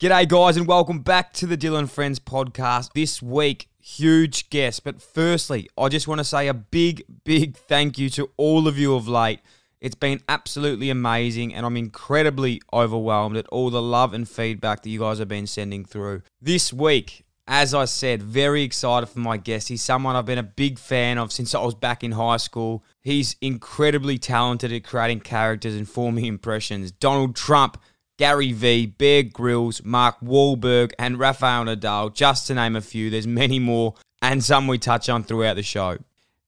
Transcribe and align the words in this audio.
G'day, 0.00 0.28
guys, 0.28 0.56
and 0.56 0.68
welcome 0.68 1.00
back 1.00 1.32
to 1.32 1.44
the 1.44 1.58
Dylan 1.58 1.90
Friends 1.90 2.20
podcast. 2.20 2.92
This 2.94 3.20
week, 3.20 3.68
huge 3.80 4.48
guest. 4.48 4.84
But 4.84 5.02
firstly, 5.02 5.68
I 5.76 5.88
just 5.88 6.06
want 6.06 6.20
to 6.20 6.24
say 6.24 6.46
a 6.46 6.54
big, 6.54 7.02
big 7.24 7.56
thank 7.56 7.98
you 7.98 8.08
to 8.10 8.30
all 8.36 8.68
of 8.68 8.78
you 8.78 8.94
of 8.94 9.08
late. 9.08 9.40
It's 9.80 9.96
been 9.96 10.20
absolutely 10.28 10.88
amazing, 10.88 11.52
and 11.52 11.66
I'm 11.66 11.76
incredibly 11.76 12.62
overwhelmed 12.72 13.36
at 13.36 13.48
all 13.48 13.70
the 13.70 13.82
love 13.82 14.14
and 14.14 14.28
feedback 14.28 14.84
that 14.84 14.88
you 14.88 15.00
guys 15.00 15.18
have 15.18 15.26
been 15.26 15.48
sending 15.48 15.84
through. 15.84 16.22
This 16.40 16.72
week, 16.72 17.24
as 17.48 17.74
I 17.74 17.86
said, 17.86 18.22
very 18.22 18.62
excited 18.62 19.08
for 19.08 19.18
my 19.18 19.36
guest. 19.36 19.66
He's 19.66 19.82
someone 19.82 20.14
I've 20.14 20.26
been 20.26 20.38
a 20.38 20.44
big 20.44 20.78
fan 20.78 21.18
of 21.18 21.32
since 21.32 21.56
I 21.56 21.60
was 21.60 21.74
back 21.74 22.04
in 22.04 22.12
high 22.12 22.36
school. 22.36 22.84
He's 23.00 23.34
incredibly 23.40 24.16
talented 24.16 24.72
at 24.72 24.84
creating 24.84 25.22
characters 25.22 25.74
and 25.74 25.88
forming 25.88 26.26
impressions. 26.26 26.92
Donald 26.92 27.34
Trump 27.34 27.78
Gary 28.18 28.50
Vee, 28.50 28.84
Bear 28.84 29.22
Grylls, 29.22 29.82
Mark 29.84 30.20
Wahlberg, 30.20 30.92
and 30.98 31.18
Rafael 31.18 31.64
Nadal, 31.64 32.12
just 32.12 32.48
to 32.48 32.54
name 32.54 32.74
a 32.74 32.80
few. 32.80 33.10
There's 33.10 33.28
many 33.28 33.60
more, 33.60 33.94
and 34.20 34.44
some 34.44 34.66
we 34.66 34.76
touch 34.76 35.08
on 35.08 35.22
throughout 35.22 35.54
the 35.54 35.62
show. 35.62 35.98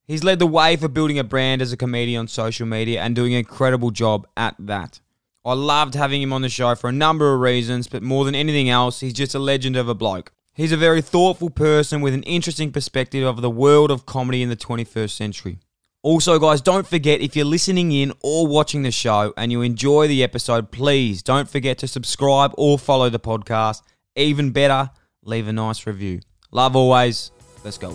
He's 0.04 0.24
led 0.24 0.40
the 0.40 0.46
way 0.48 0.74
for 0.74 0.88
building 0.88 1.20
a 1.20 1.24
brand 1.24 1.62
as 1.62 1.72
a 1.72 1.76
comedian 1.76 2.20
on 2.20 2.28
social 2.28 2.66
media 2.66 3.00
and 3.00 3.14
doing 3.14 3.32
an 3.32 3.38
incredible 3.38 3.92
job 3.92 4.26
at 4.36 4.56
that. 4.58 4.98
I 5.44 5.52
loved 5.52 5.94
having 5.94 6.20
him 6.20 6.32
on 6.32 6.42
the 6.42 6.48
show 6.48 6.74
for 6.74 6.90
a 6.90 6.92
number 6.92 7.32
of 7.32 7.40
reasons, 7.40 7.86
but 7.86 8.02
more 8.02 8.24
than 8.24 8.34
anything 8.34 8.68
else, 8.68 8.98
he's 8.98 9.12
just 9.12 9.36
a 9.36 9.38
legend 9.38 9.76
of 9.76 9.88
a 9.88 9.94
bloke. 9.94 10.32
He's 10.52 10.72
a 10.72 10.76
very 10.76 11.00
thoughtful 11.00 11.50
person 11.50 12.00
with 12.00 12.14
an 12.14 12.24
interesting 12.24 12.72
perspective 12.72 13.24
of 13.24 13.40
the 13.40 13.48
world 13.48 13.92
of 13.92 14.04
comedy 14.04 14.42
in 14.42 14.48
the 14.48 14.56
21st 14.56 15.10
century. 15.10 15.60
Also, 16.02 16.38
guys, 16.38 16.62
don't 16.62 16.86
forget 16.86 17.20
if 17.20 17.36
you're 17.36 17.44
listening 17.44 17.92
in 17.92 18.10
or 18.22 18.46
watching 18.46 18.84
the 18.84 18.90
show 18.90 19.34
and 19.36 19.52
you 19.52 19.60
enjoy 19.60 20.08
the 20.08 20.22
episode, 20.22 20.70
please 20.70 21.22
don't 21.22 21.46
forget 21.46 21.76
to 21.76 21.86
subscribe 21.86 22.52
or 22.56 22.78
follow 22.78 23.10
the 23.10 23.20
podcast. 23.20 23.82
Even 24.16 24.50
better, 24.50 24.88
leave 25.24 25.46
a 25.46 25.52
nice 25.52 25.86
review. 25.86 26.20
Love 26.52 26.74
always. 26.74 27.30
Let's 27.64 27.76
go. 27.76 27.90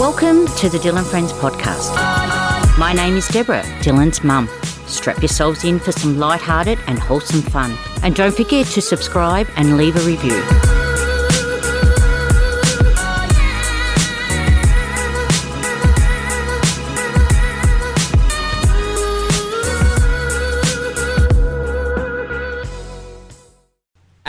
Welcome 0.00 0.46
to 0.56 0.70
the 0.70 0.78
Dylan 0.78 1.04
Friends 1.04 1.30
podcast. 1.34 1.94
My 2.78 2.94
name 2.94 3.18
is 3.18 3.28
Deborah, 3.28 3.60
Dylan's 3.82 4.24
mum. 4.24 4.48
Strap 4.86 5.18
yourselves 5.18 5.64
in 5.64 5.78
for 5.78 5.92
some 5.92 6.18
light-hearted 6.18 6.78
and 6.86 6.98
wholesome 6.98 7.42
fun. 7.42 7.76
And 8.02 8.14
don't 8.14 8.34
forget 8.34 8.64
to 8.68 8.80
subscribe 8.80 9.46
and 9.56 9.76
leave 9.76 9.94
a 9.94 10.00
review. 10.06 10.42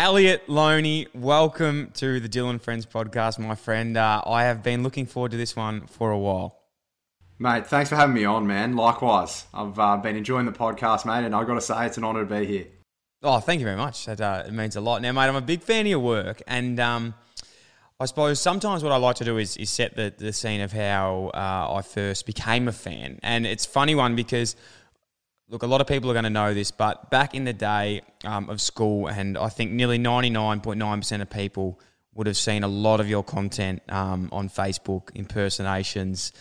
Elliot 0.02 0.50
Loney, 0.50 1.06
welcome 1.14 1.92
to 1.94 2.20
the 2.20 2.28
Dylan 2.28 2.60
Friends 2.60 2.88
podcast, 2.88 3.38
my 3.38 3.54
friend. 3.54 3.96
Uh, 3.96 4.20
I 4.26 4.46
have 4.46 4.64
been 4.64 4.82
looking 4.82 5.06
forward 5.06 5.30
to 5.30 5.38
this 5.38 5.56
one 5.56 5.86
for 5.86 6.10
a 6.10 6.18
while. 6.18 6.58
Mate, 7.38 7.68
thanks 7.68 7.92
for 7.92 7.98
having 7.98 8.16
me 8.16 8.26
on, 8.26 8.48
man. 8.48 8.76
Likewise, 8.76 9.46
I've 9.54 9.78
uh, 9.78 9.98
been 9.98 10.16
enjoying 10.16 10.48
the 10.48 10.54
podcast, 10.54 11.06
mate, 11.06 11.24
and 11.24 11.36
I've 11.36 11.46
got 11.46 11.54
to 11.54 11.62
say 11.62 11.86
it's 11.86 11.98
an 11.98 12.04
honour 12.04 12.26
to 12.26 12.40
be 12.40 12.48
here. 12.48 12.66
Oh, 13.22 13.40
thank 13.42 13.60
you 13.60 13.66
very 13.66 13.78
much. 13.78 14.08
That 14.08 14.20
uh, 14.20 14.44
it 14.48 14.54
means 14.54 14.76
a 14.76 14.82
lot. 14.82 15.04
Now, 15.04 15.12
mate, 15.12 15.26
I'm 15.26 15.36
a 15.36 15.40
big 15.40 15.62
fan 15.62 15.82
of 15.82 15.90
your 15.92 16.00
work, 16.00 16.42
and 16.48 16.80
um, 16.80 17.14
I 18.00 18.06
suppose 18.06 18.40
sometimes 18.40 18.82
what 18.82 18.92
I 18.92 18.98
like 18.98 19.18
to 19.18 19.24
do 19.24 19.38
is, 19.38 19.56
is 19.56 19.70
set 19.70 19.96
the, 19.96 20.12
the 20.18 20.34
scene 20.34 20.62
of 20.62 20.72
how 20.72 21.30
uh, 21.32 21.76
I 21.76 21.84
first 21.84 22.26
became 22.26 22.68
a 22.68 22.72
fan. 22.72 23.20
And 23.22 23.46
it's 23.46 23.68
funny 23.68 23.94
one 23.94 24.16
because 24.16 24.56
look, 25.52 25.64
a 25.64 25.68
lot 25.68 25.82
of 25.82 25.88
people 25.88 26.10
are 26.10 26.14
going 26.14 26.24
to 26.24 26.30
know 26.30 26.54
this, 26.54 26.72
but 26.72 27.12
back 27.12 27.36
in 27.36 27.44
the 27.44 27.54
day 27.54 28.02
um, 28.24 28.50
of 28.50 28.62
school, 28.62 29.08
and 29.08 29.38
I 29.38 29.50
think 29.50 29.72
nearly 29.72 30.00
99.9% 30.00 31.22
of 31.22 31.30
people 31.30 31.80
would 32.14 32.26
have 32.26 32.38
seen 32.38 32.64
a 32.64 32.68
lot 32.68 33.02
of 33.02 33.10
your 33.10 33.24
content 33.24 33.82
um, 33.90 34.30
on 34.32 34.50
Facebook, 34.50 35.14
impersonations, 35.14 36.32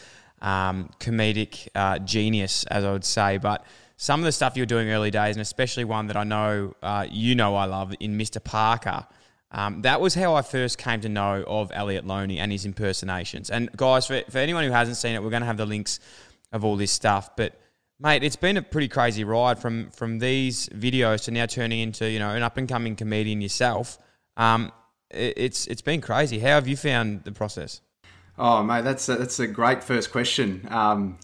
um, 0.40 0.90
comedic 1.00 1.68
uh, 1.74 1.98
genius, 1.98 2.64
as 2.64 2.84
I 2.84 2.92
would 2.92 3.04
say. 3.04 3.38
But 3.38 3.66
some 3.96 4.20
of 4.20 4.24
the 4.24 4.32
stuff 4.32 4.56
you 4.56 4.62
were 4.62 4.66
doing 4.66 4.90
early 4.90 5.10
days, 5.10 5.34
and 5.34 5.42
especially 5.42 5.84
one 5.84 6.06
that 6.06 6.16
I 6.16 6.24
know 6.24 6.74
uh, 6.80 7.06
you 7.10 7.34
know 7.34 7.56
I 7.56 7.64
love 7.64 7.92
in 7.98 8.16
Mr. 8.16 8.42
Parker. 8.42 9.06
Um, 9.52 9.82
that 9.82 10.00
was 10.00 10.14
how 10.14 10.36
I 10.36 10.42
first 10.42 10.78
came 10.78 11.00
to 11.00 11.08
know 11.08 11.42
of 11.48 11.72
Elliot 11.74 12.06
Loney 12.06 12.38
and 12.38 12.52
his 12.52 12.64
impersonations. 12.64 13.50
And 13.50 13.70
guys, 13.76 14.06
for, 14.06 14.22
for 14.30 14.38
anyone 14.38 14.62
who 14.62 14.70
hasn't 14.70 14.96
seen 14.96 15.16
it, 15.16 15.22
we're 15.22 15.30
going 15.30 15.42
to 15.42 15.46
have 15.46 15.56
the 15.56 15.66
links 15.66 15.98
of 16.52 16.64
all 16.64 16.76
this 16.76 16.92
stuff. 16.92 17.30
But 17.36 17.60
Mate, 18.02 18.24
it's 18.24 18.36
been 18.36 18.56
a 18.56 18.62
pretty 18.62 18.88
crazy 18.88 19.24
ride 19.24 19.58
from 19.58 19.90
from 19.90 20.20
these 20.20 20.70
videos 20.70 21.24
to 21.24 21.30
now 21.30 21.44
turning 21.44 21.80
into 21.80 22.08
you 22.08 22.18
know 22.18 22.30
an 22.30 22.42
up 22.42 22.56
and 22.56 22.66
coming 22.66 22.96
comedian 22.96 23.42
yourself. 23.42 23.98
Um, 24.38 24.72
it, 25.10 25.34
it's 25.36 25.66
it's 25.66 25.82
been 25.82 26.00
crazy. 26.00 26.38
How 26.38 26.48
have 26.48 26.66
you 26.66 26.78
found 26.78 27.24
the 27.24 27.32
process? 27.32 27.82
Oh, 28.38 28.62
mate, 28.62 28.84
that's 28.84 29.06
a, 29.10 29.16
that's 29.16 29.38
a 29.38 29.46
great 29.46 29.84
first 29.84 30.10
question. 30.12 30.66
Um, 30.70 31.18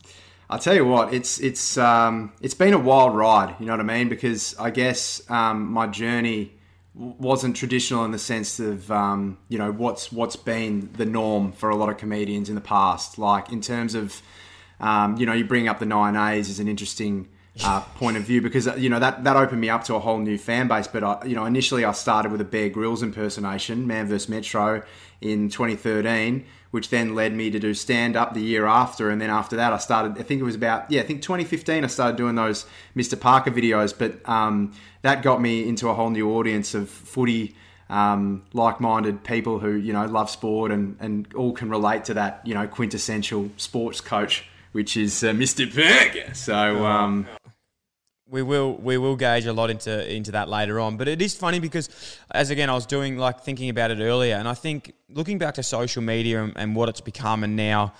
I'll 0.51 0.59
tell 0.59 0.75
you 0.75 0.85
what, 0.85 1.15
it's 1.15 1.41
it's 1.41 1.79
um, 1.79 2.35
it's 2.43 2.53
been 2.53 2.75
a 2.75 2.79
wild 2.79 3.17
ride. 3.17 3.57
You 3.59 3.65
know 3.65 3.73
what 3.73 3.81
I 3.81 3.85
mean? 3.85 4.11
Because 4.11 4.55
I 4.59 4.69
guess 4.69 5.23
um, 5.31 5.73
my 5.73 5.87
journey 5.87 6.53
wasn't 6.95 7.57
traditional 7.57 8.05
in 8.05 8.11
the 8.11 8.19
sense 8.19 8.61
of 8.61 8.91
um, 8.91 9.39
you 9.49 9.57
know 9.57 9.73
what's 9.73 10.13
what's 10.13 10.37
been 10.37 10.91
the 10.93 11.07
norm 11.07 11.53
for 11.53 11.71
a 11.71 11.77
lot 11.77 11.89
of 11.89 11.97
comedians 11.97 12.51
in 12.51 12.55
the 12.55 12.61
past. 12.61 13.17
Like 13.17 13.51
in 13.51 13.63
terms 13.63 13.95
of 13.95 14.21
um, 14.81 15.17
you 15.17 15.27
know, 15.27 15.33
you 15.33 15.45
bring 15.45 15.69
up 15.69 15.79
the 15.79 15.87
nine 15.87 16.17
A's 16.17 16.49
is 16.49 16.61
an 16.61 16.69
interesting 16.69 17.29
uh, 17.65 17.81
point 17.81 18.17
of 18.17 18.23
view 18.23 18.43
because 18.43 18.69
you 18.77 18.91
know 18.91 18.99
that 18.99 19.25
that 19.25 19.37
opened 19.37 19.61
me 19.61 19.71
up 19.71 19.85
to 19.85 19.95
a 19.95 19.99
whole 19.99 20.19
new 20.19 20.37
fan 20.37 20.69
base. 20.69 20.87
But 20.87 21.03
I, 21.03 21.25
you 21.25 21.35
know, 21.35 21.47
initially 21.47 21.85
I 21.85 21.93
started 21.93 22.31
with 22.31 22.41
a 22.41 22.45
Bear 22.45 22.69
Grylls 22.69 23.03
impersonation, 23.03 23.87
Man 23.87 24.07
vs 24.07 24.29
Metro, 24.29 24.83
in 25.21 25.49
2013, 25.49 26.45
which 26.71 26.91
then 26.91 27.15
led 27.15 27.33
me 27.33 27.51
to 27.51 27.59
do 27.59 27.73
stand 27.73 28.17
up 28.17 28.35
the 28.35 28.43
year 28.43 28.67
after, 28.67 29.09
and 29.09 29.21
then 29.21 29.31
after 29.31 29.57
that 29.57 29.73
I 29.73 29.79
started. 29.79 30.19
I 30.19 30.23
think 30.23 30.41
it 30.41 30.45
was 30.45 30.55
about 30.55 30.91
yeah, 30.91 31.01
I 31.01 31.05
think 31.05 31.23
2015 31.23 31.85
I 31.85 31.87
started 31.87 32.17
doing 32.17 32.35
those 32.35 32.67
Mr 32.95 33.19
Parker 33.19 33.51
videos, 33.51 33.97
but 33.97 34.27
um, 34.29 34.75
that 35.03 35.23
got 35.23 35.41
me 35.41 35.67
into 35.67 35.89
a 35.89 35.95
whole 35.95 36.11
new 36.11 36.31
audience 36.33 36.75
of 36.75 36.89
footy. 36.91 37.55
Um, 37.89 38.43
like-minded 38.53 39.23
people 39.23 39.61
who 39.61 39.75
you 39.75 39.93
know 39.93 40.07
love 40.07 40.29
sport 40.29 40.73
and, 40.73 40.97
and 40.99 41.33
all 41.35 41.53
can 41.53 41.69
relate 41.69 42.07
to 42.07 42.15
that 42.15 42.41
you 42.45 42.53
know 42.53 42.67
quintessential 42.67 43.49
sports 43.59 44.01
coach 44.01 44.45
which 44.77 44.95
is 44.95 45.25
uh, 45.25 45.29
Mr. 45.29 45.65
Parker. 45.75 46.35
So 46.35 46.55
oh, 46.55 46.85
um, 46.85 47.27
we 48.29 48.43
will 48.43 48.77
we 48.77 48.99
will 48.99 49.17
gauge 49.17 49.47
a 49.47 49.53
lot 49.55 49.71
into 49.71 50.15
into 50.15 50.33
that 50.33 50.51
later 50.51 50.79
on. 50.79 50.99
But 50.99 51.09
it 51.09 51.23
is 51.23 51.35
funny 51.35 51.61
because, 51.61 51.89
as 52.31 52.51
again, 52.51 52.69
I 52.69 52.75
was 52.75 52.85
doing 52.85 53.17
like 53.17 53.41
thinking 53.41 53.71
about 53.71 53.91
it 53.91 54.01
earlier, 54.01 54.35
and 54.35 54.47
I 54.47 54.53
think 54.53 54.93
looking 55.09 55.39
back 55.39 55.55
to 55.55 55.63
social 55.63 56.03
media 56.03 56.45
and, 56.45 56.53
and 56.57 56.77
what 56.77 56.91
it's 56.91 57.01
become, 57.01 57.43
and 57.43 57.57
now 57.57 57.95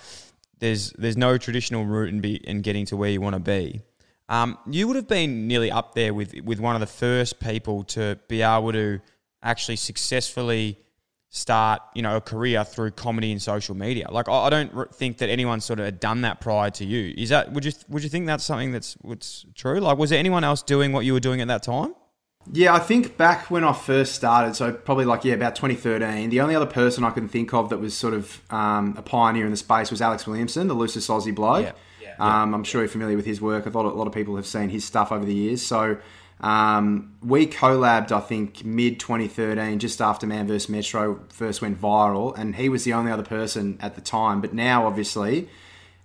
there's 0.59 0.91
there's 0.99 1.17
no 1.17 1.39
traditional 1.39 1.83
route 1.83 2.09
in 2.09 2.21
be 2.21 2.35
in 2.47 2.61
getting 2.61 2.85
to 2.85 2.95
where 2.95 3.09
you 3.09 3.21
want 3.21 3.33
to 3.33 3.39
be. 3.39 3.81
Um, 4.29 4.55
you 4.69 4.87
would 4.87 4.97
have 4.97 5.07
been 5.07 5.47
nearly 5.47 5.71
up 5.71 5.95
there 5.95 6.13
with 6.13 6.35
with 6.43 6.59
one 6.59 6.75
of 6.75 6.79
the 6.81 6.93
first 7.05 7.39
people 7.39 7.85
to 7.95 8.19
be 8.27 8.43
able 8.43 8.71
to 8.73 9.01
actually 9.41 9.77
successfully 9.77 10.77
start, 11.37 11.81
you 11.95 12.01
know, 12.01 12.17
a 12.17 12.21
career 12.21 12.63
through 12.63 12.91
comedy 12.91 13.31
and 13.31 13.41
social 13.41 13.75
media. 13.75 14.07
Like, 14.11 14.27
I, 14.27 14.49
don't 14.49 14.93
think 14.93 15.19
that 15.19 15.29
anyone 15.29 15.61
sort 15.61 15.79
of 15.79 15.85
had 15.85 15.99
done 15.99 16.21
that 16.21 16.41
prior 16.41 16.69
to 16.71 16.85
you. 16.85 17.13
Is 17.17 17.29
that 17.29 17.53
would 17.53 17.65
you 17.65 17.71
would 17.89 18.03
you 18.03 18.09
think 18.09 18.25
that's 18.25 18.43
something 18.43 18.71
that's 18.71 18.93
what's 19.01 19.45
true? 19.55 19.79
Like, 19.79 19.97
was 19.97 20.09
there 20.09 20.19
anyone 20.19 20.43
else 20.43 20.61
doing 20.61 20.91
what 20.91 21.05
you 21.05 21.13
were 21.13 21.19
doing 21.19 21.41
at 21.41 21.47
that 21.47 21.63
time? 21.63 21.93
Yeah, 22.51 22.73
I 22.73 22.79
think 22.79 23.17
back 23.17 23.51
when 23.51 23.63
I 23.63 23.73
first 23.73 24.15
started, 24.15 24.55
so 24.55 24.71
probably 24.71 25.05
like 25.05 25.25
yeah, 25.25 25.33
about 25.33 25.55
2013. 25.55 26.29
The 26.29 26.39
only 26.39 26.55
other 26.55 26.65
person 26.65 27.03
I 27.03 27.09
can 27.09 27.27
think 27.27 27.53
of 27.53 27.69
that 27.69 27.77
was 27.77 27.93
sort 27.93 28.13
of 28.13 28.41
um, 28.49 28.95
a 28.97 29.01
pioneer 29.01 29.45
in 29.45 29.51
the 29.51 29.57
space 29.57 29.91
was 29.91 30.01
Alex 30.01 30.25
Williamson, 30.25 30.67
the 30.67 30.73
loosest 30.73 31.09
Aussie 31.09 31.35
bloke. 31.35 31.65
Yeah. 31.65 31.71
Yeah. 32.01 32.15
Um, 32.19 32.53
I'm 32.53 32.63
sure 32.63 32.81
you're 32.81 32.87
familiar 32.87 33.15
with 33.15 33.25
his 33.25 33.41
work. 33.41 33.65
A 33.65 33.69
lot, 33.69 33.85
of, 33.85 33.93
a 33.93 33.95
lot 33.95 34.07
of 34.07 34.13
people 34.13 34.35
have 34.37 34.47
seen 34.47 34.69
his 34.69 34.85
stuff 34.85 35.11
over 35.11 35.25
the 35.25 35.33
years. 35.33 35.61
So 35.61 35.97
um, 36.39 37.15
we 37.23 37.47
collabed, 37.47 38.11
I 38.11 38.19
think, 38.19 38.63
mid 38.63 38.99
2013, 38.99 39.79
just 39.79 40.01
after 40.01 40.27
Man 40.27 40.47
vs 40.47 40.69
Metro 40.69 41.23
first 41.29 41.61
went 41.61 41.81
viral, 41.81 42.37
and 42.37 42.55
he 42.55 42.69
was 42.69 42.83
the 42.83 42.93
only 42.93 43.11
other 43.11 43.23
person 43.23 43.77
at 43.79 43.95
the 43.95 44.01
time. 44.01 44.41
But 44.41 44.53
now, 44.53 44.85
obviously, 44.85 45.49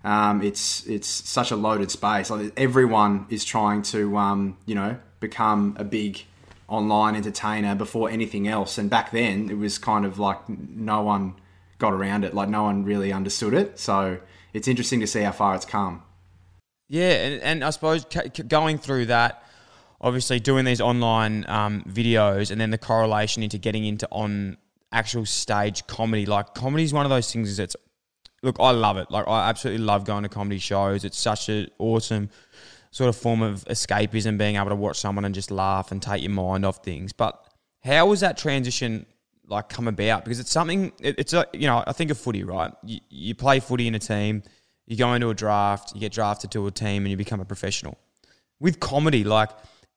um, 0.05 0.43
it's 0.43 0.87
it's 0.87 1.08
such 1.08 1.50
a 1.50 1.56
loaded 1.56 1.90
space. 1.90 2.31
Like 2.31 2.52
everyone 2.56 3.26
is 3.29 3.44
trying 3.44 3.82
to, 3.82 4.17
um, 4.17 4.56
you 4.64 4.75
know, 4.75 4.99
become 5.20 5.76
a 5.79 5.84
big 5.84 6.25
online 6.67 7.14
entertainer 7.14 7.75
before 7.75 8.08
anything 8.08 8.49
else. 8.49 8.78
And 8.78 8.88
back 8.88 9.11
then, 9.11 9.50
it 9.50 9.58
was 9.58 9.76
kind 9.76 10.06
of 10.06 10.19
like 10.19 10.49
no 10.49 11.02
one 11.02 11.35
got 11.78 11.93
around 11.93 12.25
it. 12.25 12.32
Like 12.32 12.49
no 12.49 12.62
one 12.62 12.85
really 12.85 13.12
understood 13.12 13.52
it. 13.52 13.78
So 13.78 14.19
it's 14.55 14.67
interesting 14.67 15.00
to 15.00 15.06
see 15.06 15.20
how 15.20 15.32
far 15.32 15.55
it's 15.55 15.67
come. 15.67 16.02
Yeah, 16.88 17.11
and, 17.11 17.43
and 17.43 17.64
I 17.64 17.70
suppose 17.70 18.06
going 18.49 18.78
through 18.78 19.06
that 19.06 19.43
obviously 20.02 20.40
doing 20.40 20.64
these 20.64 20.81
online 20.81 21.44
um, 21.49 21.84
videos 21.88 22.50
and 22.50 22.60
then 22.60 22.70
the 22.70 22.78
correlation 22.78 23.43
into 23.43 23.58
getting 23.58 23.84
into 23.84 24.08
on 24.10 24.56
actual 24.90 25.25
stage 25.25 25.87
comedy. 25.87 26.26
Like 26.26 26.54
comedy 26.54 26.84
is 26.84 26.93
one 26.93 27.06
of 27.06 27.10
those 27.10 27.32
things 27.32 27.56
that's 27.56 27.76
look, 28.43 28.56
I 28.58 28.70
love 28.70 28.96
it. 28.96 29.10
Like 29.10 29.26
I 29.28 29.49
absolutely 29.49 29.84
love 29.84 30.04
going 30.04 30.25
to 30.25 30.28
comedy 30.28 30.58
shows. 30.58 31.04
It's 31.04 31.19
such 31.19 31.49
an 31.49 31.69
awesome 31.78 32.31
sort 32.90 33.08
of 33.08 33.16
form 33.16 33.43
of 33.43 33.64
escapism, 33.66 34.37
being 34.37 34.56
able 34.56 34.69
to 34.69 34.76
watch 34.76 34.99
someone 34.99 35.25
and 35.25 35.34
just 35.34 35.50
laugh 35.50 35.93
and 35.93 36.02
take 36.02 36.22
your 36.22 36.31
mind 36.31 36.64
off 36.64 36.84
things. 36.84 37.12
But 37.12 37.46
How 37.84 38.06
was 38.06 38.20
that 38.20 38.37
transition 38.37 39.06
like 39.46 39.69
come 39.69 39.88
about? 39.88 40.25
Because 40.25 40.40
it's 40.40 40.50
something. 40.50 40.93
It, 41.00 41.19
it's 41.19 41.32
a 41.32 41.46
you 41.52 41.66
know 41.66 41.82
I 41.87 41.93
think 41.93 42.10
of 42.10 42.19
footy 42.19 42.44
right. 42.44 42.72
You, 42.84 43.00
you 43.08 43.34
play 43.34 43.60
footy 43.60 43.87
in 43.87 43.94
a 43.94 43.99
team. 43.99 44.43
You 44.87 44.96
go 44.96 45.14
into 45.14 45.31
a 45.31 45.34
draft. 45.34 45.94
You 45.94 46.00
get 46.00 46.12
drafted 46.12 46.50
to 46.52 46.66
a 46.66 46.70
team, 46.70 47.04
and 47.04 47.10
you 47.10 47.16
become 47.16 47.40
a 47.40 47.44
professional. 47.44 47.96
With 48.60 48.78
comedy, 48.78 49.25
like 49.25 49.50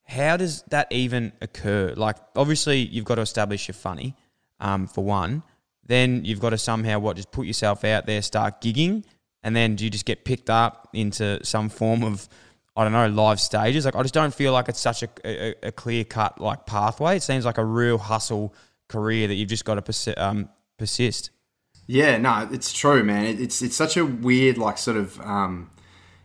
how 0.05 0.37
does 0.37 0.63
that 0.69 0.87
even 0.91 1.33
occur? 1.41 1.93
Like 1.95 2.17
obviously 2.35 2.79
you've 2.79 3.05
got 3.05 3.15
to 3.15 3.21
establish 3.21 3.67
you're 3.67 3.73
funny, 3.73 4.15
um, 4.59 4.87
for 4.87 5.03
one. 5.03 5.43
Then 5.85 6.25
you've 6.25 6.39
got 6.39 6.51
to 6.51 6.57
somehow 6.57 6.99
what 6.99 7.15
just 7.15 7.31
put 7.31 7.45
yourself 7.45 7.83
out 7.83 8.05
there, 8.05 8.21
start 8.21 8.61
gigging, 8.61 9.03
and 9.43 9.55
then 9.55 9.75
do 9.75 9.83
you 9.83 9.89
just 9.89 10.05
get 10.05 10.25
picked 10.25 10.49
up 10.49 10.89
into 10.93 11.43
some 11.45 11.69
form 11.69 12.03
of 12.03 12.27
I 12.77 12.83
don't 12.83 12.91
know, 12.91 13.07
live 13.07 13.39
stages. 13.39 13.85
Like 13.85 13.95
I 13.95 14.01
just 14.01 14.13
don't 14.13 14.33
feel 14.33 14.51
like 14.51 14.67
it's 14.67 14.81
such 14.81 15.01
a, 15.03 15.09
a, 15.23 15.55
a 15.67 15.71
clear 15.71 16.03
cut 16.03 16.41
like 16.41 16.65
pathway. 16.65 17.17
It 17.17 17.23
seems 17.23 17.45
like 17.45 17.57
a 17.57 17.63
real 17.63 17.97
hustle 17.97 18.53
career 18.89 19.27
that 19.27 19.35
you've 19.35 19.49
just 19.49 19.63
got 19.63 19.75
to 19.75 19.81
persi- 19.81 20.17
um, 20.17 20.49
persist. 20.77 21.31
Yeah, 21.87 22.17
no, 22.17 22.49
it's 22.51 22.73
true, 22.73 23.03
man. 23.03 23.39
It's 23.39 23.61
it's 23.61 23.75
such 23.75 23.95
a 23.95 24.05
weird 24.05 24.57
like 24.57 24.77
sort 24.77 24.97
of 24.97 25.19
um, 25.21 25.69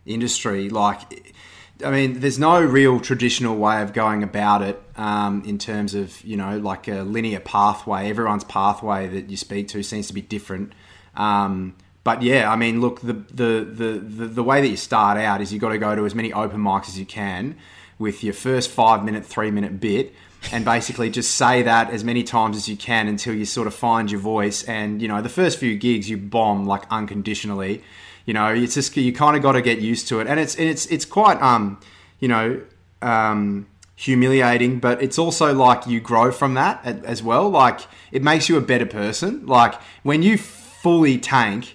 industry. 0.06 0.68
Like, 0.68 1.34
I 1.82 1.90
mean, 1.90 2.20
there's 2.20 2.38
no 2.38 2.60
real 2.60 3.00
traditional 3.00 3.56
way 3.56 3.82
of 3.82 3.92
going 3.92 4.22
about 4.22 4.62
it 4.62 4.82
um, 4.96 5.42
in 5.44 5.58
terms 5.58 5.94
of 5.94 6.22
you 6.24 6.36
know 6.36 6.58
like 6.58 6.88
a 6.88 7.02
linear 7.02 7.40
pathway. 7.40 8.08
Everyone's 8.08 8.44
pathway 8.44 9.08
that 9.08 9.30
you 9.30 9.36
speak 9.36 9.68
to 9.68 9.82
seems 9.82 10.08
to 10.08 10.14
be 10.14 10.22
different. 10.22 10.72
Um, 11.14 11.76
but 12.02 12.22
yeah, 12.22 12.50
I 12.50 12.56
mean, 12.56 12.80
look, 12.80 13.00
the, 13.02 13.12
the, 13.12 13.68
the, 13.70 13.98
the, 13.98 14.26
the 14.26 14.42
way 14.42 14.62
that 14.62 14.68
you 14.68 14.76
start 14.76 15.18
out 15.18 15.42
is 15.42 15.52
you've 15.52 15.60
got 15.60 15.68
to 15.68 15.78
go 15.78 15.94
to 15.94 16.06
as 16.06 16.14
many 16.14 16.32
open 16.32 16.58
mics 16.58 16.88
as 16.88 16.98
you 16.98 17.04
can 17.04 17.56
with 17.98 18.24
your 18.24 18.32
first 18.32 18.70
five 18.70 19.04
minute, 19.04 19.26
three 19.26 19.50
minute 19.50 19.80
bit 19.80 20.14
and 20.52 20.64
basically 20.64 21.10
just 21.10 21.34
say 21.34 21.62
that 21.62 21.90
as 21.90 22.02
many 22.02 22.22
times 22.22 22.56
as 22.56 22.68
you 22.68 22.76
can 22.76 23.08
until 23.08 23.34
you 23.34 23.44
sort 23.44 23.66
of 23.66 23.74
find 23.74 24.10
your 24.10 24.20
voice. 24.20 24.64
And, 24.64 25.02
you 25.02 25.08
know, 25.08 25.20
the 25.20 25.28
first 25.28 25.58
few 25.58 25.76
gigs 25.76 26.08
you 26.08 26.16
bomb 26.16 26.66
like 26.66 26.84
unconditionally. 26.90 27.82
You 28.30 28.34
know, 28.34 28.54
it's 28.54 28.74
just, 28.74 28.96
you 28.96 29.12
kind 29.12 29.36
of 29.36 29.42
got 29.42 29.54
to 29.54 29.60
get 29.60 29.80
used 29.80 30.06
to 30.06 30.20
it. 30.20 30.28
And 30.28 30.38
it's, 30.38 30.54
it's, 30.54 30.86
it's 30.86 31.04
quite, 31.04 31.42
um, 31.42 31.80
you 32.20 32.28
know, 32.28 32.62
um, 33.02 33.66
humiliating, 33.96 34.78
but 34.78 35.02
it's 35.02 35.18
also 35.18 35.52
like 35.52 35.84
you 35.88 35.98
grow 35.98 36.30
from 36.30 36.54
that 36.54 36.86
as 36.86 37.24
well. 37.24 37.50
Like 37.50 37.80
it 38.12 38.22
makes 38.22 38.48
you 38.48 38.56
a 38.56 38.60
better 38.60 38.86
person. 38.86 39.44
Like 39.46 39.74
when 40.04 40.22
you 40.22 40.38
fully 40.38 41.18
tank, 41.18 41.74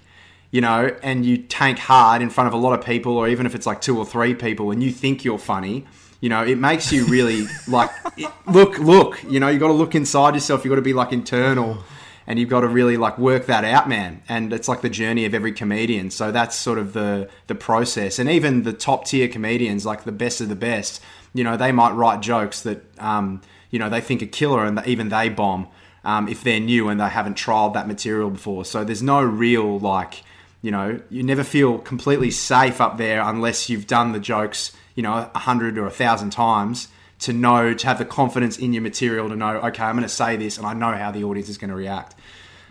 you 0.49 0.61
know, 0.61 0.95
and 1.03 1.25
you 1.25 1.39
tank 1.39 1.77
hard 1.77 2.21
in 2.21 2.29
front 2.29 2.47
of 2.47 2.53
a 2.53 2.57
lot 2.57 2.71
of 2.71 2.85
people, 2.85 3.17
or 3.17 3.27
even 3.27 3.45
if 3.45 3.53
it's 3.53 3.65
like 3.65 3.81
two 3.81 3.97
or 3.97 4.05
three 4.05 4.33
people, 4.33 4.71
and 4.71 4.81
you 4.81 4.91
think 4.91 5.25
you're 5.25 5.37
funny, 5.37 5.85
you 6.21 6.29
know, 6.29 6.41
it 6.41 6.57
makes 6.57 6.89
you 6.89 7.03
really 7.07 7.47
like 7.67 7.91
it, 8.15 8.31
look, 8.47 8.79
look. 8.79 9.21
You 9.25 9.41
know, 9.41 9.49
you 9.49 9.59
got 9.59 9.67
to 9.67 9.73
look 9.73 9.93
inside 9.93 10.35
yourself. 10.35 10.63
You 10.63 10.69
got 10.69 10.75
to 10.75 10.81
be 10.81 10.93
like 10.93 11.11
internal, 11.11 11.79
and 12.27 12.39
you've 12.39 12.49
got 12.49 12.61
to 12.61 12.67
really 12.67 12.97
like 12.97 13.17
work 13.17 13.45
that 13.45 13.63
out, 13.63 13.87
man. 13.87 14.21
And 14.27 14.51
it's 14.51 14.67
like 14.67 14.81
the 14.81 14.89
journey 14.89 15.25
of 15.25 15.33
every 15.33 15.51
comedian. 15.51 16.09
So 16.09 16.31
that's 16.31 16.55
sort 16.55 16.79
of 16.79 16.93
the 16.93 17.29
the 17.47 17.55
process. 17.55 18.19
And 18.19 18.29
even 18.29 18.63
the 18.63 18.73
top 18.73 19.05
tier 19.05 19.27
comedians, 19.27 19.85
like 19.85 20.03
the 20.03 20.11
best 20.11 20.41
of 20.41 20.49
the 20.49 20.55
best, 20.55 21.01
you 21.33 21.43
know, 21.43 21.57
they 21.57 21.71
might 21.71 21.91
write 21.91 22.21
jokes 22.21 22.61
that 22.61 22.83
um, 22.99 23.41
you 23.69 23.79
know 23.79 23.89
they 23.89 24.01
think 24.01 24.21
are 24.23 24.27
killer, 24.27 24.65
and 24.65 24.81
even 24.85 25.09
they 25.09 25.29
bomb. 25.29 25.67
Um, 26.03 26.27
if 26.27 26.43
they're 26.43 26.59
new 26.59 26.89
and 26.89 26.99
they 26.99 27.09
haven't 27.09 27.35
trialed 27.35 27.73
that 27.73 27.87
material 27.87 28.29
before. 28.29 28.63
So 28.63 28.83
there's 28.83 29.01
no 29.01 29.23
real 29.23 29.79
like 29.79 30.23
you 30.61 30.71
know, 30.71 30.99
you 31.11 31.21
never 31.21 31.43
feel 31.43 31.77
completely 31.77 32.31
safe 32.31 32.81
up 32.81 32.97
there 32.97 33.21
unless 33.21 33.69
you've 33.69 33.85
done 33.85 34.13
the 34.13 34.19
jokes, 34.19 34.75
you 34.95 35.03
know, 35.03 35.29
a 35.35 35.39
hundred 35.39 35.77
or 35.77 35.85
a 35.85 35.91
thousand 35.91 36.31
times 36.31 36.87
to 37.19 37.33
know, 37.33 37.73
to 37.73 37.87
have 37.87 37.97
the 37.97 38.05
confidence 38.05 38.57
in 38.57 38.73
your 38.73 38.81
material 38.81 39.29
to 39.29 39.35
know, 39.35 39.57
okay, 39.57 39.83
I'm 39.83 39.95
going 39.95 40.03
to 40.03 40.09
say 40.09 40.35
this 40.35 40.57
and 40.57 40.67
I 40.67 40.73
know 40.73 40.91
how 40.91 41.11
the 41.11 41.23
audience 41.23 41.49
is 41.49 41.57
going 41.57 41.69
to 41.69 41.75
react. 41.75 42.15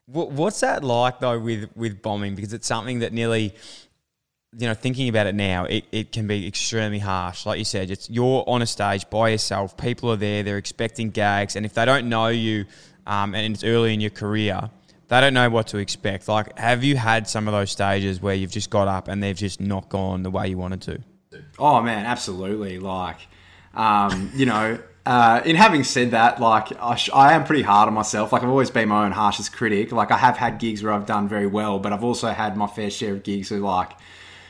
What's 0.07 0.61
that 0.61 0.85
like 0.85 1.21
though 1.21 1.39
with, 1.39 1.75
with 1.77 2.03
bombing? 2.03 2.35
Because 2.35 2.53
it's 2.53 2.67
something 2.67 2.99
that 2.99 3.13
nearly, 3.15 3.55
you 4.59 4.67
know, 4.67 4.75
thinking 4.75 5.09
about 5.09 5.27
it 5.27 5.35
now, 5.35 5.65
it, 5.65 5.85
it 5.93 6.13
can 6.13 6.27
be 6.27 6.47
extremely 6.47 6.99
harsh. 6.99 7.47
Like 7.47 7.59
you 7.59 7.65
said, 7.65 7.91
it's 7.91 8.11
you're 8.11 8.45
on 8.47 8.61
a 8.61 8.67
stage 8.67 9.09
by 9.09 9.31
yourself. 9.31 9.77
People 9.77 10.13
are 10.13 10.17
there. 10.17 10.43
They're 10.43 10.59
expecting 10.59 11.11
gags, 11.11 11.57
and 11.57 11.65
if 11.65 11.75
they 11.75 11.85
don't 11.85 12.09
know 12.09 12.29
you, 12.29 12.67
um, 13.07 13.35
and 13.35 13.55
it's 13.55 13.65
early 13.65 13.95
in 13.95 14.01
your 14.01 14.11
career, 14.11 14.71
they 15.09 15.21
don't 15.21 15.35
know 15.35 15.51
what 15.51 15.69
to 15.69 15.79
expect. 15.79 16.29
Like, 16.29 16.57
have 16.59 16.85
you 16.85 16.97
had 16.97 17.29
some 17.29 17.49
of 17.49 17.53
those 17.53 17.71
stages 17.71 18.21
where 18.23 18.35
you've 18.35 18.51
just 18.51 18.71
got 18.71 18.89
up 18.89 19.09
and 19.09 19.23
they've 19.23 19.37
just 19.37 19.61
not 19.61 19.89
gone 19.89 20.23
the 20.23 20.31
way 20.31 20.49
you 20.49 20.59
wanted 20.59 20.83
to? 20.83 21.01
Oh 21.59 21.83
man, 21.83 22.07
absolutely. 22.07 22.79
Like, 22.79 23.19
um, 23.75 24.31
you 24.35 24.47
know, 24.47 24.79
uh, 25.07 25.43
in 25.45 25.57
having 25.57 25.85
said 25.85 26.13
that, 26.13 26.41
like 26.41 26.73
I, 26.81 26.95
sh- 26.95 27.11
I, 27.13 27.35
am 27.35 27.45
pretty 27.45 27.63
hard 27.63 27.89
on 27.89 27.95
myself. 27.95 28.33
Like 28.33 28.43
I've 28.43 28.49
always 28.49 28.71
been 28.71 28.89
my 28.89 29.05
own 29.05 29.13
harshest 29.13 29.53
critic. 29.53 29.93
Like 29.93 30.11
I 30.11 30.17
have 30.17 30.39
had 30.39 30.59
gigs 30.59 30.83
where 30.83 30.93
I've 30.93 31.07
done 31.07 31.29
very 31.29 31.47
well, 31.47 31.79
but 31.79 31.93
I've 31.93 32.05
also 32.05 32.29
had 32.29 32.57
my 32.57 32.67
fair 32.67 32.91
share 32.91 33.13
of 33.13 33.23
gigs 33.23 33.51
where 33.51 33.61
like, 33.61 33.93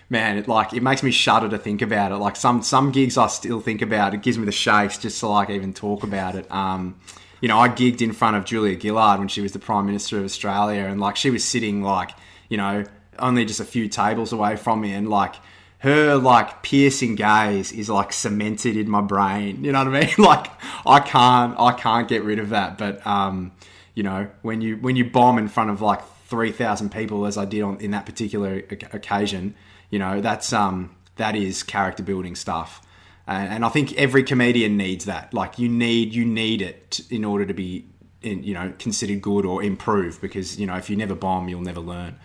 man, 0.09 0.39
it 0.39 0.47
like 0.47 0.73
it 0.73 0.83
makes 0.83 1.03
me 1.03 1.11
shudder 1.11 1.49
to 1.49 1.59
think 1.59 1.83
about 1.83 2.13
it. 2.13 2.17
Like 2.17 2.37
some 2.37 2.63
some 2.63 2.93
gigs 2.93 3.19
I 3.19 3.27
still 3.27 3.61
think 3.61 3.83
about. 3.83 4.15
It 4.15 4.23
gives 4.23 4.39
me 4.39 4.45
the 4.45 4.53
shakes 4.53 4.97
just 4.97 5.19
to 5.21 5.27
like 5.27 5.51
even 5.51 5.73
talk 5.73 6.05
about 6.05 6.37
it. 6.37 6.51
Um, 6.53 7.01
you 7.41 7.49
know, 7.49 7.59
I 7.59 7.69
gigged 7.69 8.01
in 8.01 8.13
front 8.13 8.37
of 8.37 8.45
Julia 8.45 8.79
Gillard 8.79 9.19
when 9.19 9.29
she 9.29 9.41
was 9.41 9.53
the 9.53 9.59
Prime 9.59 9.87
Minister 9.87 10.19
of 10.19 10.25
Australia, 10.25 10.85
and 10.85 11.01
like 11.01 11.17
she 11.17 11.31
was 11.31 11.45
sitting 11.45 11.83
like, 11.83 12.13
you 12.49 12.57
know, 12.57 12.85
only 13.19 13.45
just 13.45 13.59
a 13.59 13.65
few 13.65 13.89
tables 13.89 14.33
away 14.33 14.55
from 14.55 14.81
me, 14.81 14.93
and 14.93 15.09
like 15.09 15.35
her 15.85 16.17
like 16.17 16.63
piercing 16.63 17.15
gaze 17.15 17.73
is 17.73 17.89
like 17.89 18.13
cemented 18.13 18.77
in 18.77 18.91
my 18.91 19.01
brain. 19.01 19.65
You 19.65 19.73
know 19.73 19.85
what 19.85 19.95
I 19.95 20.01
mean? 20.07 20.15
Like 20.19 20.51
I 20.87 21.01
can't, 21.01 21.59
I 21.59 21.73
can't 21.73 22.09
get 22.09 22.25
rid 22.25 22.39
of 22.39 22.51
that. 22.51 22.77
But 22.77 23.07
um, 23.07 23.53
you 23.95 24.03
know, 24.03 24.29
when 24.43 24.61
you 24.61 24.77
when 24.77 24.97
you 24.97 25.05
bomb 25.05 25.39
in 25.39 25.49
front 25.49 25.71
of 25.71 25.81
like 25.81 26.03
three 26.27 26.53
thousand 26.53 26.91
people, 26.91 27.27
as 27.27 27.39
I 27.39 27.45
did 27.45 27.63
on 27.63 27.81
in 27.81 27.93
that 27.93 28.07
particular 28.07 28.63
occasion, 28.93 29.55
you 29.91 29.99
know, 29.99 30.21
that's 30.21 30.53
um 30.53 30.95
that 31.17 31.37
is 31.37 31.63
character 31.63 32.03
building 32.03 32.35
stuff 32.35 32.85
and, 33.27 33.55
and 33.55 33.65
I 33.65 33.69
think 33.69 33.93
every 33.95 34.23
comedian 34.23 34.77
needs 34.77 35.05
that. 35.07 35.33
Like 35.33 35.59
you 35.59 35.69
need 35.69 36.15
you 36.15 36.25
need 36.25 36.63
it 36.63 37.01
in 37.11 37.25
order 37.25 37.47
to 37.47 37.55
be 37.55 37.87
in, 38.23 38.43
you 38.43 38.55
know 38.55 38.73
considered 38.79 39.23
good 39.23 39.45
or 39.45 39.63
improve 39.63 40.21
because 40.21 40.59
you 40.59 40.67
know 40.67 40.77
if 40.77 40.89
you 40.89 40.97
never 40.97 41.15
bomb 41.15 41.49
you'll 41.49 41.61
never 41.61 41.81
learn. 41.81 42.17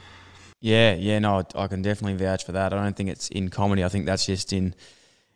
Yeah, 0.61 0.95
yeah, 0.95 1.19
no, 1.19 1.43
I 1.55 1.67
can 1.67 1.81
definitely 1.81 2.23
vouch 2.23 2.43
for 2.45 2.51
that. 2.51 2.73
I 2.73 2.83
don't 2.83 2.95
think 2.95 3.09
it's 3.09 3.29
in 3.29 3.49
comedy. 3.49 3.83
I 3.83 3.89
think 3.89 4.05
that's 4.05 4.25
just 4.25 4.51
in 4.51 4.75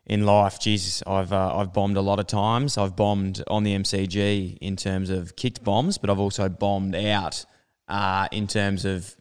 in 0.06 0.26
life. 0.26 0.60
Jesus, 0.60 1.02
I've 1.08 1.32
uh, 1.32 1.58
I've 1.58 1.74
bombed 1.74 1.96
a 1.98 2.02
lot 2.02 2.20
of 2.20 2.28
times. 2.28 2.78
I've 2.78 2.96
bombed 2.96 3.42
on 3.48 3.64
the 3.64 3.74
MCG 3.74 4.58
in 4.60 4.76
terms 4.76 5.10
of 5.10 5.36
kicked 5.36 5.64
bombs, 5.64 5.98
but 5.98 6.10
I've 6.10 6.20
also 6.20 6.50
bombed 6.50 6.96
out 6.96 7.46
uh, 7.88 8.28
in 8.32 8.48
terms 8.48 8.84
of 8.84 9.16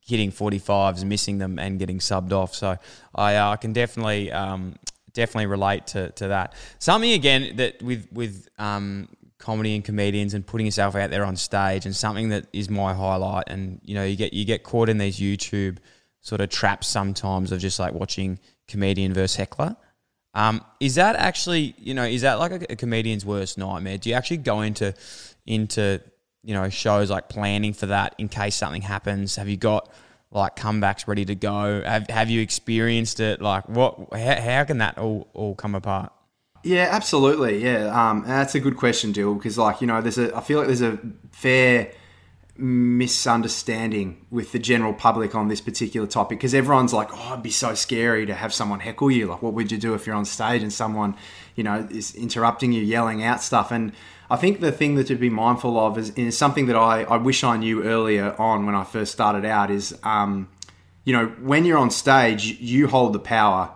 hitting 0.00 0.32
45s, 0.32 1.04
missing 1.04 1.38
them, 1.38 1.58
and 1.58 1.78
getting 1.78 1.98
subbed 1.98 2.32
off. 2.32 2.54
So 2.54 2.76
I, 3.14 3.36
uh, 3.36 3.50
I 3.50 3.56
can 3.56 3.72
definitely 3.72 4.32
um, 4.32 4.76
definitely 5.12 5.46
relate 5.46 5.86
to, 5.88 6.10
to 6.12 6.28
that. 6.28 6.54
Something 6.78 7.12
again 7.12 7.56
that 7.56 7.82
with 7.82 8.08
with 8.10 8.48
um, 8.58 9.08
comedy 9.42 9.74
and 9.74 9.84
comedians 9.84 10.34
and 10.34 10.46
putting 10.46 10.66
yourself 10.66 10.94
out 10.94 11.10
there 11.10 11.24
on 11.24 11.34
stage 11.34 11.84
and 11.84 11.94
something 11.94 12.28
that 12.28 12.46
is 12.52 12.70
my 12.70 12.94
highlight. 12.94 13.44
And 13.48 13.80
you 13.82 13.94
know, 13.94 14.04
you 14.04 14.16
get 14.16 14.32
you 14.32 14.44
get 14.44 14.62
caught 14.62 14.88
in 14.88 14.98
these 14.98 15.18
YouTube 15.18 15.78
sort 16.20 16.40
of 16.40 16.48
traps 16.48 16.86
sometimes 16.86 17.50
of 17.50 17.58
just 17.58 17.80
like 17.80 17.92
watching 17.92 18.38
comedian 18.68 19.12
versus 19.12 19.36
heckler. 19.36 19.76
Um, 20.34 20.64
is 20.80 20.94
that 20.94 21.16
actually 21.16 21.74
you 21.76 21.92
know 21.92 22.04
is 22.04 22.22
that 22.22 22.34
like 22.38 22.52
a, 22.52 22.72
a 22.72 22.76
comedian's 22.76 23.26
worst 23.26 23.58
nightmare? 23.58 23.98
Do 23.98 24.08
you 24.08 24.14
actually 24.14 24.38
go 24.38 24.60
into 24.60 24.94
into 25.44 26.00
you 26.44 26.54
know 26.54 26.68
shows 26.70 27.10
like 27.10 27.28
planning 27.28 27.72
for 27.72 27.86
that 27.86 28.14
in 28.18 28.28
case 28.28 28.54
something 28.54 28.82
happens? 28.82 29.36
Have 29.36 29.48
you 29.48 29.56
got 29.56 29.92
like 30.30 30.54
comebacks 30.54 31.08
ready 31.08 31.24
to 31.24 31.34
go? 31.34 31.82
Have 31.82 32.08
Have 32.08 32.30
you 32.30 32.40
experienced 32.40 33.18
it? 33.18 33.42
Like, 33.42 33.68
what? 33.68 33.98
How, 34.12 34.40
how 34.40 34.64
can 34.64 34.78
that 34.78 34.98
all 34.98 35.28
all 35.34 35.56
come 35.56 35.74
apart? 35.74 36.12
Yeah, 36.64 36.88
absolutely. 36.90 37.62
Yeah, 37.62 37.86
um, 37.86 38.24
that's 38.26 38.54
a 38.54 38.60
good 38.60 38.76
question, 38.76 39.12
Dill, 39.12 39.34
because 39.34 39.58
like 39.58 39.80
you 39.80 39.86
know, 39.86 40.00
there's 40.00 40.18
a 40.18 40.34
I 40.36 40.40
feel 40.40 40.58
like 40.58 40.68
there's 40.68 40.82
a 40.82 40.98
fair 41.32 41.92
misunderstanding 42.56 44.24
with 44.30 44.52
the 44.52 44.58
general 44.58 44.92
public 44.92 45.34
on 45.34 45.48
this 45.48 45.60
particular 45.60 46.06
topic 46.06 46.38
because 46.38 46.54
everyone's 46.54 46.92
like, 46.92 47.08
oh, 47.12 47.32
it'd 47.32 47.42
be 47.42 47.50
so 47.50 47.74
scary 47.74 48.26
to 48.26 48.34
have 48.34 48.52
someone 48.52 48.78
heckle 48.78 49.10
you. 49.10 49.26
Like, 49.26 49.42
what 49.42 49.54
would 49.54 49.72
you 49.72 49.78
do 49.78 49.94
if 49.94 50.06
you're 50.06 50.14
on 50.14 50.24
stage 50.24 50.62
and 50.62 50.72
someone, 50.72 51.16
you 51.56 51.64
know, 51.64 51.88
is 51.90 52.14
interrupting 52.14 52.72
you, 52.72 52.82
yelling 52.82 53.22
out 53.22 53.42
stuff? 53.42 53.72
And 53.72 53.92
I 54.30 54.36
think 54.36 54.60
the 54.60 54.70
thing 54.70 54.94
that 54.96 55.06
to 55.08 55.16
be 55.16 55.30
mindful 55.30 55.78
of 55.78 55.98
is, 55.98 56.10
is 56.10 56.36
something 56.36 56.66
that 56.66 56.76
I, 56.76 57.02
I 57.04 57.16
wish 57.16 57.42
I 57.42 57.56
knew 57.56 57.82
earlier 57.84 58.34
on 58.38 58.66
when 58.66 58.74
I 58.74 58.84
first 58.84 59.12
started 59.12 59.44
out 59.44 59.70
is, 59.70 59.98
um, 60.04 60.48
you 61.04 61.12
know, 61.14 61.26
when 61.40 61.64
you're 61.64 61.78
on 61.78 61.90
stage, 61.90 62.60
you 62.60 62.86
hold 62.86 63.14
the 63.14 63.18
power. 63.18 63.70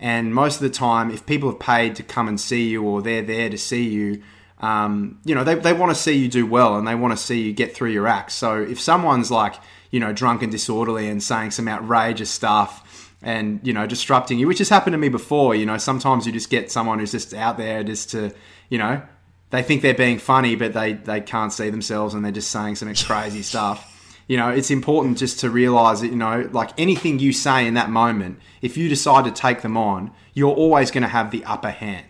And 0.00 0.34
most 0.34 0.56
of 0.56 0.62
the 0.62 0.70
time, 0.70 1.10
if 1.10 1.26
people 1.26 1.50
have 1.50 1.60
paid 1.60 1.94
to 1.96 2.02
come 2.02 2.26
and 2.26 2.40
see 2.40 2.68
you 2.68 2.82
or 2.82 3.02
they're 3.02 3.22
there 3.22 3.50
to 3.50 3.58
see 3.58 3.86
you, 3.86 4.22
um, 4.58 5.20
you 5.24 5.34
know, 5.34 5.44
they, 5.44 5.54
they 5.54 5.74
want 5.74 5.94
to 5.94 5.94
see 5.94 6.12
you 6.12 6.28
do 6.28 6.46
well 6.46 6.76
and 6.76 6.88
they 6.88 6.94
want 6.94 7.16
to 7.16 7.22
see 7.22 7.42
you 7.42 7.52
get 7.52 7.74
through 7.74 7.90
your 7.90 8.06
act. 8.06 8.32
So 8.32 8.60
if 8.60 8.80
someone's 8.80 9.30
like, 9.30 9.54
you 9.90 10.00
know, 10.00 10.12
drunk 10.12 10.42
and 10.42 10.50
disorderly 10.50 11.08
and 11.08 11.22
saying 11.22 11.50
some 11.50 11.68
outrageous 11.68 12.30
stuff 12.30 13.14
and, 13.22 13.60
you 13.62 13.74
know, 13.74 13.86
disrupting 13.86 14.38
you, 14.38 14.46
which 14.46 14.58
has 14.58 14.70
happened 14.70 14.94
to 14.94 14.98
me 14.98 15.10
before, 15.10 15.54
you 15.54 15.66
know, 15.66 15.76
sometimes 15.76 16.26
you 16.26 16.32
just 16.32 16.48
get 16.48 16.72
someone 16.72 16.98
who's 16.98 17.12
just 17.12 17.34
out 17.34 17.58
there 17.58 17.84
just 17.84 18.10
to, 18.10 18.32
you 18.70 18.78
know, 18.78 19.02
they 19.50 19.62
think 19.62 19.82
they're 19.82 19.94
being 19.94 20.18
funny, 20.18 20.56
but 20.56 20.72
they 20.72 20.94
they 20.94 21.20
can't 21.20 21.52
see 21.52 21.70
themselves 21.70 22.14
and 22.14 22.24
they're 22.24 22.32
just 22.32 22.50
saying 22.50 22.76
some 22.76 22.94
crazy 22.94 23.42
stuff. 23.42 23.89
You 24.30 24.36
know, 24.36 24.48
it's 24.48 24.70
important 24.70 25.18
just 25.18 25.40
to 25.40 25.50
realize 25.50 26.02
that 26.02 26.10
you 26.14 26.16
know, 26.16 26.48
like 26.52 26.70
anything 26.78 27.18
you 27.18 27.32
say 27.32 27.66
in 27.66 27.74
that 27.74 27.90
moment, 27.90 28.38
if 28.62 28.76
you 28.76 28.88
decide 28.88 29.24
to 29.24 29.32
take 29.32 29.62
them 29.62 29.76
on, 29.76 30.12
you're 30.34 30.54
always 30.54 30.92
going 30.92 31.02
to 31.02 31.08
have 31.08 31.32
the 31.32 31.44
upper 31.44 31.70
hand. 31.70 32.06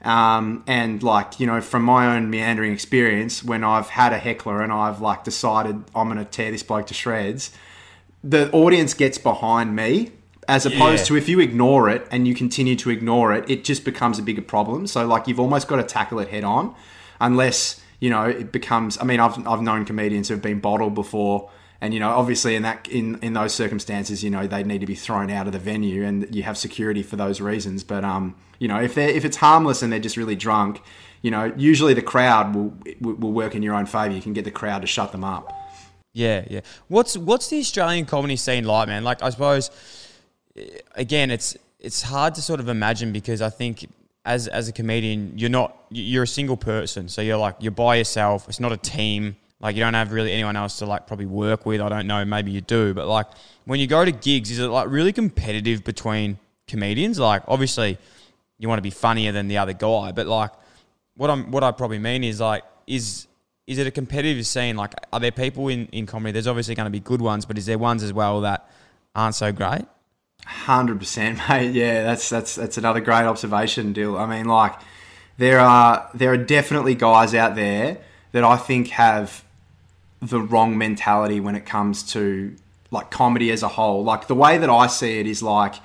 Um, 0.00 0.64
and 0.66 1.02
like 1.02 1.38
you 1.38 1.46
know, 1.46 1.60
from 1.60 1.82
my 1.82 2.16
own 2.16 2.30
meandering 2.30 2.72
experience, 2.72 3.44
when 3.44 3.62
I've 3.62 3.90
had 3.90 4.14
a 4.14 4.18
heckler 4.18 4.62
and 4.62 4.72
I've 4.72 5.02
like 5.02 5.22
decided 5.22 5.84
I'm 5.94 6.06
going 6.08 6.16
to 6.16 6.24
tear 6.24 6.50
this 6.50 6.62
bloke 6.62 6.86
to 6.86 6.94
shreds, 6.94 7.50
the 8.24 8.50
audience 8.52 8.94
gets 8.94 9.18
behind 9.18 9.76
me 9.76 10.12
as 10.48 10.64
opposed 10.64 11.02
Yeah. 11.02 11.08
to 11.08 11.16
if 11.16 11.28
you 11.28 11.40
ignore 11.40 11.90
it 11.90 12.08
and 12.10 12.26
you 12.26 12.34
continue 12.34 12.74
to 12.76 12.88
ignore 12.88 13.34
it, 13.34 13.50
it 13.50 13.64
just 13.64 13.84
becomes 13.84 14.18
a 14.18 14.22
bigger 14.22 14.40
problem. 14.40 14.86
So 14.86 15.06
like 15.06 15.28
you've 15.28 15.38
almost 15.38 15.68
got 15.68 15.76
to 15.76 15.82
tackle 15.82 16.20
it 16.20 16.28
head 16.28 16.42
on, 16.42 16.74
unless 17.20 17.82
you 18.00 18.10
know 18.10 18.24
it 18.24 18.52
becomes. 18.52 18.98
I 19.00 19.04
mean, 19.04 19.20
I've 19.20 19.46
I've 19.46 19.62
known 19.62 19.84
comedians 19.84 20.28
who 20.28 20.34
have 20.34 20.42
been 20.42 20.60
bottled 20.60 20.94
before, 20.94 21.50
and 21.80 21.94
you 21.94 22.00
know 22.00 22.10
obviously 22.10 22.56
in 22.56 22.62
that 22.62 22.88
in 22.88 23.18
in 23.20 23.32
those 23.32 23.54
circumstances, 23.54 24.24
you 24.24 24.30
know 24.30 24.46
they 24.46 24.62
need 24.62 24.80
to 24.80 24.86
be 24.86 24.94
thrown 24.94 25.30
out 25.30 25.46
of 25.46 25.52
the 25.52 25.58
venue, 25.58 26.04
and 26.04 26.34
you 26.34 26.42
have 26.42 26.56
security 26.56 27.02
for 27.02 27.16
those 27.16 27.40
reasons. 27.40 27.84
But 27.84 28.04
um, 28.04 28.36
you 28.58 28.68
know 28.68 28.80
if 28.80 28.94
they 28.94 29.14
if 29.14 29.24
it's 29.24 29.36
harmless 29.36 29.82
and 29.82 29.92
they're 29.92 30.00
just 30.00 30.16
really 30.16 30.36
drunk, 30.36 30.82
you 31.22 31.30
know 31.30 31.52
usually 31.56 31.94
the 31.94 32.02
crowd 32.02 32.54
will 32.54 32.74
will 33.00 33.32
work 33.32 33.54
in 33.54 33.62
your 33.62 33.74
own 33.74 33.86
favor. 33.86 34.14
You 34.14 34.22
can 34.22 34.32
get 34.32 34.44
the 34.44 34.50
crowd 34.50 34.80
to 34.80 34.86
shut 34.86 35.12
them 35.12 35.24
up. 35.24 35.52
Yeah, 36.12 36.44
yeah. 36.50 36.60
What's 36.88 37.16
what's 37.16 37.48
the 37.48 37.60
Australian 37.60 38.06
comedy 38.06 38.36
scene 38.36 38.64
like, 38.64 38.88
man? 38.88 39.04
Like, 39.04 39.22
I 39.22 39.30
suppose 39.30 39.70
again, 40.94 41.30
it's 41.30 41.56
it's 41.78 42.02
hard 42.02 42.34
to 42.34 42.42
sort 42.42 42.60
of 42.60 42.68
imagine 42.68 43.12
because 43.12 43.40
I 43.40 43.50
think 43.50 43.88
as 44.24 44.48
as 44.48 44.68
a 44.68 44.72
comedian, 44.72 45.32
you're 45.36 45.50
not 45.50 45.76
you're 45.90 46.24
a 46.24 46.28
single 46.28 46.56
person, 46.56 47.08
so 47.08 47.22
you're 47.22 47.36
like 47.36 47.56
you're 47.60 47.72
by 47.72 47.96
yourself. 47.96 48.48
It's 48.48 48.60
not 48.60 48.72
a 48.72 48.76
team. 48.76 49.36
Like 49.60 49.76
you 49.76 49.80
don't 49.80 49.94
have 49.94 50.12
really 50.12 50.32
anyone 50.32 50.56
else 50.56 50.78
to 50.78 50.86
like 50.86 51.06
probably 51.06 51.26
work 51.26 51.66
with. 51.66 51.80
I 51.80 51.88
don't 51.88 52.06
know. 52.06 52.24
Maybe 52.24 52.50
you 52.50 52.60
do, 52.60 52.94
but 52.94 53.06
like 53.06 53.26
when 53.64 53.80
you 53.80 53.86
go 53.86 54.04
to 54.04 54.12
gigs, 54.12 54.50
is 54.50 54.58
it 54.58 54.68
like 54.68 54.88
really 54.88 55.12
competitive 55.12 55.84
between 55.84 56.38
comedians? 56.66 57.18
Like 57.18 57.42
obviously, 57.48 57.98
you 58.58 58.68
want 58.68 58.78
to 58.78 58.82
be 58.82 58.90
funnier 58.90 59.32
than 59.32 59.48
the 59.48 59.58
other 59.58 59.72
guy, 59.72 60.12
but 60.12 60.26
like 60.26 60.52
what 61.16 61.30
I'm 61.30 61.50
what 61.50 61.64
I 61.64 61.72
probably 61.72 61.98
mean 61.98 62.24
is 62.24 62.40
like 62.40 62.64
is 62.86 63.26
is 63.66 63.78
it 63.78 63.86
a 63.86 63.90
competitive 63.90 64.46
scene? 64.46 64.76
Like 64.76 64.94
are 65.12 65.20
there 65.20 65.32
people 65.32 65.68
in, 65.68 65.86
in 65.88 66.06
comedy? 66.06 66.32
There's 66.32 66.46
obviously 66.46 66.74
going 66.74 66.86
to 66.86 66.90
be 66.90 67.00
good 67.00 67.20
ones, 67.20 67.46
but 67.46 67.56
is 67.56 67.66
there 67.66 67.78
ones 67.78 68.02
as 68.02 68.12
well 68.12 68.42
that 68.42 68.68
aren't 69.14 69.34
so 69.34 69.52
great? 69.52 69.82
Hundred 70.46 70.98
percent, 70.98 71.38
mate. 71.48 71.72
Yeah, 71.72 72.02
that's 72.02 72.28
that's 72.28 72.54
that's 72.54 72.78
another 72.78 73.00
great 73.00 73.24
observation, 73.24 73.92
Dill. 73.92 74.16
I 74.16 74.26
mean, 74.26 74.46
like 74.46 74.74
there 75.38 75.58
are 75.60 76.08
there 76.14 76.32
are 76.32 76.36
definitely 76.36 76.94
guys 76.94 77.34
out 77.34 77.54
there 77.54 77.98
that 78.32 78.44
I 78.44 78.56
think 78.56 78.88
have 78.88 79.44
the 80.20 80.40
wrong 80.40 80.76
mentality 80.76 81.40
when 81.40 81.54
it 81.54 81.64
comes 81.64 82.02
to 82.12 82.54
like 82.90 83.10
comedy 83.10 83.50
as 83.50 83.62
a 83.62 83.68
whole. 83.68 84.04
Like 84.04 84.26
the 84.26 84.34
way 84.34 84.58
that 84.58 84.68
I 84.68 84.86
see 84.86 85.18
it 85.18 85.26
is 85.26 85.42
like 85.42 85.76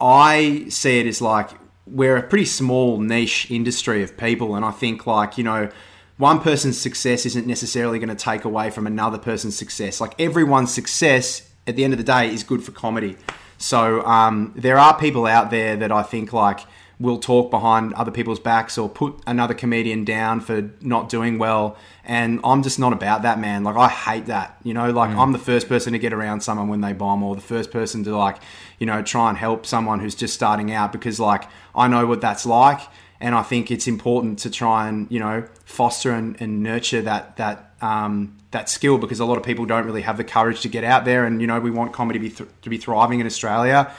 I 0.00 0.66
see 0.68 1.00
it 1.00 1.06
as 1.06 1.20
like 1.20 1.50
we're 1.86 2.16
a 2.16 2.22
pretty 2.22 2.44
small 2.44 2.98
niche 2.98 3.50
industry 3.50 4.02
of 4.02 4.16
people, 4.16 4.54
and 4.54 4.64
I 4.64 4.70
think 4.70 5.06
like 5.06 5.38
you 5.38 5.44
know 5.44 5.70
one 6.16 6.40
person's 6.40 6.80
success 6.80 7.26
isn't 7.26 7.46
necessarily 7.46 7.98
going 7.98 8.08
to 8.08 8.14
take 8.14 8.44
away 8.44 8.70
from 8.70 8.86
another 8.86 9.18
person's 9.18 9.56
success. 9.56 10.00
Like 10.00 10.14
everyone's 10.20 10.72
success 10.72 11.50
at 11.66 11.76
the 11.76 11.84
end 11.84 11.92
of 11.92 11.98
the 11.98 12.04
day 12.04 12.32
is 12.32 12.44
good 12.44 12.62
for 12.62 12.72
comedy. 12.72 13.16
So 13.64 14.04
um, 14.04 14.52
there 14.54 14.76
are 14.76 14.94
people 14.94 15.24
out 15.24 15.50
there 15.50 15.74
that 15.74 15.90
I 15.90 16.02
think 16.02 16.34
like 16.34 16.60
will 17.00 17.18
talk 17.18 17.50
behind 17.50 17.94
other 17.94 18.10
people's 18.10 18.38
backs 18.38 18.76
or 18.76 18.90
put 18.90 19.18
another 19.26 19.54
comedian 19.54 20.04
down 20.04 20.40
for 20.40 20.70
not 20.82 21.08
doing 21.08 21.38
well. 21.38 21.76
And 22.04 22.40
I'm 22.44 22.62
just 22.62 22.78
not 22.78 22.92
about 22.92 23.22
that, 23.22 23.40
man. 23.40 23.64
Like 23.64 23.76
I 23.76 23.88
hate 23.88 24.26
that. 24.26 24.58
You 24.64 24.74
know, 24.74 24.90
like 24.90 25.16
I'm 25.16 25.32
the 25.32 25.38
first 25.38 25.66
person 25.66 25.94
to 25.94 25.98
get 25.98 26.12
around 26.12 26.42
someone 26.42 26.68
when 26.68 26.82
they 26.82 26.92
bomb, 26.92 27.22
or 27.22 27.34
the 27.34 27.40
first 27.40 27.70
person 27.70 28.04
to 28.04 28.14
like, 28.14 28.36
you 28.78 28.86
know, 28.86 29.00
try 29.00 29.30
and 29.30 29.38
help 29.38 29.64
someone 29.64 29.98
who's 29.98 30.14
just 30.14 30.34
starting 30.34 30.70
out 30.70 30.92
because 30.92 31.18
like 31.18 31.44
I 31.74 31.88
know 31.88 32.04
what 32.04 32.20
that's 32.20 32.44
like. 32.44 32.80
And 33.18 33.34
I 33.34 33.42
think 33.42 33.70
it's 33.70 33.88
important 33.88 34.40
to 34.40 34.50
try 34.50 34.88
and 34.88 35.10
you 35.10 35.20
know 35.20 35.48
foster 35.64 36.12
and, 36.12 36.38
and 36.38 36.62
nurture 36.62 37.00
that 37.00 37.38
that 37.38 37.74
um, 37.80 38.36
that 38.54 38.68
skill 38.68 38.98
because 38.98 39.20
a 39.20 39.24
lot 39.24 39.36
of 39.36 39.44
people 39.44 39.66
don't 39.66 39.84
really 39.84 40.02
have 40.02 40.16
the 40.16 40.24
courage 40.24 40.62
to 40.62 40.68
get 40.68 40.82
out 40.82 41.04
there. 41.04 41.26
And 41.26 41.40
you 41.40 41.46
know 41.46 41.60
we 41.60 41.70
want 41.70 41.92
comedy 41.92 42.18
to 42.18 42.22
be 42.22 42.30
th- 42.30 42.50
to 42.62 42.70
be 42.70 42.78
thriving 42.78 43.20
in 43.20 43.26
Australia 43.26 43.92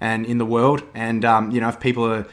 and 0.00 0.24
in 0.24 0.38
the 0.38 0.46
world. 0.46 0.82
And 0.94 1.24
um, 1.24 1.50
you 1.50 1.60
know 1.60 1.68
if 1.68 1.80
people 1.80 2.04
are 2.10 2.26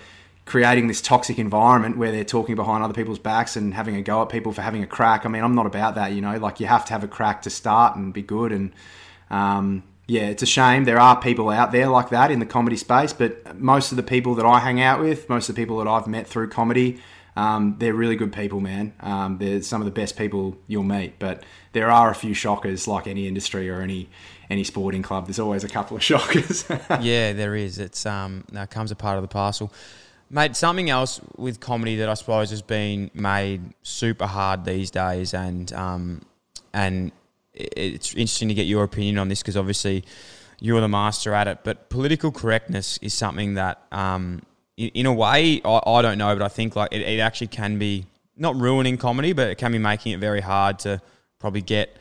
creating 0.50 0.88
this 0.88 1.00
toxic 1.00 1.38
environment 1.38 1.96
where 1.96 2.12
they're 2.12 2.24
talking 2.24 2.56
behind 2.56 2.84
other 2.84 2.94
people's 2.94 3.20
backs 3.20 3.56
and 3.56 3.74
having 3.74 3.96
a 3.96 4.02
go 4.02 4.24
at 4.24 4.30
people 4.30 4.52
for 4.52 4.64
having 4.64 4.82
a 4.82 4.88
crack. 4.88 5.24
I 5.24 5.30
mean, 5.30 5.44
I'm 5.44 5.54
not 5.54 5.68
about 5.68 5.94
that. 5.94 6.12
You 6.12 6.22
know, 6.22 6.36
like 6.38 6.60
you 6.60 6.66
have 6.66 6.86
to 6.86 6.94
have 6.94 7.04
a 7.04 7.08
crack 7.08 7.44
to 7.44 7.52
start 7.52 7.96
and 7.96 8.12
be 8.12 8.24
good. 8.24 8.52
And 8.52 8.72
um, 9.30 9.84
yeah, 10.08 10.24
it's 10.24 10.42
a 10.42 10.48
shame. 10.48 10.86
There 10.86 11.00
are 11.00 11.22
people 11.22 11.52
out 11.52 11.72
there 11.72 11.88
like 11.88 12.10
that 12.10 12.32
in 12.32 12.40
the 12.40 12.48
comedy 12.48 12.78
space, 12.78 13.14
but 13.14 13.60
most 13.60 13.92
of 13.92 13.96
the 13.96 14.04
people 14.04 14.34
that 14.36 14.46
I 14.46 14.58
hang 14.60 14.82
out 14.82 15.00
with, 15.00 15.30
most 15.30 15.50
of 15.50 15.56
the 15.56 15.62
people 15.62 15.78
that 15.78 15.88
I've 15.88 16.08
met 16.08 16.26
through 16.26 16.50
comedy, 16.50 17.00
um, 17.40 17.76
they're 17.80 17.94
really 17.94 18.18
good 18.18 18.34
people, 18.34 18.60
man. 18.60 18.94
Um, 19.00 19.38
they're 19.38 19.62
some 19.62 19.82
of 19.82 19.86
the 19.86 19.92
best 19.92 20.18
people 20.18 20.58
you'll 20.68 20.84
meet. 20.84 21.20
But 21.20 21.44
there 21.72 21.90
are 21.90 22.12
a 22.12 22.16
few 22.16 22.34
shockers, 22.34 22.86
like 22.86 23.08
any 23.08 23.28
industry 23.28 23.70
or 23.70 23.82
any 23.82 24.10
any 24.50 24.66
sporting 24.66 25.02
club. 25.02 25.28
There's 25.28 25.40
always 25.40 25.64
a 25.64 25.70
couple 25.70 25.96
of 25.96 26.04
shockers. 26.12 26.66
yeah, 27.00 27.32
there 27.32 27.56
is. 27.56 27.80
It's 27.80 28.06
um, 28.06 28.44
that 28.52 28.70
comes 28.72 28.92
a 28.92 28.96
part 28.96 29.18
of 29.18 29.22
the 29.22 29.30
parcel. 29.30 29.72
Mate, 30.30 30.56
something 30.56 30.90
else 30.90 31.22
with 31.38 31.60
comedy 31.62 31.96
that 31.96 32.10
I 32.10 32.14
suppose 32.14 32.50
has 32.50 32.62
been 32.62 33.10
made 33.14 33.62
super 33.84 34.28
hard 34.28 34.66
these 34.66 34.92
days, 34.92 35.34
and 35.34 35.72
um, 35.72 36.22
and 36.74 37.12
it's 37.54 38.14
interesting 38.14 38.50
to 38.50 38.54
get 38.54 38.68
your 38.68 38.84
opinion 38.84 39.18
on 39.18 39.30
this 39.30 39.42
because 39.42 39.56
obviously 39.56 40.04
you're 40.60 40.82
the 40.82 40.90
master 40.90 41.34
at 41.34 41.48
it. 41.48 41.60
But 41.64 41.90
political 41.90 42.34
correctness 42.34 42.98
is 43.02 43.14
something 43.14 43.54
that, 43.54 43.82
um, 43.94 44.42
in, 44.80 45.06
a 45.06 45.14
way, 45.14 45.62
I, 45.64 45.82
I 45.86 46.02
don't 46.02 46.18
know, 46.18 46.34
but 46.36 46.44
I 46.44 46.48
think 46.48 46.76
like 46.76 46.94
it, 46.94 47.02
it 47.02 47.20
actually 47.20 47.48
can 47.48 47.78
be 47.78 48.06
not 48.38 48.56
ruining 48.56 48.98
comedy, 48.98 49.34
but 49.34 49.50
it 49.50 49.56
can 49.56 49.72
be 49.72 49.78
making 49.78 50.14
it 50.14 50.20
very 50.20 50.40
hard 50.40 50.80
to 50.80 51.02
probably 51.38 51.62
get 51.62 51.96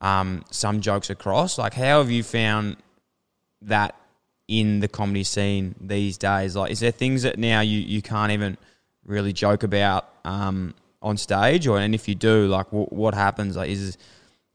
um, 0.00 0.44
some 0.50 0.80
jokes 0.80 1.10
across. 1.10 1.58
Like, 1.58 1.74
how 1.74 1.98
have 1.98 2.10
you 2.10 2.24
found 2.24 2.76
that 3.62 3.94
in 4.48 4.80
the 4.80 4.88
comedy 4.88 5.22
scene 5.22 5.76
these 5.80 6.18
days? 6.18 6.56
Like, 6.56 6.72
is 6.72 6.80
there 6.80 6.90
things 6.90 7.22
that 7.22 7.38
now 7.38 7.60
you, 7.60 7.78
you 7.78 8.02
can't 8.02 8.32
even 8.32 8.58
really 9.06 9.32
joke 9.32 9.62
about 9.62 10.08
um, 10.24 10.74
on 11.00 11.16
stage, 11.16 11.68
or 11.68 11.78
and 11.78 11.94
if 11.94 12.08
you 12.08 12.16
do, 12.16 12.48
like, 12.48 12.66
w- 12.66 12.86
what 12.86 13.14
happens? 13.14 13.56
Like, 13.56 13.70
is 13.70 13.96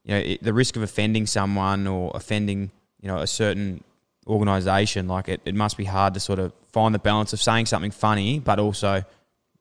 you 0.04 0.14
know 0.14 0.20
it, 0.20 0.42
the 0.42 0.52
risk 0.52 0.76
of 0.76 0.82
offending 0.82 1.26
someone 1.26 1.86
or 1.86 2.12
offending 2.14 2.70
you 3.00 3.08
know 3.08 3.18
a 3.18 3.26
certain 3.26 3.82
organization? 4.26 5.08
Like, 5.08 5.30
it, 5.30 5.40
it 5.46 5.54
must 5.54 5.78
be 5.78 5.84
hard 5.84 6.12
to 6.14 6.20
sort 6.20 6.38
of 6.38 6.52
find 6.72 6.94
the 6.94 6.98
balance 6.98 7.32
of 7.32 7.40
saying 7.40 7.66
something 7.66 7.90
funny, 7.90 8.38
but 8.38 8.58
also 8.58 9.04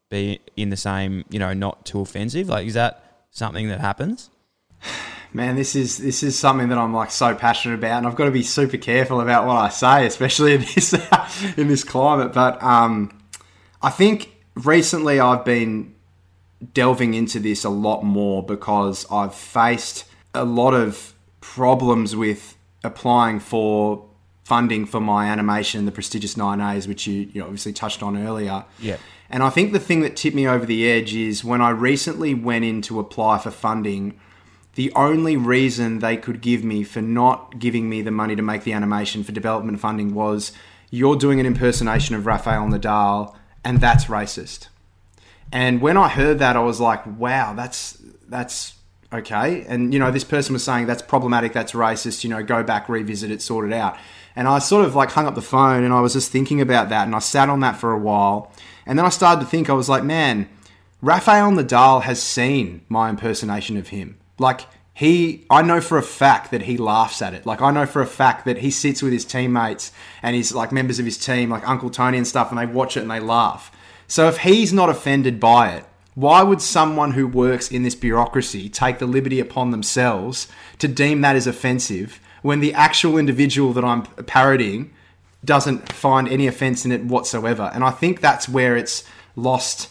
be 0.10 0.40
in 0.58 0.70
the 0.70 0.78
same 0.78 1.24
you 1.30 1.40
know 1.40 1.54
not 1.54 1.86
too 1.86 2.00
offensive. 2.02 2.50
Like, 2.50 2.68
is 2.68 2.74
that 2.74 3.04
something 3.32 3.68
that 3.70 3.80
happens? 3.80 4.30
Man, 5.32 5.56
this 5.56 5.76
is 5.76 6.00
this 6.00 6.24
is 6.24 6.38
something 6.38 6.70
that 6.70 6.78
I'm 6.80 6.94
like 6.94 7.12
so 7.12 7.36
passionate 7.36 7.76
about, 7.76 8.00
and 8.00 8.08
I've 8.08 8.16
got 8.16 8.26
to 8.26 8.32
be 8.32 8.42
super 8.42 8.78
careful 8.78 9.22
about 9.22 9.46
what 9.46 9.58
I 9.58 9.70
say, 9.70 10.08
especially 10.08 10.56
in 10.56 10.62
this 10.76 10.94
in 11.56 11.68
this 11.68 11.84
climate. 11.84 12.34
But 12.34 12.62
um, 12.64 13.16
I 13.82 13.92
think 13.92 14.34
recently 14.56 15.20
I've 15.20 15.46
been 15.46 15.94
delving 16.74 17.14
into 17.14 17.40
this 17.40 17.64
a 17.64 17.70
lot 17.70 18.04
more 18.04 18.44
because 18.44 19.06
I've 19.12 19.36
faced 19.36 20.06
a 20.34 20.44
lot 20.44 20.74
of 20.74 21.14
problems 21.42 22.16
with 22.16 22.58
applying 22.84 23.40
for 23.40 24.09
funding 24.50 24.84
for 24.88 25.00
my 25.00 25.28
animation, 25.28 25.86
the 25.86 25.92
prestigious 25.92 26.36
Nine 26.36 26.60
A's, 26.60 26.88
which 26.88 27.06
you, 27.06 27.30
you 27.32 27.44
obviously 27.44 27.72
touched 27.72 28.02
on 28.02 28.18
earlier. 28.18 28.66
Yeah. 28.80 28.98
And 29.30 29.44
I 29.44 29.52
think 29.52 29.74
the 29.74 29.80
thing 29.80 30.02
that 30.02 30.16
tipped 30.16 30.36
me 30.36 30.48
over 30.48 30.66
the 30.66 30.90
edge 30.90 31.14
is 31.14 31.44
when 31.44 31.62
I 31.62 31.70
recently 31.70 32.34
went 32.34 32.66
in 32.66 32.82
to 32.82 33.00
apply 33.00 33.38
for 33.38 33.52
funding, 33.52 34.20
the 34.74 34.92
only 34.96 35.38
reason 35.38 36.00
they 36.00 36.18
could 36.18 36.42
give 36.42 36.64
me 36.64 36.84
for 36.84 37.00
not 37.00 37.60
giving 37.60 37.88
me 37.88 38.02
the 38.02 38.10
money 38.10 38.36
to 38.36 38.42
make 38.42 38.64
the 38.64 38.74
animation 38.74 39.24
for 39.24 39.32
development 39.32 39.80
funding 39.80 40.16
was 40.16 40.52
you're 40.90 41.16
doing 41.16 41.40
an 41.40 41.46
impersonation 41.46 42.16
of 42.16 42.26
Rafael 42.26 42.66
Nadal 42.66 43.36
and 43.64 43.80
that's 43.80 44.06
racist. 44.06 44.68
And 45.52 45.80
when 45.80 45.96
I 45.96 46.10
heard 46.10 46.40
that, 46.40 46.56
I 46.56 46.62
was 46.62 46.80
like, 46.80 47.06
wow, 47.06 47.54
that's 47.54 48.02
that's 48.28 48.79
okay. 49.14 49.66
And 49.68 49.94
you 49.94 50.00
know, 50.00 50.12
this 50.12 50.24
person 50.24 50.54
was 50.54 50.64
saying 50.64 50.88
that's 50.88 51.02
problematic, 51.02 51.54
that's 51.54 51.74
racist. 51.74 52.24
You 52.24 52.30
know, 52.30 52.44
go 52.44 52.64
back, 52.64 52.90
revisit 52.90 53.32
it, 53.32 53.42
sort 53.42 53.68
it 53.68 53.74
out. 53.74 53.98
And 54.36 54.48
I 54.48 54.60
sort 54.60 54.86
of 54.86 54.96
like 54.96 55.12
hung 55.12 55.26
up 55.26 55.36
the 55.36 55.42
phone 55.42 55.84
and 55.84 55.94
I 55.94 56.02
was 56.02 56.14
just 56.14 56.32
thinking 56.32 56.62
about 56.62 56.90
that, 56.90 57.06
and 57.06 57.16
I 57.16 57.20
sat 57.20 57.50
on 57.50 57.60
that 57.62 57.78
for 57.78 57.92
a 57.92 58.00
while. 58.00 58.52
And 58.86 58.98
then 58.98 59.06
I 59.06 59.10
started 59.10 59.42
to 59.42 59.48
think, 59.48 59.70
I 59.70 59.74
was 59.74 59.90
like, 59.90 60.04
man, 60.04 60.50
Rafael 61.02 61.52
Nadal 61.52 62.02
has 62.04 62.22
seen 62.22 62.82
my 62.90 63.10
impersonation 63.10 63.78
of 63.78 63.90
him. 63.90 64.18
Like 64.38 64.62
he, 64.94 65.46
I 65.50 65.62
know 65.62 65.80
for 65.80 65.98
a 65.98 66.04
fact 66.04 66.52
that 66.52 66.64
he 66.64 66.78
laughs 66.78 67.22
at 67.22 67.34
it. 67.34 67.46
Like 67.46 67.62
I 67.62 67.72
know 67.72 67.86
for 67.86 68.02
a 68.02 68.08
fact 68.08 68.44
that 68.46 68.58
he 68.58 68.70
sits 68.70 69.02
with 69.02 69.14
his 69.14 69.24
teammates 69.24 69.94
and 70.22 70.36
he's 70.36 70.54
like 70.54 70.72
members 70.72 71.00
of 71.00 71.06
his 71.06 71.18
team, 71.18 71.50
like 71.50 71.68
Uncle 71.68 71.90
Tony 71.90 72.18
and 72.18 72.28
stuff, 72.28 72.50
and 72.50 72.60
they 72.60 72.66
watch 72.66 72.98
it 72.98 73.02
and 73.02 73.12
they 73.12 73.22
laugh. 73.22 73.72
So 74.08 74.28
if 74.28 74.40
he's 74.40 74.74
not 74.74 74.90
offended 74.90 75.40
by 75.40 75.74
it, 75.74 75.86
Why 76.16 76.44
would 76.44 76.62
someone 76.62 77.12
who 77.12 77.28
works 77.28 77.72
in 77.72 77.84
this 77.84 77.96
bureaucracy 77.96 78.68
take 78.70 79.00
the 79.00 79.06
liberty 79.06 79.40
upon 79.40 79.72
themselves 79.72 80.48
to 80.80 80.88
deem 80.88 81.22
that 81.22 81.36
as 81.36 81.48
offensive 81.48 82.20
when 82.42 82.60
the 82.60 82.74
actual 82.74 83.18
individual 83.18 83.74
that 83.74 83.86
I'm 83.86 84.04
parodying 84.04 84.92
doesn't 85.46 85.92
find 85.94 86.28
any 86.28 86.48
offense 86.48 86.84
in 86.84 86.92
it 86.92 87.06
whatsoever? 87.06 87.72
And 87.74 87.84
I 87.84 87.92
think 87.92 88.22
that's 88.22 88.50
where 88.50 88.76
it's 88.76 89.04
lost 89.36 89.90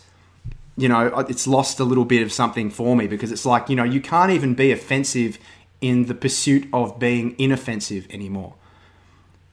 you 0.79 0.89
know, 0.89 1.09
it's 1.29 1.49
lost 1.49 1.81
a 1.81 1.85
little 1.85 2.05
bit 2.05 2.23
of 2.23 2.33
something 2.33 2.71
for 2.71 2.95
me 2.95 3.09
because 3.09 3.33
it's 3.33 3.45
like, 3.45 3.69
you 3.69 3.75
know, 3.75 3.83
you 3.83 4.01
can't 4.01 4.31
even 4.31 4.55
be 4.55 4.71
offensive 4.71 5.37
in 5.81 6.07
the 6.07 6.15
pursuit 6.15 6.69
of 6.73 7.01
being 7.01 7.35
inoffensive 7.37 8.07
anymore. 8.11 8.55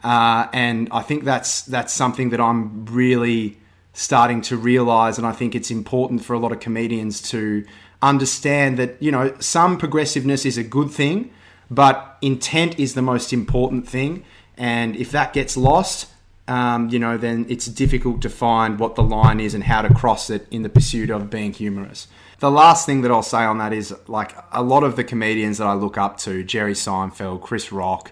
Uh, 0.03 0.47
and 0.53 0.87
I 0.91 1.01
think 1.01 1.23
that's 1.23 1.63
that's 1.63 1.91
something 1.91 2.29
that 2.29 2.39
I'm 2.39 2.85
really 2.85 3.57
starting 3.95 4.41
to 4.41 4.57
realize, 4.57 5.17
and 5.17 5.25
I 5.25 5.31
think 5.31 5.55
it's 5.55 5.71
important 5.71 6.23
for 6.23 6.33
a 6.33 6.39
lot 6.39 6.51
of 6.51 6.59
comedians 6.59 7.21
to 7.31 7.65
understand 8.01 8.77
that 8.77 9.01
you 9.01 9.09
know 9.09 9.33
some 9.39 9.77
progressiveness 9.77 10.45
is 10.45 10.57
a 10.57 10.63
good 10.63 10.91
thing, 10.91 11.31
but 11.71 12.17
intent 12.21 12.77
is 12.77 12.93
the 12.93 13.01
most 13.01 13.33
important 13.33 13.87
thing. 13.87 14.23
And 14.57 14.95
if 14.95 15.11
that 15.11 15.33
gets 15.33 15.57
lost, 15.57 16.07
um, 16.47 16.89
you 16.89 16.99
know, 16.99 17.17
then 17.17 17.45
it's 17.49 17.65
difficult 17.65 18.21
to 18.21 18.29
find 18.29 18.79
what 18.79 18.95
the 18.95 19.03
line 19.03 19.39
is 19.39 19.53
and 19.53 19.63
how 19.63 19.81
to 19.81 19.93
cross 19.93 20.29
it 20.29 20.45
in 20.51 20.61
the 20.61 20.69
pursuit 20.69 21.09
of 21.09 21.29
being 21.29 21.53
humorous. 21.53 22.07
The 22.39 22.51
last 22.51 22.85
thing 22.85 23.01
that 23.01 23.11
I'll 23.11 23.23
say 23.23 23.43
on 23.43 23.57
that 23.59 23.73
is 23.73 23.95
like 24.07 24.35
a 24.51 24.61
lot 24.61 24.83
of 24.83 24.97
the 24.97 25.03
comedians 25.03 25.57
that 25.57 25.67
I 25.67 25.73
look 25.73 25.97
up 25.97 26.17
to, 26.19 26.43
Jerry 26.43 26.73
Seinfeld, 26.73 27.41
Chris 27.41 27.71
Rock, 27.71 28.11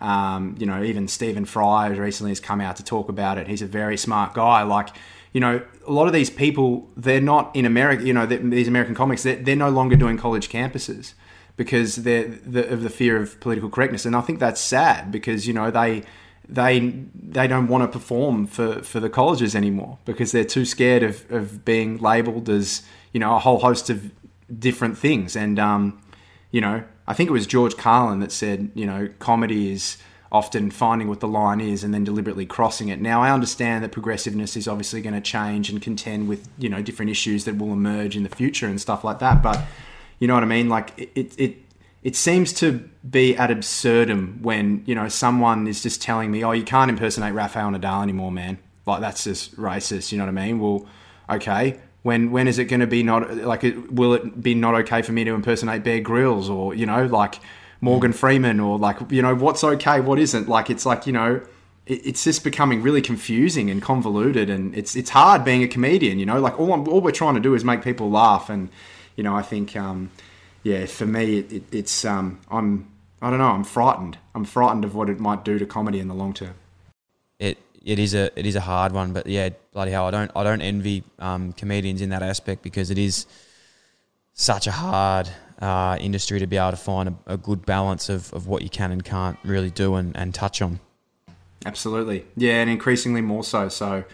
um, 0.00 0.56
you 0.58 0.66
know, 0.66 0.82
even 0.82 1.08
Stephen 1.08 1.44
Fry 1.44 1.88
recently 1.88 2.30
has 2.30 2.40
come 2.40 2.60
out 2.60 2.76
to 2.76 2.84
talk 2.84 3.08
about 3.08 3.38
it. 3.38 3.46
He's 3.46 3.62
a 3.62 3.66
very 3.66 3.96
smart 3.96 4.34
guy. 4.34 4.62
Like, 4.62 4.88
you 5.32 5.40
know, 5.40 5.62
a 5.86 5.92
lot 5.92 6.06
of 6.06 6.12
these 6.12 6.30
people, 6.30 6.88
they're 6.96 7.20
not 7.20 7.54
in 7.54 7.64
America, 7.64 8.04
you 8.04 8.12
know, 8.12 8.26
these 8.26 8.68
American 8.68 8.94
comics, 8.94 9.22
they're, 9.22 9.36
they're 9.36 9.56
no 9.56 9.70
longer 9.70 9.96
doing 9.96 10.16
college 10.16 10.48
campuses 10.48 11.14
because 11.56 11.96
they're 11.96 12.28
the, 12.28 12.68
of 12.68 12.82
the 12.82 12.90
fear 12.90 13.16
of 13.16 13.38
political 13.40 13.70
correctness. 13.70 14.04
And 14.04 14.16
I 14.16 14.22
think 14.22 14.40
that's 14.40 14.60
sad 14.60 15.12
because, 15.12 15.46
you 15.46 15.52
know, 15.52 15.70
they 15.70 16.04
they 16.50 16.90
they 17.14 17.46
don't 17.46 17.68
want 17.68 17.82
to 17.84 17.88
perform 17.88 18.46
for, 18.46 18.82
for 18.82 18.98
the 18.98 19.08
colleges 19.08 19.54
anymore 19.54 19.98
because 20.04 20.32
they're 20.32 20.44
too 20.44 20.64
scared 20.64 21.02
of, 21.02 21.30
of 21.30 21.64
being 21.64 21.98
labelled 21.98 22.48
as 22.48 22.82
you 23.12 23.20
know 23.20 23.36
a 23.36 23.38
whole 23.38 23.60
host 23.60 23.88
of 23.88 24.10
different 24.58 24.98
things 24.98 25.36
and 25.36 25.58
um, 25.58 26.00
you 26.50 26.60
know 26.60 26.82
I 27.06 27.14
think 27.14 27.30
it 27.30 27.32
was 27.32 27.46
George 27.46 27.76
Carlin 27.76 28.18
that 28.18 28.32
said 28.32 28.70
you 28.74 28.84
know 28.84 29.08
comedy 29.20 29.72
is 29.72 29.96
often 30.32 30.70
finding 30.70 31.08
what 31.08 31.20
the 31.20 31.28
line 31.28 31.60
is 31.60 31.82
and 31.82 31.92
then 31.92 32.04
deliberately 32.04 32.46
crossing 32.46 32.88
it. 32.88 33.00
Now 33.00 33.22
I 33.22 33.32
understand 33.32 33.82
that 33.82 33.90
progressiveness 33.90 34.56
is 34.56 34.68
obviously 34.68 35.00
going 35.00 35.14
to 35.14 35.20
change 35.20 35.70
and 35.70 35.82
contend 35.82 36.28
with 36.28 36.48
you 36.58 36.68
know 36.68 36.82
different 36.82 37.10
issues 37.10 37.44
that 37.44 37.58
will 37.58 37.72
emerge 37.72 38.16
in 38.16 38.22
the 38.22 38.28
future 38.28 38.66
and 38.66 38.80
stuff 38.80 39.02
like 39.04 39.18
that, 39.18 39.42
but 39.42 39.60
you 40.18 40.28
know 40.28 40.34
what 40.34 40.42
I 40.42 40.46
mean 40.46 40.68
like 40.68 41.10
it, 41.14 41.34
it, 41.38 41.56
it 42.02 42.16
seems 42.16 42.52
to 42.54 42.88
be 43.08 43.36
ad 43.36 43.50
absurdum 43.50 44.38
when 44.42 44.82
you 44.86 44.94
know 44.94 45.08
someone 45.08 45.66
is 45.66 45.82
just 45.82 46.00
telling 46.00 46.30
me, 46.30 46.44
"Oh, 46.44 46.52
you 46.52 46.64
can't 46.64 46.90
impersonate 46.90 47.34
Rafael 47.34 47.70
Nadal 47.70 48.02
anymore, 48.02 48.32
man." 48.32 48.58
Like 48.86 49.00
that's 49.00 49.24
just 49.24 49.56
racist. 49.56 50.12
You 50.12 50.18
know 50.18 50.24
what 50.24 50.38
I 50.38 50.46
mean? 50.46 50.58
Well, 50.60 50.86
okay. 51.28 51.80
When 52.02 52.30
when 52.30 52.48
is 52.48 52.58
it 52.58 52.66
going 52.66 52.80
to 52.80 52.86
be 52.86 53.02
not 53.02 53.36
like? 53.36 53.62
Will 53.90 54.14
it 54.14 54.42
be 54.42 54.54
not 54.54 54.74
okay 54.76 55.02
for 55.02 55.12
me 55.12 55.24
to 55.24 55.34
impersonate 55.34 55.84
Bear 55.84 56.00
Grylls 56.00 56.48
or 56.48 56.74
you 56.74 56.86
know 56.86 57.04
like 57.04 57.40
Morgan 57.80 58.12
Freeman 58.12 58.60
or 58.60 58.78
like 58.78 58.98
you 59.10 59.22
know 59.22 59.34
what's 59.34 59.64
okay, 59.64 60.00
what 60.00 60.18
isn't? 60.18 60.48
Like 60.48 60.70
it's 60.70 60.84
like 60.84 61.06
you 61.06 61.12
know 61.12 61.40
it's 61.86 62.22
just 62.22 62.44
becoming 62.44 62.82
really 62.82 63.02
confusing 63.02 63.70
and 63.70 63.82
convoluted, 63.82 64.50
and 64.50 64.74
it's 64.76 64.94
it's 64.94 65.10
hard 65.10 65.44
being 65.44 65.62
a 65.62 65.68
comedian. 65.68 66.18
You 66.18 66.26
know, 66.26 66.40
like 66.40 66.58
all 66.58 66.72
I'm, 66.72 66.86
all 66.88 67.00
we're 67.00 67.10
trying 67.10 67.34
to 67.34 67.40
do 67.40 67.54
is 67.54 67.64
make 67.64 67.82
people 67.82 68.10
laugh, 68.10 68.48
and 68.50 68.68
you 69.16 69.22
know 69.22 69.34
I 69.34 69.42
think. 69.42 69.76
Um, 69.76 70.10
yeah, 70.62 70.86
for 70.86 71.06
me, 71.06 71.38
it, 71.38 71.52
it, 71.52 71.62
it's 71.72 72.04
um, 72.04 72.38
I'm 72.50 72.86
I 73.22 73.30
don't 73.30 73.38
know, 73.38 73.50
I'm 73.50 73.64
frightened. 73.64 74.18
I'm 74.34 74.44
frightened 74.44 74.84
of 74.84 74.94
what 74.94 75.10
it 75.10 75.20
might 75.20 75.44
do 75.44 75.58
to 75.58 75.66
comedy 75.66 76.00
in 76.00 76.08
the 76.08 76.14
long 76.14 76.32
term. 76.32 76.54
It 77.38 77.58
it 77.82 77.98
is 77.98 78.14
a 78.14 78.38
it 78.38 78.46
is 78.46 78.56
a 78.56 78.60
hard 78.60 78.92
one, 78.92 79.12
but 79.12 79.26
yeah, 79.26 79.50
bloody 79.72 79.90
hell, 79.90 80.06
I 80.06 80.10
don't 80.10 80.30
I 80.34 80.44
don't 80.44 80.62
envy 80.62 81.04
um, 81.18 81.52
comedians 81.52 82.00
in 82.00 82.10
that 82.10 82.22
aspect 82.22 82.62
because 82.62 82.90
it 82.90 82.98
is 82.98 83.26
such 84.32 84.66
a 84.66 84.72
hard 84.72 85.28
uh, 85.60 85.96
industry 86.00 86.38
to 86.38 86.46
be 86.46 86.56
able 86.56 86.70
to 86.70 86.76
find 86.76 87.08
a, 87.08 87.34
a, 87.34 87.36
good 87.36 87.66
balance 87.66 88.08
of, 88.08 88.32
of 88.32 88.46
what 88.46 88.62
you 88.62 88.70
can 88.70 88.90
and 88.90 89.04
can't 89.04 89.38
really 89.44 89.70
do 89.70 89.94
and, 89.94 90.16
and 90.16 90.34
touch 90.34 90.62
on. 90.62 90.80
Absolutely, 91.66 92.24
yeah, 92.36 92.62
and 92.62 92.70
increasingly 92.70 93.20
more 93.20 93.44
so. 93.44 93.68
So 93.68 94.04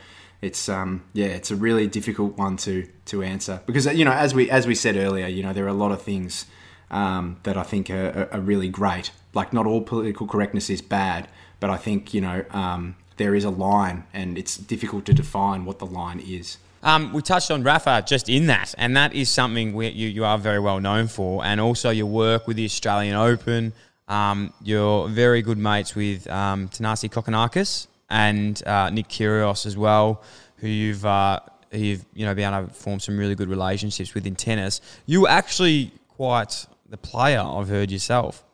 it's 0.43 0.69
um, 0.69 1.05
yeah, 1.13 1.27
it's 1.27 1.51
a 1.51 1.57
really 1.57 1.87
difficult 1.87 2.37
one 2.37 2.57
to 2.59 2.89
to 3.07 3.23
answer 3.23 3.61
because 3.67 3.87
you 3.87 4.05
know 4.05 4.13
as 4.13 4.35
we 4.35 4.51
as 4.51 4.67
we 4.67 4.75
said 4.75 4.97
earlier, 4.97 5.29
you 5.29 5.43
know 5.43 5.53
there 5.53 5.65
are 5.65 5.69
a 5.69 5.73
lot 5.73 5.93
of 5.93 6.03
things 6.03 6.47
um, 6.91 7.39
that 7.45 7.57
I 7.57 7.63
think 7.63 7.91
are, 7.91 8.29
are, 8.33 8.41
really 8.41 8.69
great. 8.69 9.11
Like 9.35 9.53
not 9.53 9.67
all 9.67 9.81
political 9.81 10.27
correctness 10.27 10.71
is 10.71 10.83
bad, 10.83 11.29
but 11.61 11.71
I 11.71 11.77
think 11.77 12.13
you 12.13 12.21
know 12.21 12.45
um, 12.51 12.97
there 13.17 13.35
is 13.35 13.45
a 13.45 13.51
line, 13.51 14.05
and 14.13 14.37
it's 14.37 14.57
difficult 14.57 15.05
to 15.07 15.15
define 15.15 15.65
what 15.65 15.79
the 15.79 15.87
line 15.87 16.21
is. 16.21 16.59
Um, 16.87 17.13
we 17.13 17.21
touched 17.21 17.51
on 17.51 17.65
Rafa 17.65 18.05
just 18.07 18.29
in 18.29 18.47
that, 18.47 18.73
and 18.79 18.97
that 18.97 19.13
is 19.13 19.29
something 19.29 19.75
you, 19.75 19.89
you 19.89 20.25
are 20.25 20.39
very 20.39 20.61
well 20.61 20.79
known 20.79 21.09
for, 21.09 21.45
and 21.45 21.61
also 21.61 21.91
your 21.91 22.07
work 22.07 22.47
with 22.47 22.57
the 22.57 22.65
Australian 22.65 23.17
Open. 23.17 23.73
Um, 24.07 24.55
you're 24.63 25.09
very 25.09 25.43
good 25.43 25.59
mates 25.59 25.97
with 25.97 26.31
um, 26.31 26.69
Thanasi 26.69 27.11
Kokkinakis, 27.11 27.89
and 28.09 28.65
uh, 28.65 28.91
Nick 28.91 29.09
Kyrgios 29.09 29.67
as 29.67 29.77
well, 29.77 30.23
who 30.59 30.69
you've 30.69 31.05
uh, 31.05 31.41
who 31.73 31.79
you've 31.79 32.05
you 32.15 32.25
know 32.25 32.37
been 32.37 32.55
able 32.55 32.69
to 32.69 32.73
form 32.73 33.01
some 33.01 33.19
really 33.19 33.35
good 33.35 33.49
relationships 33.49 34.15
with 34.15 34.25
in 34.25 34.37
tennis. 34.37 34.81
You 35.07 35.23
were 35.23 35.29
actually 35.29 35.91
quite 36.11 36.67
the 36.89 36.97
player 36.97 37.41
I've 37.41 37.69
heard 37.69 37.91
yourself. 37.91 38.45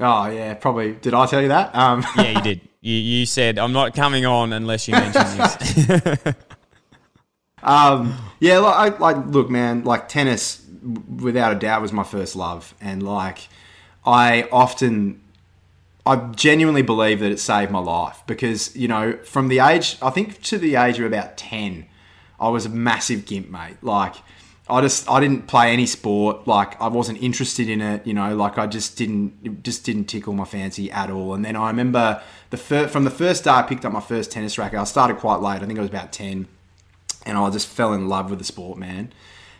Oh 0.00 0.26
yeah, 0.26 0.54
probably. 0.54 0.94
Did 0.94 1.14
I 1.14 1.26
tell 1.26 1.40
you 1.40 1.48
that? 1.48 1.72
Um. 1.72 2.04
yeah, 2.16 2.30
you 2.30 2.40
did. 2.42 2.60
You, 2.80 2.94
you 2.94 3.26
said 3.26 3.60
I'm 3.60 3.72
not 3.72 3.94
coming 3.94 4.26
on 4.26 4.52
unless 4.52 4.88
you 4.88 4.94
mention 4.94 5.22
this. 5.38 6.34
um, 7.62 8.16
yeah, 8.40 8.58
like, 8.58 8.94
I, 8.94 8.98
like 8.98 9.26
look, 9.26 9.50
man, 9.50 9.84
like 9.84 10.08
tennis, 10.08 10.64
without 10.82 11.52
a 11.52 11.58
doubt, 11.58 11.82
was 11.82 11.92
my 11.92 12.04
first 12.04 12.36
love, 12.36 12.74
and 12.80 13.02
like 13.02 13.48
I 14.04 14.48
often 14.52 15.20
I 16.06 16.16
genuinely 16.16 16.82
believe 16.82 17.18
that 17.18 17.32
it 17.32 17.40
saved 17.40 17.72
my 17.72 17.80
life 17.80 18.22
because, 18.28 18.74
you 18.76 18.86
know, 18.86 19.18
from 19.24 19.48
the 19.48 19.58
age, 19.58 19.98
I 20.00 20.10
think 20.10 20.40
to 20.42 20.56
the 20.56 20.76
age 20.76 21.00
of 21.00 21.04
about 21.04 21.36
10, 21.36 21.84
I 22.38 22.48
was 22.48 22.64
a 22.64 22.68
massive 22.68 23.26
gimp, 23.26 23.50
mate. 23.50 23.78
Like, 23.82 24.14
I 24.70 24.80
just, 24.80 25.10
I 25.10 25.18
didn't 25.18 25.48
play 25.48 25.72
any 25.72 25.84
sport. 25.84 26.46
Like, 26.46 26.80
I 26.80 26.86
wasn't 26.86 27.20
interested 27.20 27.68
in 27.68 27.80
it, 27.80 28.06
you 28.06 28.14
know, 28.14 28.36
like 28.36 28.56
I 28.56 28.68
just 28.68 28.96
didn't, 28.96 29.64
just 29.64 29.84
didn't 29.84 30.04
tickle 30.04 30.32
my 30.32 30.44
fancy 30.44 30.92
at 30.92 31.10
all. 31.10 31.34
And 31.34 31.44
then 31.44 31.56
I 31.56 31.66
remember 31.68 32.22
the 32.50 32.56
fir- 32.56 32.86
from 32.86 33.02
the 33.02 33.10
first 33.10 33.42
day 33.42 33.50
I 33.50 33.62
picked 33.62 33.84
up 33.84 33.92
my 33.92 34.00
first 34.00 34.30
tennis 34.30 34.58
racket, 34.58 34.78
I 34.78 34.84
started 34.84 35.16
quite 35.16 35.40
late. 35.40 35.60
I 35.60 35.66
think 35.66 35.76
I 35.76 35.82
was 35.82 35.90
about 35.90 36.12
10. 36.12 36.46
And 37.26 37.36
I 37.36 37.50
just 37.50 37.68
fell 37.68 37.92
in 37.92 38.08
love 38.08 38.30
with 38.30 38.38
the 38.38 38.44
sport, 38.44 38.78
man. 38.78 39.12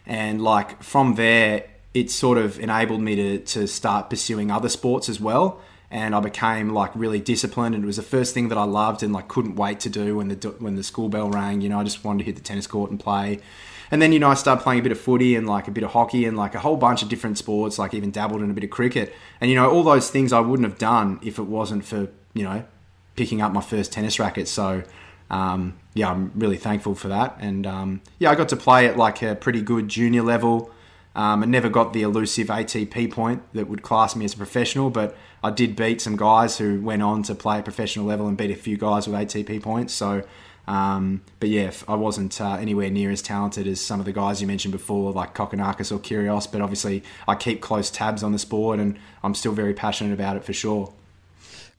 And 0.06 0.40
like, 0.40 0.82
from 0.82 1.16
there, 1.16 1.68
it 1.92 2.10
sort 2.10 2.38
of 2.38 2.58
enabled 2.60 3.00
me 3.00 3.16
to, 3.16 3.38
to 3.38 3.66
start 3.66 4.08
pursuing 4.08 4.50
other 4.50 4.68
sports 4.68 5.08
as 5.08 5.20
well 5.20 5.60
and 5.90 6.14
I 6.14 6.20
became 6.20 6.70
like 6.70 6.90
really 6.94 7.20
disciplined. 7.20 7.74
And 7.74 7.84
it 7.84 7.86
was 7.86 7.96
the 7.96 8.02
first 8.02 8.34
thing 8.34 8.48
that 8.48 8.58
I 8.58 8.64
loved 8.64 9.02
and 9.02 9.12
like 9.12 9.28
couldn't 9.28 9.56
wait 9.56 9.80
to 9.80 9.90
do 9.90 10.16
when 10.16 10.28
the 10.28 10.48
when 10.58 10.76
the 10.76 10.82
school 10.82 11.08
bell 11.08 11.30
rang. 11.30 11.60
You 11.60 11.68
know, 11.68 11.80
I 11.80 11.84
just 11.84 12.04
wanted 12.04 12.18
to 12.20 12.24
hit 12.24 12.36
the 12.36 12.42
tennis 12.42 12.66
court 12.66 12.90
and 12.90 12.98
play. 12.98 13.40
And 13.90 14.02
then 14.02 14.12
you 14.12 14.18
know 14.18 14.28
I 14.28 14.34
started 14.34 14.62
playing 14.62 14.80
a 14.80 14.82
bit 14.82 14.92
of 14.92 15.00
footy 15.00 15.36
and 15.36 15.46
like 15.46 15.68
a 15.68 15.70
bit 15.70 15.84
of 15.84 15.92
hockey 15.92 16.24
and 16.24 16.36
like 16.36 16.56
a 16.56 16.58
whole 16.58 16.76
bunch 16.76 17.02
of 17.02 17.08
different 17.08 17.38
sports. 17.38 17.78
Like 17.78 17.94
even 17.94 18.10
dabbled 18.10 18.42
in 18.42 18.50
a 18.50 18.54
bit 18.54 18.64
of 18.64 18.70
cricket. 18.70 19.14
And 19.40 19.50
you 19.50 19.56
know 19.56 19.70
all 19.70 19.84
those 19.84 20.10
things 20.10 20.32
I 20.32 20.40
wouldn't 20.40 20.68
have 20.68 20.78
done 20.78 21.20
if 21.22 21.38
it 21.38 21.44
wasn't 21.44 21.84
for 21.84 22.08
you 22.34 22.42
know 22.42 22.64
picking 23.14 23.40
up 23.40 23.52
my 23.52 23.62
first 23.62 23.92
tennis 23.92 24.18
racket. 24.18 24.48
So. 24.48 24.82
Um, 25.30 25.74
yeah, 25.94 26.10
I'm 26.10 26.32
really 26.34 26.56
thankful 26.56 26.94
for 26.94 27.08
that. 27.08 27.36
And 27.40 27.66
um, 27.66 28.00
yeah, 28.18 28.30
I 28.30 28.34
got 28.34 28.48
to 28.50 28.56
play 28.56 28.86
at 28.86 28.96
like 28.96 29.22
a 29.22 29.34
pretty 29.34 29.62
good 29.62 29.88
junior 29.88 30.22
level. 30.22 30.70
Um, 31.14 31.42
I 31.42 31.46
never 31.46 31.70
got 31.70 31.94
the 31.94 32.02
elusive 32.02 32.48
ATP 32.48 33.10
point 33.10 33.42
that 33.54 33.68
would 33.68 33.82
class 33.82 34.14
me 34.14 34.26
as 34.26 34.34
a 34.34 34.36
professional, 34.36 34.90
but 34.90 35.16
I 35.42 35.50
did 35.50 35.74
beat 35.74 36.02
some 36.02 36.16
guys 36.16 36.58
who 36.58 36.80
went 36.82 37.02
on 37.02 37.22
to 37.24 37.34
play 37.34 37.58
a 37.58 37.62
professional 37.62 38.04
level 38.04 38.28
and 38.28 38.36
beat 38.36 38.50
a 38.50 38.56
few 38.56 38.76
guys 38.76 39.08
with 39.08 39.18
ATP 39.18 39.62
points. 39.62 39.94
So, 39.94 40.22
um, 40.68 41.22
but 41.40 41.48
yeah, 41.48 41.72
I 41.88 41.94
wasn't 41.94 42.38
uh, 42.38 42.56
anywhere 42.56 42.90
near 42.90 43.10
as 43.10 43.22
talented 43.22 43.66
as 43.66 43.80
some 43.80 43.98
of 43.98 44.04
the 44.04 44.12
guys 44.12 44.42
you 44.42 44.46
mentioned 44.46 44.72
before, 44.72 45.10
like 45.12 45.34
Kokkinakis 45.34 45.90
or 45.90 45.98
Kyrgios. 45.98 46.52
But 46.52 46.60
obviously, 46.60 47.02
I 47.26 47.34
keep 47.34 47.62
close 47.62 47.90
tabs 47.90 48.22
on 48.22 48.32
the 48.32 48.38
sport, 48.38 48.78
and 48.78 48.98
I'm 49.22 49.34
still 49.34 49.52
very 49.52 49.72
passionate 49.72 50.12
about 50.12 50.36
it 50.36 50.44
for 50.44 50.52
sure. 50.52 50.92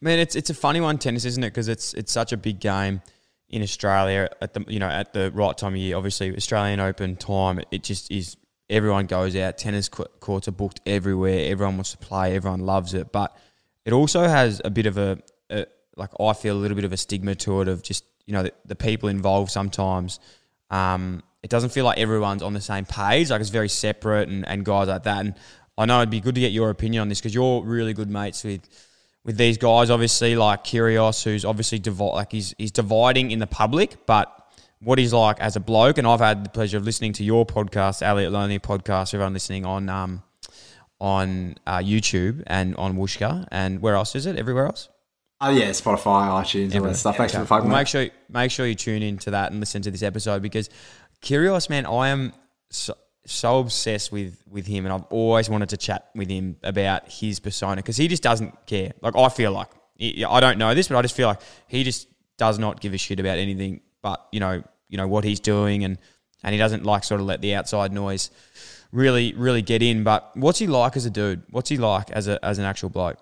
Man, 0.02 0.18
it's 0.18 0.36
it's 0.36 0.50
a 0.50 0.56
funny 0.56 0.82
one, 0.82 0.98
tennis, 0.98 1.26
isn't 1.26 1.44
it? 1.44 1.50
Because 1.52 1.68
it's 1.68 1.94
it's 1.94 2.12
such 2.12 2.32
a 2.32 2.38
big 2.38 2.60
game 2.60 3.02
in 3.50 3.62
Australia 3.62 4.30
at 4.42 4.54
the 4.54 4.66
you 4.68 4.80
know 4.80 4.88
at 4.88 5.14
the 5.14 5.32
right 5.32 5.58
time 5.58 5.74
of 5.74 5.80
year. 5.80 5.96
Obviously, 5.96 6.36
Australian 6.36 6.80
Open 6.80 7.16
time, 7.16 7.60
it 7.72 7.84
just 7.84 8.12
is 8.12 8.38
everyone 8.70 9.06
goes 9.06 9.36
out. 9.36 9.58
Tennis 9.58 9.90
courts 9.90 10.48
are 10.48 10.52
booked 10.52 10.82
everywhere. 10.86 11.50
Everyone 11.52 11.78
wants 11.78 11.92
to 11.92 11.98
play. 11.98 12.36
Everyone 12.36 12.62
loves 12.62 12.94
it. 12.94 13.12
But 13.12 13.36
it 13.86 13.94
also 13.94 14.28
has 14.28 14.62
a 14.66 14.70
bit 14.70 14.86
of 14.86 14.98
a, 14.98 15.20
a 15.50 15.66
like 15.96 16.10
I 16.20 16.34
feel 16.34 16.56
a 16.56 16.60
little 16.60 16.76
bit 16.76 16.86
of 16.86 16.94
a 16.94 16.98
stigma 16.98 17.36
to 17.36 17.62
it 17.62 17.68
of 17.68 17.84
just 17.84 18.04
you 18.26 18.34
know 18.34 18.44
the, 18.44 18.54
the 18.66 18.76
people 18.76 19.10
involved 19.10 19.52
sometimes. 19.52 20.20
Um, 20.70 21.24
it 21.44 21.50
doesn't 21.50 21.70
feel 21.70 21.86
like 21.86 21.98
everyone's 21.98 22.44
on 22.44 22.54
the 22.54 22.62
same 22.62 22.86
page. 22.86 23.30
Like 23.30 23.40
it's 23.40 23.50
very 23.50 23.70
separate 23.70 24.28
and, 24.28 24.46
and 24.48 24.66
guys 24.66 24.90
like 24.90 25.04
that. 25.04 25.26
And 25.26 25.36
I 25.78 25.86
know 25.86 26.00
it'd 26.00 26.10
be 26.10 26.20
good 26.20 26.36
to 26.36 26.42
get 26.42 26.52
your 26.52 26.70
opinion 26.70 27.02
on 27.02 27.10
this 27.10 27.20
because 27.20 27.34
you're 27.34 27.64
really 27.64 27.94
good 27.94 28.10
mates 28.10 28.44
with 28.44 28.68
with 29.28 29.38
these 29.38 29.60
guys. 29.60 29.92
Obviously, 29.92 30.36
like 30.36 30.64
Kyrgios, 30.64 31.24
who's 31.24 31.46
obviously 31.46 31.78
divi- 31.78 32.04
like 32.14 32.32
he's 32.32 32.56
he's 32.58 32.72
dividing 32.72 33.30
in 33.30 33.38
the 33.38 33.46
public, 33.46 34.08
but 34.08 34.34
what 34.80 34.98
he's 34.98 35.14
like 35.14 35.40
as 35.40 35.56
a 35.56 35.60
bloke. 35.60 36.00
And 36.00 36.08
I've 36.08 36.20
had 36.20 36.44
the 36.44 36.50
pleasure 36.50 36.78
of 36.78 36.84
listening 36.86 37.14
to 37.14 37.24
your 37.24 37.46
podcast, 37.46 38.02
Elliot 38.02 38.32
Loney 38.32 38.58
podcast. 38.58 39.14
Everyone 39.14 39.34
listening 39.34 39.66
on 39.66 39.90
um 39.90 40.24
on 41.00 41.56
uh, 41.68 41.78
YouTube 41.78 42.42
and 42.48 42.76
on 42.78 42.96
Whooshkaa 42.98 43.48
and 43.52 43.82
where 43.84 43.94
else 43.94 44.16
is 44.16 44.26
it? 44.26 44.36
Everywhere 44.36 44.66
else. 44.66 44.90
Oh 45.40 45.52
yeah, 45.52 45.70
Spotify, 45.70 46.30
iTunes, 46.42 46.74
all 46.76 46.82
that 46.88 46.96
stuff. 46.96 47.18
Thanks 47.18 47.36
Okay. 47.36 47.46
for 47.46 47.62
the 47.62 47.68
Well, 47.68 47.78
make 47.78 47.88
sure 47.88 48.08
make 48.30 48.50
sure 48.50 48.66
you 48.66 48.74
tune 48.74 49.04
into 49.04 49.30
that 49.32 49.52
and 49.52 49.60
listen 49.60 49.84
to 49.84 49.92
this 49.92 50.02
episode 50.02 50.42
because 50.42 50.70
Kyrgios 51.22 51.70
man, 51.70 51.86
I 51.86 52.10
am 52.10 52.34
so, 52.72 52.96
so 53.28 53.60
obsessed 53.60 54.12
with 54.12 54.42
with 54.50 54.66
him, 54.66 54.86
and 54.86 54.94
I've 54.94 55.06
always 55.10 55.50
wanted 55.50 55.70
to 55.70 55.78
chat 55.78 56.10
with 56.16 56.30
him 56.30 56.58
about 56.64 57.12
his 57.12 57.40
persona 57.40 57.78
because 57.78 57.98
he 57.98 58.08
just 58.08 58.24
doesn't 58.24 58.66
care. 58.66 58.94
Like 59.02 59.16
I 59.16 59.30
feel 59.30 59.52
like 59.52 59.70
I 60.00 60.40
don't 60.40 60.58
know 60.58 60.74
this, 60.74 60.88
but 60.88 60.98
I 60.98 61.02
just 61.02 61.16
feel 61.16 61.28
like 61.28 61.42
he 61.68 61.84
just 61.84 62.08
does 62.38 62.58
not 62.58 62.80
give 62.80 62.94
a 62.94 62.98
shit 62.98 63.20
about 63.20 63.38
anything. 63.38 63.82
But 64.02 64.26
you 64.32 64.40
know, 64.40 64.64
you 64.90 64.98
know 64.98 65.08
what 65.08 65.24
he's 65.24 65.40
doing, 65.40 65.84
and 65.84 65.98
and 66.44 66.54
he 66.54 66.58
doesn't 66.58 66.84
like 66.84 67.04
sort 67.04 67.20
of 67.20 67.28
let 67.28 67.42
the 67.42 67.56
outside 67.56 67.92
noise 67.92 68.32
really 68.92 69.34
really 69.34 69.62
get 69.62 69.84
in. 69.84 70.04
But 70.04 70.32
what's 70.36 70.60
he 70.60 70.68
like 70.68 70.96
as 70.96 71.06
a 71.06 71.10
dude? 71.10 71.44
What's 71.50 71.70
he 71.70 71.78
like 71.78 72.10
as 72.12 72.28
a 72.28 72.44
as 72.44 72.60
an 72.60 72.66
actual 72.66 72.90
bloke? 72.90 73.18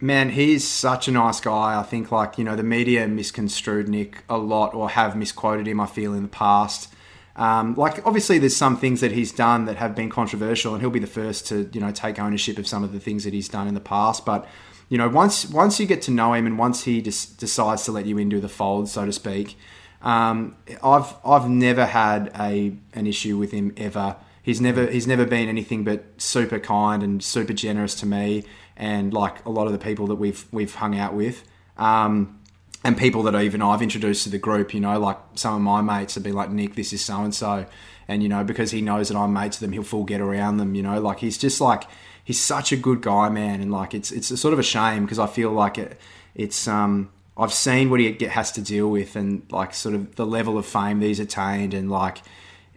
Man, 0.00 0.30
he's 0.30 0.68
such 0.68 1.08
a 1.08 1.12
nice 1.12 1.40
guy. 1.40 1.78
I 1.78 1.82
think, 1.82 2.10
like, 2.10 2.36
you 2.36 2.44
know, 2.44 2.56
the 2.56 2.64
media 2.64 3.06
misconstrued 3.06 3.88
Nick 3.88 4.24
a 4.28 4.36
lot 4.36 4.74
or 4.74 4.90
have 4.90 5.16
misquoted 5.16 5.68
him, 5.68 5.80
I 5.80 5.86
feel, 5.86 6.12
in 6.12 6.24
the 6.24 6.28
past. 6.28 6.92
Um, 7.36 7.74
like, 7.74 8.06
obviously, 8.06 8.38
there's 8.38 8.56
some 8.56 8.76
things 8.76 9.00
that 9.00 9.12
he's 9.12 9.32
done 9.32 9.64
that 9.64 9.76
have 9.76 9.94
been 9.94 10.08
controversial, 10.08 10.72
and 10.72 10.80
he'll 10.80 10.90
be 10.90 11.00
the 11.00 11.06
first 11.06 11.46
to, 11.48 11.68
you 11.72 11.80
know, 11.80 11.90
take 11.90 12.18
ownership 12.18 12.58
of 12.58 12.66
some 12.66 12.84
of 12.84 12.92
the 12.92 13.00
things 13.00 13.24
that 13.24 13.32
he's 13.32 13.48
done 13.48 13.66
in 13.66 13.74
the 13.74 13.80
past. 13.80 14.24
But, 14.24 14.46
you 14.88 14.98
know, 14.98 15.08
once 15.08 15.46
once 15.46 15.80
you 15.80 15.86
get 15.86 16.02
to 16.02 16.10
know 16.10 16.32
him 16.34 16.46
and 16.46 16.58
once 16.58 16.84
he 16.84 17.02
just 17.02 17.38
decides 17.38 17.84
to 17.84 17.92
let 17.92 18.06
you 18.06 18.18
into 18.18 18.40
the 18.40 18.48
fold, 18.48 18.88
so 18.88 19.04
to 19.04 19.12
speak, 19.12 19.56
um, 20.02 20.56
I've 20.82 21.14
I've 21.24 21.48
never 21.48 21.86
had 21.86 22.30
a 22.38 22.76
an 22.92 23.06
issue 23.06 23.38
with 23.38 23.50
him 23.50 23.72
ever. 23.76 24.16
He's 24.42 24.60
never 24.60 24.86
he's 24.86 25.06
never 25.06 25.24
been 25.24 25.48
anything 25.48 25.84
but 25.84 26.04
super 26.18 26.58
kind 26.58 27.02
and 27.02 27.22
super 27.22 27.54
generous 27.54 27.94
to 27.96 28.06
me 28.06 28.44
and 28.76 29.12
like 29.14 29.44
a 29.46 29.50
lot 29.50 29.66
of 29.66 29.72
the 29.72 29.78
people 29.78 30.06
that 30.08 30.16
we've 30.16 30.44
we've 30.52 30.74
hung 30.74 30.98
out 30.98 31.14
with. 31.14 31.44
Um, 31.76 32.40
and 32.84 32.98
people 32.98 33.22
that 33.24 33.34
even 33.34 33.62
I've 33.62 33.80
introduced 33.80 34.24
to 34.24 34.28
the 34.28 34.38
group, 34.38 34.74
you 34.74 34.80
know, 34.80 34.98
like 35.00 35.18
some 35.34 35.54
of 35.54 35.62
my 35.62 35.80
mates 35.80 36.14
have 36.14 36.22
been 36.22 36.34
like, 36.34 36.50
Nick, 36.50 36.74
this 36.74 36.92
is 36.92 37.02
so 37.02 37.22
and 37.22 37.34
so. 37.34 37.64
And, 38.06 38.22
you 38.22 38.28
know, 38.28 38.44
because 38.44 38.70
he 38.70 38.82
knows 38.82 39.08
that 39.08 39.16
I'm 39.16 39.32
mates 39.32 39.58
with 39.58 39.66
them, 39.66 39.72
he'll 39.72 39.82
full 39.82 40.04
get 40.04 40.20
around 40.20 40.58
them, 40.58 40.74
you 40.74 40.82
know, 40.82 41.00
like 41.00 41.20
he's 41.20 41.38
just 41.38 41.62
like, 41.62 41.84
he's 42.22 42.38
such 42.38 42.72
a 42.72 42.76
good 42.76 43.00
guy, 43.00 43.30
man. 43.30 43.62
And 43.62 43.72
like, 43.72 43.94
it's, 43.94 44.12
it's 44.12 44.38
sort 44.38 44.52
of 44.52 44.58
a 44.58 44.62
shame 44.62 45.04
because 45.04 45.18
I 45.18 45.26
feel 45.26 45.50
like 45.50 45.78
it, 45.78 45.98
it's, 46.34 46.68
um, 46.68 47.10
I've 47.36 47.54
seen 47.54 47.88
what 47.88 48.00
he 48.00 48.12
has 48.26 48.52
to 48.52 48.60
deal 48.60 48.90
with 48.90 49.16
and 49.16 49.50
like 49.50 49.72
sort 49.72 49.94
of 49.94 50.14
the 50.16 50.26
level 50.26 50.58
of 50.58 50.66
fame 50.66 51.00
that 51.00 51.06
he's 51.06 51.20
attained 51.20 51.72
and 51.72 51.90
like, 51.90 52.18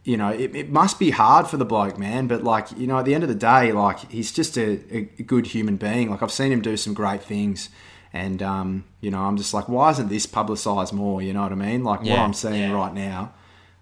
you 0.06 0.16
know, 0.16 0.30
it, 0.30 0.56
it 0.56 0.70
must 0.70 1.00
be 1.00 1.12
hard 1.12 1.48
for 1.48 1.58
the 1.58 1.66
bloke, 1.66 2.00
man. 2.00 2.28
But 2.28 2.46
like, 2.46 2.72
you 2.78 2.88
know, 2.88 2.98
at 2.98 3.04
the 3.06 3.14
end 3.14 3.24
of 3.24 3.30
the 3.30 3.36
day, 3.36 3.74
like 3.74 4.10
he's 4.10 4.32
just 4.32 4.58
a, 4.58 4.80
a 4.90 5.02
good 5.02 5.48
human 5.48 5.76
being. 5.76 6.10
Like 6.10 6.24
I've 6.24 6.32
seen 6.32 6.54
him 6.54 6.62
do 6.62 6.78
some 6.78 6.94
great 6.94 7.22
things, 7.22 7.70
and 8.14 8.42
um, 8.42 8.86
you 9.02 9.12
know, 9.12 9.20
I'm 9.20 9.38
just 9.38 9.54
like, 9.54 9.68
why 9.68 9.92
isn't 9.92 10.10
this 10.10 10.26
publicised 10.26 10.94
more? 10.94 11.22
You 11.22 11.34
know 11.34 11.44
what 11.44 11.52
I 11.52 11.56
mean? 11.56 11.84
Like 11.84 12.02
what 12.02 12.20
I'm 12.20 12.34
seeing 12.34 12.72
right 12.72 12.94
now, 12.94 13.34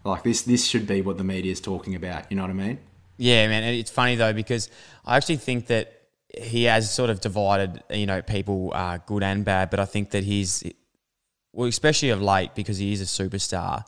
like 0.03 0.23
this, 0.23 0.41
this 0.43 0.65
should 0.65 0.87
be 0.87 1.01
what 1.01 1.17
the 1.17 1.23
media 1.23 1.51
is 1.51 1.61
talking 1.61 1.95
about. 1.95 2.31
You 2.31 2.37
know 2.37 2.43
what 2.43 2.51
I 2.51 2.53
mean? 2.53 2.79
Yeah, 3.17 3.47
man. 3.47 3.63
And 3.63 3.75
it's 3.75 3.91
funny 3.91 4.15
though 4.15 4.33
because 4.33 4.69
I 5.05 5.17
actually 5.17 5.37
think 5.37 5.67
that 5.67 5.93
he 6.37 6.63
has 6.65 6.91
sort 6.91 7.09
of 7.09 7.21
divided, 7.21 7.83
you 7.89 8.05
know, 8.05 8.21
people 8.21 8.71
uh, 8.73 8.97
good 9.05 9.23
and 9.23 9.45
bad. 9.45 9.69
But 9.69 9.79
I 9.79 9.85
think 9.85 10.11
that 10.11 10.23
he's, 10.23 10.63
well, 11.53 11.67
especially 11.67 12.09
of 12.09 12.21
late 12.21 12.55
because 12.55 12.77
he 12.77 12.93
is 12.93 13.01
a 13.01 13.05
superstar. 13.05 13.83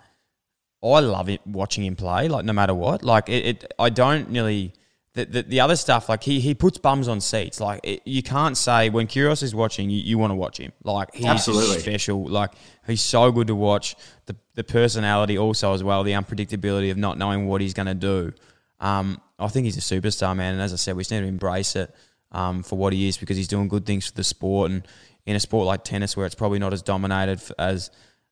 I 0.83 0.99
love 0.99 1.27
it 1.27 1.45
watching 1.45 1.83
him 1.83 1.95
play, 1.95 2.27
like 2.27 2.45
no 2.45 2.53
matter 2.53 2.73
what. 2.73 3.03
Like 3.03 3.29
it, 3.29 3.45
it 3.45 3.73
I 3.79 3.89
don't 3.89 4.29
really. 4.29 4.73
The, 5.17 5.25
the, 5.25 5.41
the 5.41 5.59
other 5.61 5.75
stuff, 5.75 6.09
like 6.09 6.21
he, 6.21 6.39
he 6.39 6.53
puts 6.53 6.77
bums 6.77 7.07
on 7.07 7.21
seats. 7.21 7.59
Like 7.59 7.79
it, 7.83 8.03
you 8.05 8.21
can't 8.21 8.55
say 8.55 8.89
when 8.89 9.07
Kyrgios 9.07 9.41
is 9.41 9.55
watching, 9.55 9.89
you, 9.89 9.97
you 9.97 10.19
want 10.19 10.29
to 10.29 10.35
watch 10.35 10.59
him. 10.59 10.71
Like 10.83 11.15
he's 11.15 11.25
Absolutely. 11.25 11.79
special. 11.79 12.27
Like 12.27 12.51
he's 12.85 13.01
so 13.01 13.31
good 13.31 13.47
to 13.47 13.55
watch. 13.55 13.95
The 14.27 14.35
the 14.53 14.63
personality 14.63 15.35
also 15.37 15.73
as 15.73 15.83
well, 15.83 16.03
the 16.03 16.11
unpredictability 16.11 16.91
of 16.91 16.97
not 16.97 17.17
knowing 17.17 17.47
what 17.47 17.61
he's 17.61 17.73
going 17.73 17.87
to 17.87 17.95
do. 17.95 18.31
Um, 18.79 19.19
I 19.39 19.47
think 19.47 19.65
he's 19.65 19.77
a 19.77 19.81
superstar, 19.81 20.35
man. 20.35 20.53
And 20.53 20.61
as 20.61 20.71
I 20.71 20.75
said, 20.75 20.95
we 20.95 21.01
just 21.01 21.11
need 21.11 21.21
to 21.21 21.27
embrace 21.27 21.75
it 21.75 21.93
um, 22.31 22.61
for 22.61 22.77
what 22.77 22.93
he 22.93 23.07
is 23.07 23.17
because 23.17 23.37
he's 23.37 23.47
doing 23.47 23.67
good 23.67 23.85
things 23.87 24.07
for 24.07 24.13
the 24.13 24.23
sport. 24.23 24.69
And 24.69 24.87
in 25.25 25.35
a 25.35 25.39
sport 25.39 25.65
like 25.65 25.83
tennis, 25.83 26.15
where 26.15 26.25
it's 26.25 26.35
probably 26.35 26.59
not 26.59 26.73
as 26.73 26.81
dominated 26.81 27.41
as 27.57 27.89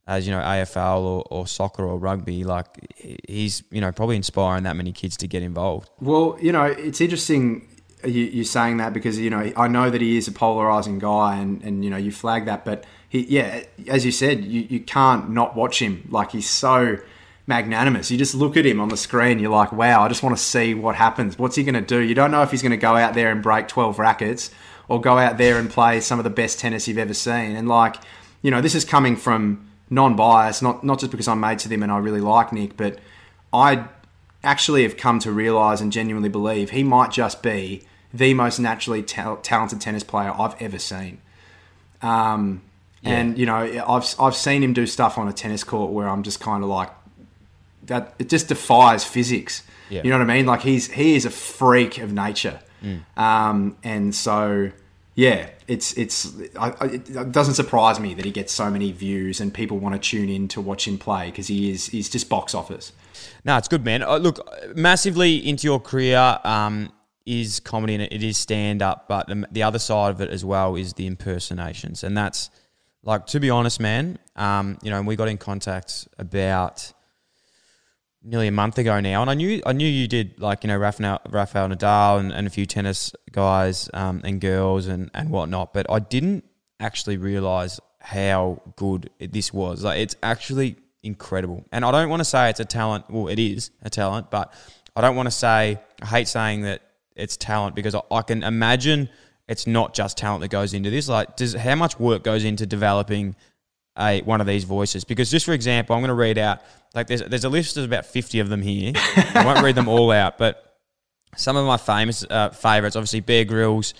as 0.07 0.27
you 0.27 0.33
know 0.33 0.41
AFL 0.41 1.01
or, 1.01 1.23
or 1.29 1.47
soccer 1.47 1.83
or 1.83 1.97
rugby, 1.97 2.43
like 2.43 2.67
he's 3.27 3.63
you 3.71 3.81
know 3.81 3.91
probably 3.91 4.15
inspiring 4.15 4.63
that 4.63 4.75
many 4.75 4.91
kids 4.91 5.17
to 5.17 5.27
get 5.27 5.43
involved. 5.43 5.89
Well, 5.99 6.37
you 6.41 6.51
know, 6.51 6.65
it's 6.65 7.01
interesting 7.01 7.67
you, 8.03 8.25
you 8.25 8.43
saying 8.43 8.77
that 8.77 8.93
because 8.93 9.17
you 9.17 9.29
know 9.29 9.51
I 9.55 9.67
know 9.67 9.89
that 9.89 10.01
he 10.01 10.17
is 10.17 10.27
a 10.27 10.31
polarizing 10.31 10.99
guy, 10.99 11.37
and 11.37 11.61
and 11.63 11.83
you 11.83 11.89
know 11.89 11.97
you 11.97 12.11
flag 12.11 12.45
that, 12.45 12.65
but 12.65 12.85
he, 13.09 13.21
yeah, 13.21 13.63
as 13.87 14.05
you 14.05 14.11
said, 14.11 14.43
you, 14.43 14.61
you 14.61 14.79
can't 14.79 15.29
not 15.29 15.55
watch 15.55 15.81
him. 15.81 16.07
Like 16.09 16.31
he's 16.31 16.49
so 16.49 16.97
magnanimous. 17.47 18.09
You 18.09 18.17
just 18.17 18.35
look 18.35 18.57
at 18.57 18.65
him 18.65 18.79
on 18.79 18.89
the 18.89 18.97
screen, 18.97 19.39
you're 19.39 19.51
like, 19.51 19.71
wow, 19.71 20.01
I 20.03 20.07
just 20.07 20.23
want 20.23 20.35
to 20.35 20.41
see 20.41 20.73
what 20.73 20.95
happens. 20.95 21.37
What's 21.37 21.55
he 21.55 21.63
going 21.63 21.75
to 21.75 21.81
do? 21.81 21.99
You 21.99 22.15
don't 22.15 22.31
know 22.31 22.41
if 22.41 22.51
he's 22.51 22.61
going 22.61 22.71
to 22.71 22.77
go 22.77 22.95
out 22.95 23.13
there 23.13 23.31
and 23.31 23.41
break 23.43 23.67
12 23.67 23.99
rackets 23.99 24.49
or 24.87 24.99
go 24.99 25.17
out 25.17 25.37
there 25.37 25.57
and 25.57 25.69
play 25.69 25.99
some 25.99 26.19
of 26.19 26.23
the 26.23 26.29
best 26.29 26.59
tennis 26.59 26.87
you've 26.87 26.97
ever 26.97 27.13
seen. 27.13 27.55
And 27.55 27.67
like, 27.67 27.97
you 28.41 28.51
know, 28.51 28.61
this 28.61 28.75
is 28.75 28.83
coming 28.83 29.15
from 29.15 29.64
non-bias, 29.89 30.61
not 30.61 30.83
not 30.83 30.99
just 30.99 31.11
because 31.11 31.27
I'm 31.27 31.39
mates 31.39 31.65
with 31.65 31.71
him 31.71 31.83
and 31.83 31.91
I 31.91 31.97
really 31.97 32.21
like 32.21 32.51
Nick, 32.51 32.75
but 32.77 32.99
I 33.53 33.85
actually 34.43 34.83
have 34.83 34.97
come 34.97 35.19
to 35.19 35.31
realize 35.31 35.81
and 35.81 35.91
genuinely 35.91 36.29
believe 36.29 36.71
he 36.71 36.83
might 36.83 37.11
just 37.11 37.41
be 37.41 37.83
the 38.13 38.33
most 38.33 38.59
naturally 38.59 39.03
ta- 39.03 39.37
talented 39.41 39.81
tennis 39.81 40.03
player 40.03 40.33
I've 40.37 40.59
ever 40.61 40.79
seen. 40.79 41.19
Um, 42.01 42.61
And 43.03 43.37
you 43.37 43.45
know, 43.45 43.57
I've 43.87 44.15
I've 44.19 44.35
seen 44.35 44.63
him 44.63 44.73
do 44.73 44.87
stuff 44.87 45.17
on 45.17 45.27
a 45.27 45.33
tennis 45.33 45.63
court 45.63 45.91
where 45.91 46.09
I'm 46.09 46.23
just 46.23 46.39
kind 46.39 46.63
of 46.63 46.69
like 46.69 46.89
that. 47.85 48.15
It 48.17 48.29
just 48.29 48.47
defies 48.47 49.03
physics. 49.03 49.61
Yeah. 49.89 50.01
You 50.03 50.09
know 50.09 50.17
what 50.17 50.29
I 50.29 50.33
mean? 50.35 50.45
Like 50.47 50.61
he's 50.61 50.91
he 50.91 51.15
is 51.15 51.25
a 51.25 51.29
freak 51.29 51.99
of 51.99 52.11
nature, 52.11 52.59
um, 53.15 53.77
and 53.83 54.15
so 54.15 54.71
yeah, 55.13 55.49
it's 55.67 55.93
it's 55.93 56.33
I, 56.59 56.73
it 56.85 57.31
doesn't 57.31 57.55
surprise 57.55 57.99
me 57.99 58.13
that 58.13 58.25
he 58.25 58.31
gets 58.31 58.53
so 58.53 58.69
many 58.69 58.91
views 58.91 59.39
and 59.39 59.53
people 59.53 59.79
want 59.79 60.01
to 60.01 60.09
tune 60.09 60.29
in 60.29 60.47
to 60.49 60.61
watch 60.61 60.87
him 60.87 60.97
play 60.97 61.27
because 61.31 61.47
he 61.47 61.71
is 61.71 61.87
he's 61.87 62.09
just 62.09 62.29
box 62.29 62.53
office. 62.53 62.91
No, 63.43 63.57
it's 63.57 63.67
good, 63.67 63.83
man. 63.83 64.03
Uh, 64.03 64.17
look, 64.17 64.47
massively 64.75 65.37
into 65.37 65.65
your 65.65 65.79
career 65.79 66.39
um, 66.43 66.91
is 67.25 67.59
comedy 67.59 67.95
and 67.95 68.03
it 68.03 68.23
is 68.23 68.37
stand 68.37 68.81
up, 68.81 69.07
but 69.07 69.27
the, 69.27 69.47
the 69.51 69.63
other 69.63 69.79
side 69.79 70.11
of 70.11 70.21
it 70.21 70.29
as 70.29 70.45
well 70.45 70.75
is 70.75 70.93
the 70.93 71.07
impersonations, 71.07 72.03
and 72.03 72.17
that's 72.17 72.49
like 73.03 73.25
to 73.27 73.39
be 73.39 73.49
honest, 73.49 73.79
man. 73.79 74.19
Um, 74.35 74.77
you 74.81 74.91
know, 74.91 75.01
we 75.01 75.15
got 75.15 75.29
in 75.29 75.37
contact 75.37 76.07
about 76.19 76.91
nearly 78.25 78.47
a 78.47 78.51
month 78.51 78.77
ago 78.77 78.99
now, 78.99 79.21
and 79.21 79.29
I 79.29 79.35
knew 79.35 79.61
I 79.65 79.73
knew 79.73 79.87
you 79.87 80.07
did 80.07 80.39
like 80.39 80.63
you 80.63 80.67
know 80.67 80.77
Rafael, 80.77 81.21
Rafael 81.29 81.69
Nadal 81.69 82.19
and, 82.19 82.31
and 82.31 82.47
a 82.47 82.49
few 82.49 82.65
tennis 82.65 83.13
guys 83.31 83.89
um, 83.93 84.21
and 84.23 84.41
girls 84.41 84.87
and 84.87 85.11
and 85.13 85.29
whatnot, 85.29 85.73
but 85.73 85.85
I 85.89 85.99
didn't 85.99 86.43
actually 86.79 87.17
realize 87.17 87.79
how 87.99 88.61
good 88.75 89.09
this 89.19 89.53
was. 89.53 89.83
Like 89.83 89.99
it's 89.99 90.15
actually 90.23 90.77
incredible, 91.03 91.63
and 91.71 91.85
I 91.85 91.91
don't 91.91 92.09
want 92.09 92.19
to 92.21 92.25
say 92.25 92.49
it's 92.49 92.59
a 92.59 92.65
talent. 92.65 93.05
Well, 93.09 93.27
it 93.27 93.39
is 93.39 93.71
a 93.83 93.89
talent, 93.89 94.31
but 94.31 94.53
I 94.95 95.01
don't 95.01 95.15
want 95.15 95.27
to 95.27 95.31
say 95.31 95.79
I 96.01 96.05
hate 96.05 96.27
saying 96.27 96.63
that 96.63 96.81
it's 97.15 97.37
talent 97.37 97.75
because 97.75 97.95
I, 97.95 98.01
I 98.11 98.21
can 98.23 98.43
imagine 98.43 99.09
it's 99.47 99.67
not 99.67 99.93
just 99.93 100.17
talent 100.17 100.41
that 100.41 100.49
goes 100.49 100.73
into 100.73 100.89
this. 100.89 101.07
Like, 101.07 101.35
does 101.35 101.53
how 101.53 101.75
much 101.75 101.99
work 101.99 102.23
goes 102.23 102.43
into 102.43 102.65
developing 102.65 103.35
a 103.97 104.21
one 104.21 104.41
of 104.41 104.47
these 104.47 104.63
voices? 104.63 105.03
Because 105.03 105.29
just 105.29 105.45
for 105.45 105.53
example, 105.53 105.95
I'm 105.95 106.01
going 106.01 106.09
to 106.09 106.15
read 106.15 106.37
out 106.37 106.61
like 106.93 107.07
there's 107.07 107.21
there's 107.21 107.43
a 107.43 107.49
list 107.49 107.77
of 107.77 107.83
about 107.83 108.05
50 108.05 108.39
of 108.39 108.49
them 108.49 108.61
here. 108.61 108.93
I 108.95 109.43
won't 109.45 109.63
read 109.63 109.75
them 109.75 109.87
all 109.87 110.11
out, 110.11 110.37
but 110.37 110.77
some 111.35 111.57
of 111.57 111.65
my 111.65 111.77
famous 111.77 112.25
uh, 112.29 112.49
favorites, 112.49 112.95
obviously 112.95 113.19
Bear 113.19 113.45
Grylls, 113.45 113.93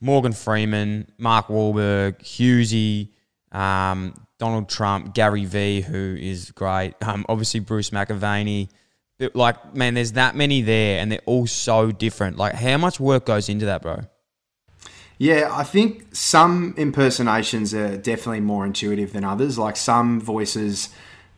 Morgan 0.00 0.32
Freeman, 0.32 1.10
Mark 1.18 1.46
Wahlberg, 1.46 2.18
Hughesy, 2.20 3.10
um, 3.56 4.14
Donald 4.38 4.68
Trump, 4.68 5.14
Gary 5.14 5.44
Vee, 5.44 5.80
who 5.80 6.16
is 6.18 6.50
great. 6.50 6.94
Um, 7.02 7.24
obviously 7.28 7.60
Bruce 7.60 7.90
McAvaney. 7.90 8.68
Like, 9.34 9.74
man, 9.74 9.94
there's 9.94 10.12
that 10.12 10.34
many 10.34 10.62
there, 10.62 10.98
and 10.98 11.12
they're 11.12 11.20
all 11.26 11.46
so 11.46 11.92
different. 11.92 12.38
Like, 12.38 12.54
how 12.54 12.76
much 12.78 12.98
work 12.98 13.26
goes 13.26 13.48
into 13.48 13.66
that, 13.66 13.82
bro? 13.82 14.00
Yeah, 15.18 15.48
I 15.52 15.62
think 15.64 16.14
some 16.14 16.74
impersonations 16.76 17.74
are 17.74 17.96
definitely 17.96 18.40
more 18.40 18.66
intuitive 18.66 19.12
than 19.12 19.24
others. 19.24 19.58
Like 19.58 19.76
some 19.76 20.20
voices, 20.20 20.88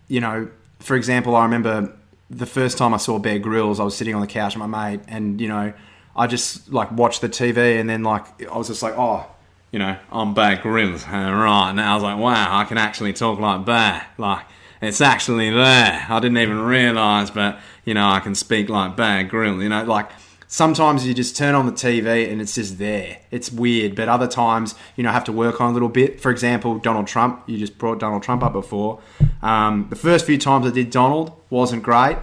you 0.09 0.21
know, 0.21 0.49
for 0.79 0.97
example, 0.97 1.37
I 1.37 1.45
remember 1.45 1.95
the 2.31 2.47
first 2.47 2.79
time 2.79 2.95
I 2.95 2.97
saw 2.99 3.19
Bear 3.19 3.39
Grylls, 3.39 3.81
I 3.81 3.85
was 3.85 3.97
sitting 3.97 4.15
on 4.15 4.21
the 4.21 4.27
couch 4.27 4.55
with 4.57 4.69
my 4.69 4.91
mate, 4.91 5.01
and 5.09 5.41
you 5.41 5.49
know, 5.49 5.73
I 6.17 6.27
just 6.27 6.73
like 6.73 6.91
watched 6.93 7.21
the 7.21 7.29
TV, 7.29 7.79
and 7.81 7.89
then 7.89 8.03
like 8.03 8.49
I 8.51 8.57
was 8.57 8.69
just 8.69 8.83
like, 8.83 8.95
oh, 8.97 9.27
you 9.71 9.79
know, 9.79 9.97
I'm 10.11 10.35
Bear 10.35 10.57
Grylls, 10.57 11.05
right? 11.09 11.71
And 11.71 11.81
I 11.81 11.95
was 11.95 12.03
like, 12.03 12.19
wow, 12.19 12.59
I 12.59 12.65
can 12.65 12.79
actually 12.79 13.13
talk 13.13 13.39
like 13.39 13.65
Bear, 13.65 14.07
like 14.19 14.47
it's 14.81 15.01
actually 15.01 15.51
there. 15.51 16.07
I 16.09 16.21
didn't 16.21 16.39
even 16.39 16.61
realise, 16.61 17.31
but 17.31 17.59
you 17.85 17.95
know, 17.95 18.07
I 18.09 18.21
can 18.21 18.35
speak 18.35 18.69
like 18.69 18.97
Bear 18.97 19.25
Grylls, 19.25 19.63
you 19.63 19.69
know, 19.69 19.85
like 19.85 20.11
sometimes 20.55 21.05
you 21.05 21.13
just 21.13 21.37
turn 21.37 21.53
on 21.57 21.67
the 21.67 21.73
TV 21.73 22.31
and 22.31 22.41
it's 22.41 22.55
just 22.55 22.79
there. 22.79 23.19
It's 23.33 23.51
weird, 23.51 23.97
but 23.97 24.09
other 24.09 24.29
times, 24.29 24.77
you 24.95 25.03
know, 25.03 25.11
I 25.11 25.13
have 25.13 25.25
to 25.25 25.33
work 25.33 25.61
on 25.61 25.71
a 25.71 25.73
little 25.73 25.89
bit. 25.89 26.21
For 26.21 26.31
example, 26.31 26.79
Donald 26.79 27.09
Trump. 27.09 27.43
You 27.49 27.59
just 27.59 27.77
brought 27.77 27.99
Donald 27.99 28.23
Trump 28.23 28.45
up 28.45 28.53
before. 28.53 29.01
Um, 29.43 29.89
the 29.91 29.97
first 29.97 30.25
few 30.25 30.39
times 30.39 30.65
I 30.65 30.71
did 30.71 30.91
Donald 30.91 31.33
wasn't 31.51 31.83
great, 31.83 32.19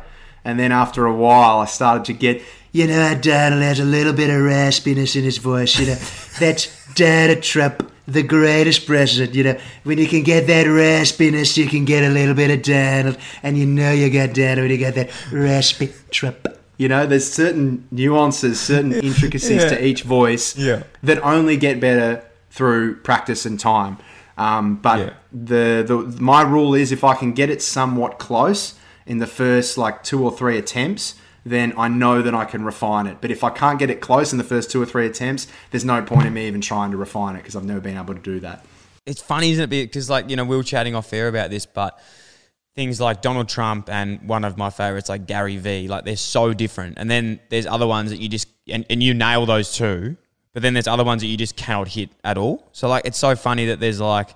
and 0.46 0.58
then 0.58 0.72
after 0.72 1.06
a 1.06 1.14
while, 1.14 1.60
I 1.60 1.66
started 1.66 2.06
to 2.06 2.14
get. 2.14 2.42
You 2.72 2.88
know, 2.88 3.20
Donald 3.20 3.64
has 3.64 3.82
a 3.82 3.84
little 3.84 4.14
bit 4.14 4.30
of 4.30 4.38
raspiness 4.38 5.18
in 5.18 5.26
his 5.26 5.38
voice. 5.38 5.78
You 5.78 5.88
know, 5.88 6.00
that's 6.40 6.70
Donald 6.94 7.44
Trump, 7.44 7.92
the 8.08 8.24
greatest 8.24 8.88
president. 8.88 9.36
You 9.36 9.44
know, 9.44 9.60
when 9.84 9.98
you 9.98 10.08
can 10.08 10.24
get 10.24 10.48
that 10.48 10.68
raspiness, 10.68 11.58
you 11.58 11.68
can 11.68 11.84
get 11.84 12.06
a 12.06 12.10
little 12.10 12.34
bit 12.34 12.50
of 12.50 12.62
Donald, 12.62 13.18
and 13.44 13.58
you 13.58 13.66
know 13.66 13.92
you 13.92 14.10
got 14.10 14.34
Donald 14.34 14.60
when 14.60 14.72
you 14.72 14.78
got 14.78 14.96
that 14.96 15.12
raspy 15.34 15.92
Trump. 16.12 16.61
You 16.82 16.88
know, 16.90 17.06
there's 17.06 17.32
certain 17.32 17.88
nuances, 17.92 18.60
certain 18.60 18.92
intricacies 18.92 19.62
Yeah. 19.62 19.70
to 19.70 19.86
each 19.86 20.02
voice 20.02 20.58
Yeah. 20.58 20.82
that 21.04 21.20
only 21.24 21.56
get 21.56 21.80
better 21.80 22.24
through 22.50 22.96
practice 23.04 23.46
and 23.46 23.60
time. 23.60 24.00
Um, 24.36 24.78
but 24.82 24.98
Yeah. 25.00 25.10
the, 25.32 25.84
the 25.86 26.16
my 26.20 26.42
rule 26.42 26.74
is 26.74 26.92
if 26.92 27.04
I 27.04 27.14
can 27.14 27.34
get 27.34 27.52
it 27.52 27.62
somewhat 27.62 28.18
close 28.18 28.74
in 29.06 29.20
the 29.20 29.28
first 29.28 29.78
like 29.78 30.02
two 30.04 30.24
or 30.26 30.36
three 30.36 30.58
attempts, 30.58 31.14
then 31.46 31.72
I 31.78 31.88
know 31.88 32.24
that 32.24 32.34
I 32.34 32.46
can 32.46 32.64
refine 32.66 33.06
it. 33.06 33.18
But 33.22 33.30
if 33.30 33.44
I 33.44 33.52
can't 33.52 33.78
get 33.78 33.92
it 33.92 34.02
close 34.02 34.32
in 34.32 34.40
the 34.40 34.44
first 34.44 34.72
two 34.72 34.82
or 34.82 34.88
three 34.88 35.06
attempts, 35.06 35.46
there's 35.70 35.86
no 35.86 36.02
point 36.02 36.26
in 36.26 36.34
me 36.34 36.48
even 36.48 36.62
trying 36.62 36.90
to 36.90 36.98
refine 36.98 37.36
it 37.36 37.40
because 37.44 37.56
I've 37.56 37.64
never 37.64 37.80
been 37.80 37.96
able 37.98 38.16
to 38.16 38.20
do 38.34 38.40
that. 38.40 38.66
it's 39.06 39.22
funny, 39.22 39.52
isn't 39.52 39.66
it? 39.66 39.70
Because 39.70 40.10
like 40.10 40.32
you 40.32 40.36
know, 40.36 40.46
we 40.46 40.58
were 40.58 40.64
chatting 40.64 40.96
off 40.96 41.14
air 41.14 41.28
about 41.28 41.52
this, 41.52 41.68
but 41.68 42.00
things 42.76 43.02
like 43.02 43.22
Donald 43.22 43.50
Trump 43.50 43.90
and 43.90 44.22
one 44.28 44.46
of 44.46 44.58
my 44.58 44.70
favorites, 44.70 45.10
like 45.10 45.28
Gary 45.28 45.58
Vee, 45.58 45.88
like 45.88 46.06
they're 46.06 46.16
so 46.16 46.54
different. 46.54 46.98
And 46.98 47.10
then 47.10 47.40
there's 47.50 47.66
other 47.66 47.88
ones 47.88 48.12
that 48.12 48.20
you 48.20 48.30
just 48.30 48.48
and, 48.68 48.86
and 48.90 49.04
you 49.04 49.14
nail 49.14 49.46
those 49.46 49.74
two, 49.74 50.16
but 50.54 50.62
then 50.64 50.74
there's 50.74 50.88
other 50.88 51.04
ones 51.04 51.22
that 51.22 51.28
you 51.28 51.38
just 51.38 51.56
cannot 51.56 51.88
hit 51.88 52.10
at 52.24 52.38
all. 52.38 52.70
So 52.72 52.88
like 52.88 53.06
it's 53.06 53.18
so 53.18 53.36
funny 53.36 53.66
that 53.68 53.80
there's 53.80 54.00
like 54.00 54.30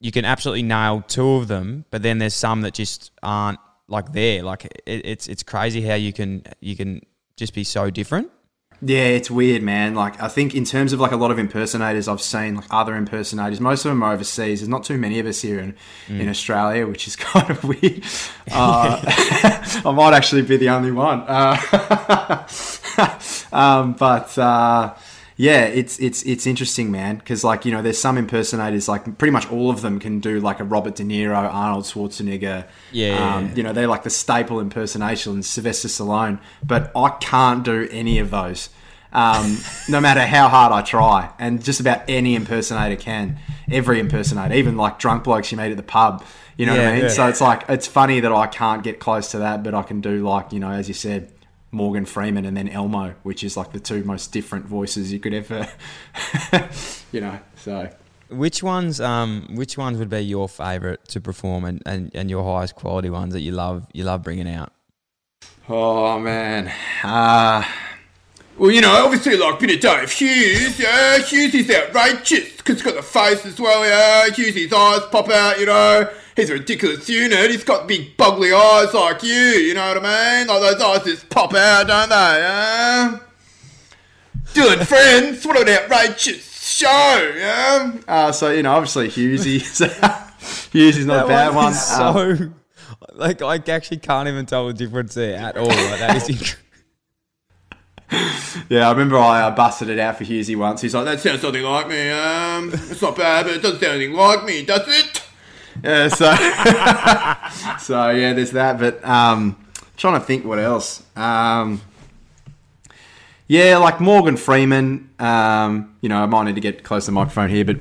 you 0.00 0.12
can 0.12 0.24
absolutely 0.24 0.62
nail 0.62 1.02
two 1.06 1.30
of 1.32 1.48
them, 1.48 1.84
but 1.90 2.02
then 2.02 2.18
there's 2.18 2.34
some 2.34 2.62
that 2.62 2.74
just 2.74 3.12
aren't 3.22 3.58
like 3.88 4.12
there. 4.12 4.42
Like 4.42 4.64
it, 4.64 4.82
it's 4.86 5.28
it's 5.28 5.42
crazy 5.42 5.80
how 5.82 5.94
you 5.94 6.12
can 6.12 6.42
you 6.60 6.76
can 6.76 7.00
just 7.36 7.54
be 7.54 7.64
so 7.64 7.90
different. 7.90 8.30
Yeah, 8.80 9.06
it's 9.06 9.28
weird, 9.28 9.62
man. 9.62 9.96
Like, 9.96 10.22
I 10.22 10.28
think 10.28 10.54
in 10.54 10.64
terms 10.64 10.92
of 10.92 11.00
like 11.00 11.10
a 11.10 11.16
lot 11.16 11.32
of 11.32 11.38
impersonators, 11.38 12.06
I've 12.06 12.20
seen 12.20 12.54
like 12.54 12.66
other 12.70 12.94
impersonators. 12.94 13.60
Most 13.60 13.84
of 13.84 13.90
them 13.90 14.04
are 14.04 14.12
overseas. 14.12 14.60
There's 14.60 14.68
not 14.68 14.84
too 14.84 14.98
many 14.98 15.18
of 15.18 15.26
us 15.26 15.42
here 15.42 15.58
in, 15.58 15.74
in 16.08 16.28
Australia, 16.28 16.86
which 16.86 17.08
is 17.08 17.16
kind 17.16 17.50
of 17.50 17.64
weird. 17.64 18.04
Uh, 18.50 18.98
I 19.84 19.92
might 19.92 20.14
actually 20.14 20.40
be 20.40 20.56
the 20.56 20.70
only 20.70 20.90
one. 20.90 21.22
Uh, 21.26 22.46
um, 23.52 23.92
but 23.92 24.38
uh, 24.38 24.94
yeah, 25.40 25.66
it's 25.66 26.00
it's 26.00 26.24
it's 26.24 26.48
interesting, 26.48 26.90
man. 26.90 27.16
Because 27.18 27.44
like 27.44 27.64
you 27.64 27.70
know, 27.70 27.80
there's 27.80 28.00
some 28.00 28.18
impersonators, 28.18 28.88
like 28.88 29.18
pretty 29.18 29.30
much 29.30 29.48
all 29.52 29.70
of 29.70 29.82
them 29.82 30.00
can 30.00 30.18
do 30.18 30.40
like 30.40 30.58
a 30.58 30.64
Robert 30.64 30.96
De 30.96 31.04
Niro, 31.04 31.36
Arnold 31.36 31.84
Schwarzenegger. 31.84 32.66
Yeah. 32.90 33.36
Um, 33.36 33.52
you 33.54 33.62
know, 33.62 33.72
they're 33.72 33.86
like 33.86 34.02
the 34.02 34.10
staple 34.10 34.58
impersonation 34.58 35.34
and 35.34 35.44
Sylvester 35.44 35.86
Stallone. 35.86 36.40
But 36.66 36.90
I 36.96 37.10
can't 37.20 37.64
do 37.64 37.88
any 37.92 38.18
of 38.18 38.30
those. 38.30 38.68
Um, 39.12 39.58
no 39.88 40.00
matter 40.00 40.26
how 40.26 40.48
hard 40.48 40.72
I 40.72 40.82
try, 40.82 41.30
and 41.38 41.62
just 41.64 41.78
about 41.78 42.02
any 42.08 42.34
impersonator 42.34 43.00
can. 43.00 43.38
Every 43.70 44.00
impersonator, 44.00 44.54
even 44.54 44.76
like 44.76 44.98
drunk 44.98 45.22
blokes 45.22 45.52
you 45.52 45.58
meet 45.58 45.70
at 45.70 45.76
the 45.76 45.84
pub. 45.84 46.24
You 46.56 46.66
know 46.66 46.72
what 46.72 46.84
I 46.84 46.92
mean? 46.94 47.02
yeah. 47.02 47.08
So 47.10 47.28
it's 47.28 47.40
like 47.40 47.64
it's 47.68 47.86
funny 47.86 48.18
that 48.18 48.32
I 48.32 48.48
can't 48.48 48.82
get 48.82 48.98
close 48.98 49.30
to 49.30 49.38
that, 49.38 49.62
but 49.62 49.72
I 49.72 49.84
can 49.84 50.00
do 50.00 50.26
like 50.26 50.52
you 50.52 50.58
know, 50.58 50.72
as 50.72 50.88
you 50.88 50.94
said, 50.94 51.30
Morgan 51.70 52.06
Freeman 52.06 52.44
and 52.44 52.56
then 52.56 52.68
Elmo, 52.68 53.14
which 53.22 53.44
is 53.44 53.56
like 53.56 53.72
the 53.72 53.80
two 53.80 54.02
most 54.04 54.32
different 54.32 54.66
voices 54.66 55.12
you 55.12 55.20
could 55.20 55.34
ever, 55.34 55.68
you 57.12 57.20
know. 57.20 57.38
So 57.56 57.90
Which 58.30 58.62
ones 58.62 59.00
um 59.00 59.48
which 59.54 59.76
ones 59.76 59.98
would 59.98 60.08
be 60.10 60.20
your 60.20 60.48
favourite 60.48 61.06
to 61.08 61.20
perform 61.20 61.64
and, 61.64 61.82
and, 61.84 62.10
and 62.14 62.30
your 62.30 62.42
highest 62.44 62.74
quality 62.74 63.10
ones 63.10 63.34
that 63.34 63.40
you 63.40 63.52
love 63.52 63.86
you 63.92 64.04
love 64.04 64.22
bringing 64.22 64.48
out? 64.48 64.72
Oh 65.68 66.18
man. 66.18 66.72
Uh, 67.02 67.62
well, 68.56 68.70
you 68.72 68.80
know, 68.80 69.04
obviously, 69.04 69.36
like 69.36 69.60
bit 69.60 69.74
of 69.74 69.80
Dave 69.80 70.10
Hughes. 70.10 70.80
Yeah, 70.80 71.18
Hughes 71.18 71.54
is 71.54 71.70
outrageous 71.70 72.56
because 72.56 72.76
he's 72.76 72.82
got 72.82 72.96
the 72.96 73.02
face 73.02 73.46
as 73.46 73.60
well. 73.60 73.84
Yeah, 73.86 74.34
Hughes' 74.34 74.72
eyes 74.72 75.02
pop 75.12 75.28
out. 75.28 75.60
You 75.60 75.66
know, 75.66 76.10
he's 76.38 76.50
a 76.50 76.54
ridiculous 76.54 77.08
unit. 77.08 77.50
He's 77.50 77.64
got 77.64 77.86
big 77.88 78.16
boggly 78.16 78.54
eyes 78.54 78.94
like 78.94 79.22
you. 79.22 79.30
You 79.32 79.74
know 79.74 79.88
what 79.88 80.04
I 80.04 80.38
mean? 80.38 80.46
Like 80.46 80.60
those 80.60 80.80
eyes 80.80 81.04
just 81.04 81.28
pop 81.28 81.52
out, 81.54 81.86
don't 81.88 82.08
they? 82.08 82.14
Yeah. 82.14 83.18
Dylan 84.54 84.86
Friends, 84.86 85.44
what 85.44 85.60
an 85.60 85.68
outrageous 85.68 86.60
show. 86.64 87.32
Yeah. 87.36 87.92
Uh, 88.06 88.32
so 88.32 88.50
you 88.50 88.62
know, 88.62 88.72
obviously, 88.72 89.08
Hughes. 89.08 89.44
Hughes 90.72 90.96
is 90.96 91.06
not 91.06 91.24
a 91.24 91.28
bad 91.28 91.54
one. 91.54 91.72
is 91.72 91.90
Um, 91.92 92.36
so 92.38 92.52
like 93.14 93.42
I 93.42 93.56
actually 93.70 93.98
can't 93.98 94.28
even 94.28 94.46
tell 94.46 94.66
the 94.68 94.72
difference 94.74 95.14
there 95.14 95.36
at 95.36 95.56
all. 95.56 95.66
Like, 95.66 95.98
that 95.98 96.16
is 96.16 96.28
inc- 96.28 96.56
Yeah, 98.70 98.88
I 98.88 98.90
remember 98.92 99.18
I 99.18 99.42
uh, 99.42 99.50
busted 99.50 99.90
it 99.90 99.98
out 99.98 100.16
for 100.16 100.24
Hughesy 100.24 100.56
once. 100.56 100.80
He's 100.80 100.94
like, 100.94 101.04
"That 101.04 101.20
sounds 101.20 101.42
something 101.42 101.62
like 101.62 101.88
me. 101.88 102.10
Um, 102.10 102.70
it's 102.72 103.02
not 103.02 103.16
bad, 103.16 103.46
but 103.46 103.56
it 103.56 103.62
doesn't 103.62 103.80
sound 103.80 103.94
anything 103.94 104.14
like 104.14 104.44
me, 104.44 104.64
does 104.64 104.86
it?" 104.86 105.07
Yeah, 105.82 106.08
so 106.08 106.34
so 107.78 108.10
yeah, 108.10 108.32
there's 108.32 108.52
that. 108.52 108.78
But 108.78 109.04
um, 109.04 109.56
trying 109.96 110.14
to 110.20 110.26
think 110.26 110.44
what 110.44 110.58
else. 110.58 111.02
Um, 111.16 111.80
yeah, 113.46 113.78
like 113.78 114.00
Morgan 114.00 114.36
Freeman. 114.36 115.10
Um, 115.18 115.96
you 116.00 116.08
know, 116.08 116.22
I 116.22 116.26
might 116.26 116.44
need 116.44 116.54
to 116.56 116.60
get 116.60 116.84
close 116.84 117.04
to 117.06 117.10
the 117.10 117.14
microphone 117.14 117.48
here, 117.50 117.64
but 117.64 117.78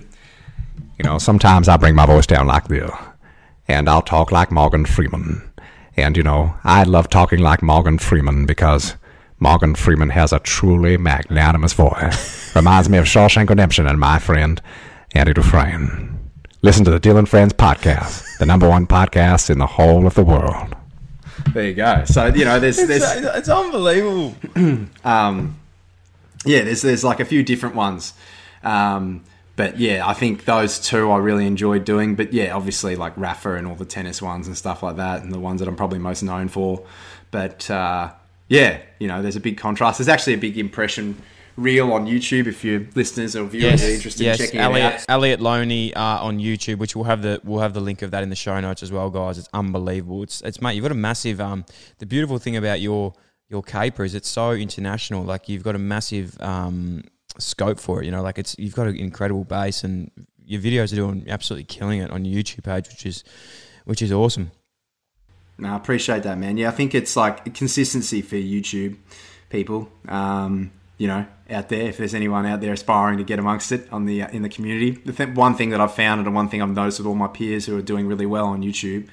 You 0.97 1.03
know, 1.03 1.17
sometimes 1.19 1.67
I 1.67 1.77
bring 1.77 1.93
my 1.95 2.05
voice 2.05 2.25
down 2.25 2.47
like 2.47 2.67
this, 2.69 2.89
and 3.67 3.88
I'll 3.89 4.01
talk 4.01 4.31
like 4.31 4.51
Morgan 4.51 4.86
Freeman. 4.86 5.43
And, 5.95 6.15
you 6.17 6.23
know, 6.23 6.53
I 6.63 6.83
love 6.83 7.10
talking 7.10 7.39
like 7.39 7.62
Morgan 7.62 7.97
Freeman 7.99 8.45
because 8.45 8.95
Morgan 9.39 9.75
Freeman 9.75 10.10
has 10.12 10.31
a 10.31 10.39
truly 10.39 10.97
magnanimous 10.97 11.73
voice. 11.73 12.55
Reminds 12.55 12.89
me 12.89 12.97
of 12.99 13.05
Shawshank 13.05 13.49
Redemption 13.49 13.88
and 13.88 13.99
my 13.99 14.19
friend, 14.19 14.62
Andy 15.13 15.33
Dufresne. 15.33 16.16
Listen 16.67 16.84
to 16.84 16.91
the 16.91 16.99
Dylan 16.99 17.25
Friends 17.25 17.53
podcast, 17.53 18.39
the 18.39 18.45
number 18.45 18.67
one 18.67 18.88
podcast 18.88 19.49
in 19.49 19.58
the 19.58 19.65
whole 19.65 20.06
of 20.06 20.15
the 20.15 20.23
world. 20.25 20.75
there 21.53 21.63
you 21.63 21.73
go. 21.73 22.03
So 22.03 22.25
you 22.25 22.43
know, 22.43 22.60
there's 22.60 22.75
there's 22.75 23.03
it's, 23.03 23.38
it's 23.38 23.47
unbelievable. 23.47 24.36
um, 25.06 25.58
yeah, 26.45 26.65
there's 26.65 26.82
there's 26.82 27.06
like 27.06 27.21
a 27.21 27.25
few 27.25 27.41
different 27.41 27.75
ones. 27.75 28.13
Um, 28.63 29.23
but 29.56 29.80
yeah, 29.80 30.06
I 30.06 30.13
think 30.13 30.43
those 30.43 30.77
two 30.77 31.10
I 31.10 31.19
really 31.19 31.45
enjoyed 31.45 31.86
doing. 31.86 32.15
But 32.15 32.34
yeah, 32.34 32.53
obviously 32.53 32.97
like 32.97 33.15
Rafa 33.15 33.53
and 33.53 33.65
all 33.65 33.75
the 33.75 33.86
tennis 33.86 34.21
ones 34.21 34.45
and 34.47 34.58
stuff 34.58 34.84
like 34.84 34.97
that, 34.97 35.23
and 35.23 35.32
the 35.32 35.39
ones 35.39 35.62
that 35.62 35.69
I'm 35.69 35.77
probably 35.77 35.99
most 35.99 36.21
known 36.21 36.49
for. 36.49 36.86
But 37.32 37.71
uh, 37.71 38.12
yeah, 38.49 38.82
you 38.99 39.08
know, 39.08 39.21
there's 39.21 39.38
a 39.38 39.39
big 39.39 39.58
contrast. 39.58 39.99
There's 39.99 40.10
actually 40.10 40.34
a 40.34 40.38
big 40.38 40.58
impression 40.58 41.21
reel 41.58 41.91
on 41.91 42.06
YouTube 42.06 42.48
if 42.48 42.63
your 42.63 42.88
listeners 42.96 43.36
or 43.36 43.46
viewers 43.46 43.84
are 43.84 43.89
interested 43.89 44.26
in 44.26 44.38
checking 44.38 44.60
Elliot, 44.60 44.93
it 44.93 45.00
out. 45.02 45.06
Elliot 45.10 45.41
Loney 45.41 45.93
uh, 45.93 46.24
on 46.24 46.38
YouTube, 46.38 46.78
which 46.78 46.96
we'll 46.96 47.06
have 47.06 47.22
the 47.22 47.41
we'll 47.43 47.62
have 47.62 47.74
the 47.74 47.82
link 47.82 48.02
of 48.02 48.12
that 48.12 48.24
in 48.24 48.30
the 48.30 48.36
show 48.36 48.60
notes 48.60 48.84
as 48.84 48.91
well, 48.91 49.10
guys. 49.10 49.38
It's 49.38 49.50
unbelievable. 49.54 50.24
It's 50.24 50.41
it's 50.41 50.62
mate, 50.62 50.74
you've 50.74 50.84
got 50.84 50.91
a 50.91 50.96
massive. 50.96 51.41
Um, 51.41 51.65
the 51.98 52.06
beautiful 52.06 52.38
thing 52.38 52.56
about 52.56 52.80
your 52.80 53.13
your 53.50 53.63
caper 53.63 54.04
is 54.04 54.15
it's 54.15 54.30
so 54.30 54.52
international. 54.52 55.24
Like 55.24 55.50
you've 55.50 55.63
got 55.63 55.76
a 55.76 55.80
massive 55.80 56.39
um 56.41 57.04
scope 57.39 57.80
for 57.80 58.02
it. 58.02 58.06
You 58.06 58.12
know, 58.12 58.22
like 58.22 58.38
it's 58.38 58.56
you've 58.58 58.76
got 58.76 58.88
an 58.88 58.96
incredible 58.96 59.43
base, 59.43 59.84
and 59.84 60.12
your 60.46 60.62
videos 60.62 60.93
are 60.93 60.98
doing 60.98 61.26
absolutely 61.28 61.65
killing 61.65 62.00
it 62.00 62.12
on 62.12 62.24
your 62.24 62.41
YouTube 62.41 62.63
page, 62.63 62.88
which 62.88 63.06
is 63.06 63.24
which 63.86 64.02
is 64.02 64.12
awesome. 64.12 64.52
No, 65.58 65.70
I 65.70 65.76
appreciate 65.76 66.22
that, 66.24 66.38
man. 66.38 66.58
Yeah, 66.58 66.67
I 66.67 66.72
think 66.72 66.93
it's 66.93 67.15
like 67.15 67.54
consistency 67.56 68.22
for 68.22 68.36
YouTube 68.36 68.98
people. 69.50 69.89
Um, 70.08 70.72
you 70.97 71.07
know, 71.07 71.25
out 71.49 71.69
there, 71.69 71.88
if 71.88 71.97
there's 71.97 72.13
anyone 72.13 72.45
out 72.45 72.62
there 72.62 72.73
aspiring 72.73 73.17
to 73.19 73.23
get 73.23 73.39
amongst 73.39 73.71
it 73.71 73.88
on 73.91 74.05
the 74.05 74.23
uh, 74.23 74.29
in 74.29 74.41
the 74.41 74.49
community, 74.49 74.91
the 74.91 75.13
th- 75.13 75.29
one 75.36 75.55
thing 75.55 75.69
that 75.69 75.79
I've 75.79 75.93
found 75.93 76.25
and 76.25 76.36
one 76.36 76.49
thing 76.49 76.62
I've 76.62 76.69
noticed 76.69 76.99
with 76.99 77.07
all 77.07 77.15
my 77.15 77.27
peers 77.27 77.65
who 77.65 77.77
are 77.77 77.81
doing 77.81 78.07
really 78.07 78.25
well 78.25 78.47
on 78.47 78.62
YouTube 78.62 79.07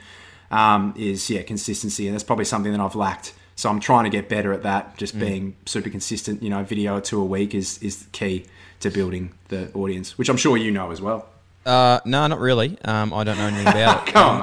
um, 0.50 0.94
is 0.96 1.28
yeah 1.30 1.42
consistency, 1.42 2.06
and 2.06 2.14
that's 2.14 2.24
probably 2.24 2.44
something 2.46 2.72
that 2.72 2.80
I've 2.80 2.96
lacked. 2.96 3.34
So 3.56 3.70
I'm 3.70 3.78
trying 3.78 4.04
to 4.04 4.10
get 4.10 4.28
better 4.28 4.52
at 4.52 4.64
that. 4.64 4.96
Just 4.96 5.16
being 5.18 5.54
super 5.64 5.88
consistent. 5.88 6.42
You 6.42 6.50
know, 6.50 6.64
video 6.64 6.96
or 6.96 7.00
two 7.00 7.20
a 7.20 7.24
week 7.24 7.54
is 7.54 7.78
is 7.78 8.06
key 8.12 8.46
to 8.80 8.90
building 8.90 9.32
the 9.48 9.72
audience, 9.74 10.18
which 10.18 10.28
I'm 10.28 10.36
sure 10.36 10.56
you 10.56 10.70
know 10.70 10.90
as 10.90 11.00
well. 11.00 11.28
Uh, 11.66 12.00
no, 12.04 12.26
not 12.26 12.40
really. 12.40 12.76
Um, 12.84 13.14
I 13.14 13.24
don't 13.24 13.38
know 13.38 13.46
anything 13.46 13.68
about 13.68 14.08
it. 14.08 14.14
Come 14.14 14.42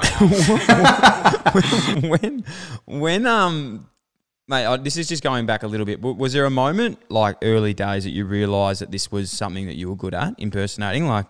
Um, 2.04 2.10
when, 2.10 2.44
when, 2.86 3.28
um, 3.28 3.88
mate, 4.52 4.66
I, 4.66 4.78
this 4.78 4.98
is 4.98 5.10
just 5.10 5.24
going 5.24 5.48
back 5.48 5.64
a 5.64 5.68
little 5.68 5.86
bit. 5.86 6.02
Was 6.02 6.34
there 6.34 6.46
a 6.46 6.52
moment, 6.52 7.00
like 7.10 7.38
early 7.42 7.74
days, 7.74 8.04
that 8.04 8.12
you 8.12 8.26
realised 8.26 8.82
that 8.82 8.92
this 8.92 9.12
was 9.12 9.32
something 9.32 9.66
that 9.66 9.76
you 9.76 9.90
were 9.90 9.96
good 9.96 10.14
at, 10.14 10.36
impersonating? 10.38 11.08
Like, 11.08 11.26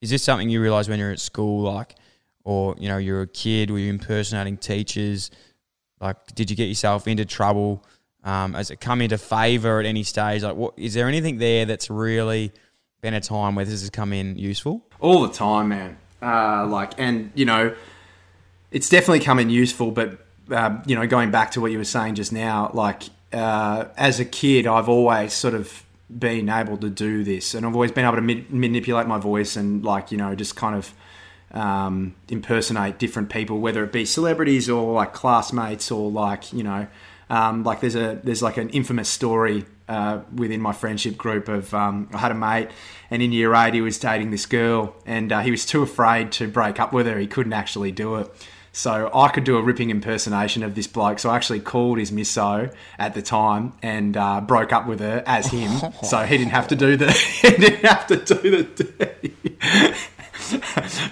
is 0.00 0.10
this 0.10 0.24
something 0.24 0.48
you 0.48 0.60
realised 0.60 0.88
when 0.88 0.98
you're 0.98 1.12
at 1.12 1.20
school, 1.20 1.62
like, 1.62 1.94
or 2.42 2.74
you 2.78 2.88
know, 2.88 2.96
you're 2.96 3.22
a 3.22 3.26
kid, 3.28 3.70
were 3.70 3.78
you 3.78 3.90
impersonating 3.90 4.56
teachers? 4.56 5.30
Like, 6.00 6.16
did 6.34 6.50
you 6.50 6.56
get 6.56 6.64
yourself 6.64 7.06
into 7.06 7.24
trouble? 7.24 7.84
Um, 8.24 8.54
has 8.54 8.70
it 8.70 8.80
come 8.80 9.02
into 9.02 9.18
favour 9.18 9.78
at 9.78 9.86
any 9.86 10.02
stage? 10.02 10.42
Like, 10.42 10.56
what 10.56 10.74
is 10.76 10.94
there 10.94 11.06
anything 11.06 11.38
there 11.38 11.66
that's 11.66 11.90
really 11.90 12.52
been 13.02 13.14
a 13.14 13.20
time 13.20 13.54
where 13.54 13.66
this 13.66 13.80
has 13.82 13.90
come 13.90 14.12
in 14.12 14.36
useful? 14.36 14.82
all 15.00 15.20
the 15.20 15.32
time, 15.32 15.68
man. 15.68 15.98
Uh, 16.22 16.66
like, 16.66 16.92
and 16.96 17.30
you 17.34 17.44
know, 17.44 17.74
it's 18.70 18.88
definitely 18.88 19.20
come 19.20 19.38
in 19.38 19.50
useful. 19.50 19.90
But 19.90 20.23
um, 20.50 20.82
you 20.86 20.94
know, 20.94 21.06
going 21.06 21.30
back 21.30 21.52
to 21.52 21.60
what 21.60 21.72
you 21.72 21.78
were 21.78 21.84
saying 21.84 22.16
just 22.16 22.32
now, 22.32 22.70
like 22.74 23.04
uh, 23.32 23.86
as 23.96 24.20
a 24.20 24.24
kid, 24.24 24.66
I've 24.66 24.88
always 24.88 25.32
sort 25.32 25.54
of 25.54 25.84
been 26.16 26.48
able 26.48 26.76
to 26.78 26.90
do 26.90 27.24
this, 27.24 27.54
and 27.54 27.66
I've 27.66 27.74
always 27.74 27.92
been 27.92 28.04
able 28.04 28.16
to 28.16 28.22
ma- 28.22 28.44
manipulate 28.48 29.06
my 29.06 29.18
voice 29.18 29.56
and 29.56 29.84
like 29.84 30.12
you 30.12 30.18
know, 30.18 30.34
just 30.34 30.56
kind 30.56 30.76
of 30.76 30.94
um, 31.52 32.14
impersonate 32.28 32.98
different 32.98 33.30
people, 33.30 33.60
whether 33.60 33.82
it 33.84 33.92
be 33.92 34.04
celebrities 34.04 34.68
or 34.68 34.92
like 34.92 35.12
classmates 35.12 35.90
or 35.90 36.10
like 36.10 36.52
you 36.52 36.62
know, 36.62 36.86
um, 37.30 37.64
like 37.64 37.80
there's 37.80 37.96
a 37.96 38.20
there's 38.22 38.42
like 38.42 38.56
an 38.56 38.68
infamous 38.70 39.08
story 39.08 39.64
uh, 39.88 40.20
within 40.34 40.60
my 40.60 40.72
friendship 40.72 41.16
group 41.16 41.48
of 41.48 41.72
um, 41.74 42.08
I 42.12 42.18
had 42.18 42.32
a 42.32 42.34
mate, 42.34 42.68
and 43.10 43.22
in 43.22 43.32
year 43.32 43.54
eight 43.54 43.74
he 43.74 43.80
was 43.80 43.98
dating 43.98 44.30
this 44.30 44.46
girl, 44.46 44.94
and 45.06 45.32
uh, 45.32 45.40
he 45.40 45.50
was 45.50 45.64
too 45.64 45.82
afraid 45.82 46.32
to 46.32 46.48
break 46.48 46.78
up 46.78 46.92
with 46.92 47.06
her. 47.06 47.18
He 47.18 47.26
couldn't 47.26 47.52
actually 47.52 47.92
do 47.92 48.16
it. 48.16 48.48
So 48.74 49.08
I 49.14 49.28
could 49.28 49.44
do 49.44 49.56
a 49.56 49.62
ripping 49.62 49.90
impersonation 49.90 50.64
of 50.64 50.74
this 50.74 50.88
bloke. 50.88 51.20
So 51.20 51.30
I 51.30 51.36
actually 51.36 51.60
called 51.60 51.98
his 51.98 52.10
misso 52.10 52.74
at 52.98 53.14
the 53.14 53.22
time 53.22 53.72
and 53.82 54.16
uh, 54.16 54.40
broke 54.40 54.72
up 54.72 54.88
with 54.88 54.98
her 54.98 55.22
as 55.26 55.46
him. 55.46 55.70
so 56.02 56.18
he 56.24 56.36
didn't 56.36 56.50
have 56.50 56.66
to 56.68 56.76
do 56.76 56.96
the 56.96 57.12
he 57.42 57.50
didn't 57.50 57.84
have 57.84 58.06
to 58.08 58.16
do 58.16 58.50
the 58.50 59.94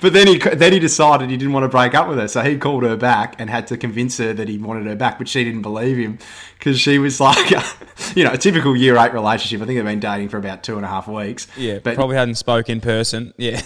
but 0.01 0.13
then 0.13 0.27
he 0.27 0.39
then 0.39 0.73
he 0.73 0.79
decided 0.79 1.31
he 1.31 1.37
didn't 1.37 1.53
want 1.53 1.65
to 1.65 1.69
break 1.69 1.95
up 1.95 2.09
with 2.09 2.19
her, 2.19 2.29
so 2.29 2.43
he 2.43 2.59
called 2.59 2.83
her 2.83 2.97
back 2.97 3.37
and 3.39 3.49
had 3.49 3.67
to 3.69 3.77
convince 3.77 4.19
her 4.19 4.33
that 4.33 4.49
he 4.49 4.59
wanted 4.59 4.87
her 4.87 4.97
back, 4.97 5.19
but 5.19 5.29
she 5.29 5.45
didn't 5.45 5.63
believe 5.63 5.97
him 5.97 6.19
because 6.59 6.79
she 6.79 6.99
was 6.99 7.21
like, 7.21 7.51
you 8.15 8.25
know, 8.25 8.33
a 8.33 8.39
typical 8.39 8.77
year 8.77 8.97
eight 8.99 9.13
relationship. 9.13 9.63
I 9.63 9.67
think 9.67 9.79
they've 9.79 9.85
been 9.85 10.01
dating 10.01 10.29
for 10.29 10.39
about 10.39 10.63
two 10.63 10.77
and 10.77 10.85
a 10.85 10.89
half 10.89 11.09
weeks. 11.09 11.47
Yeah, 11.57 11.79
but 11.79 11.95
probably 11.95 12.17
hadn't 12.17 12.35
spoke 12.35 12.69
in 12.69 12.81
person. 12.81 13.33
Yeah. 13.37 13.63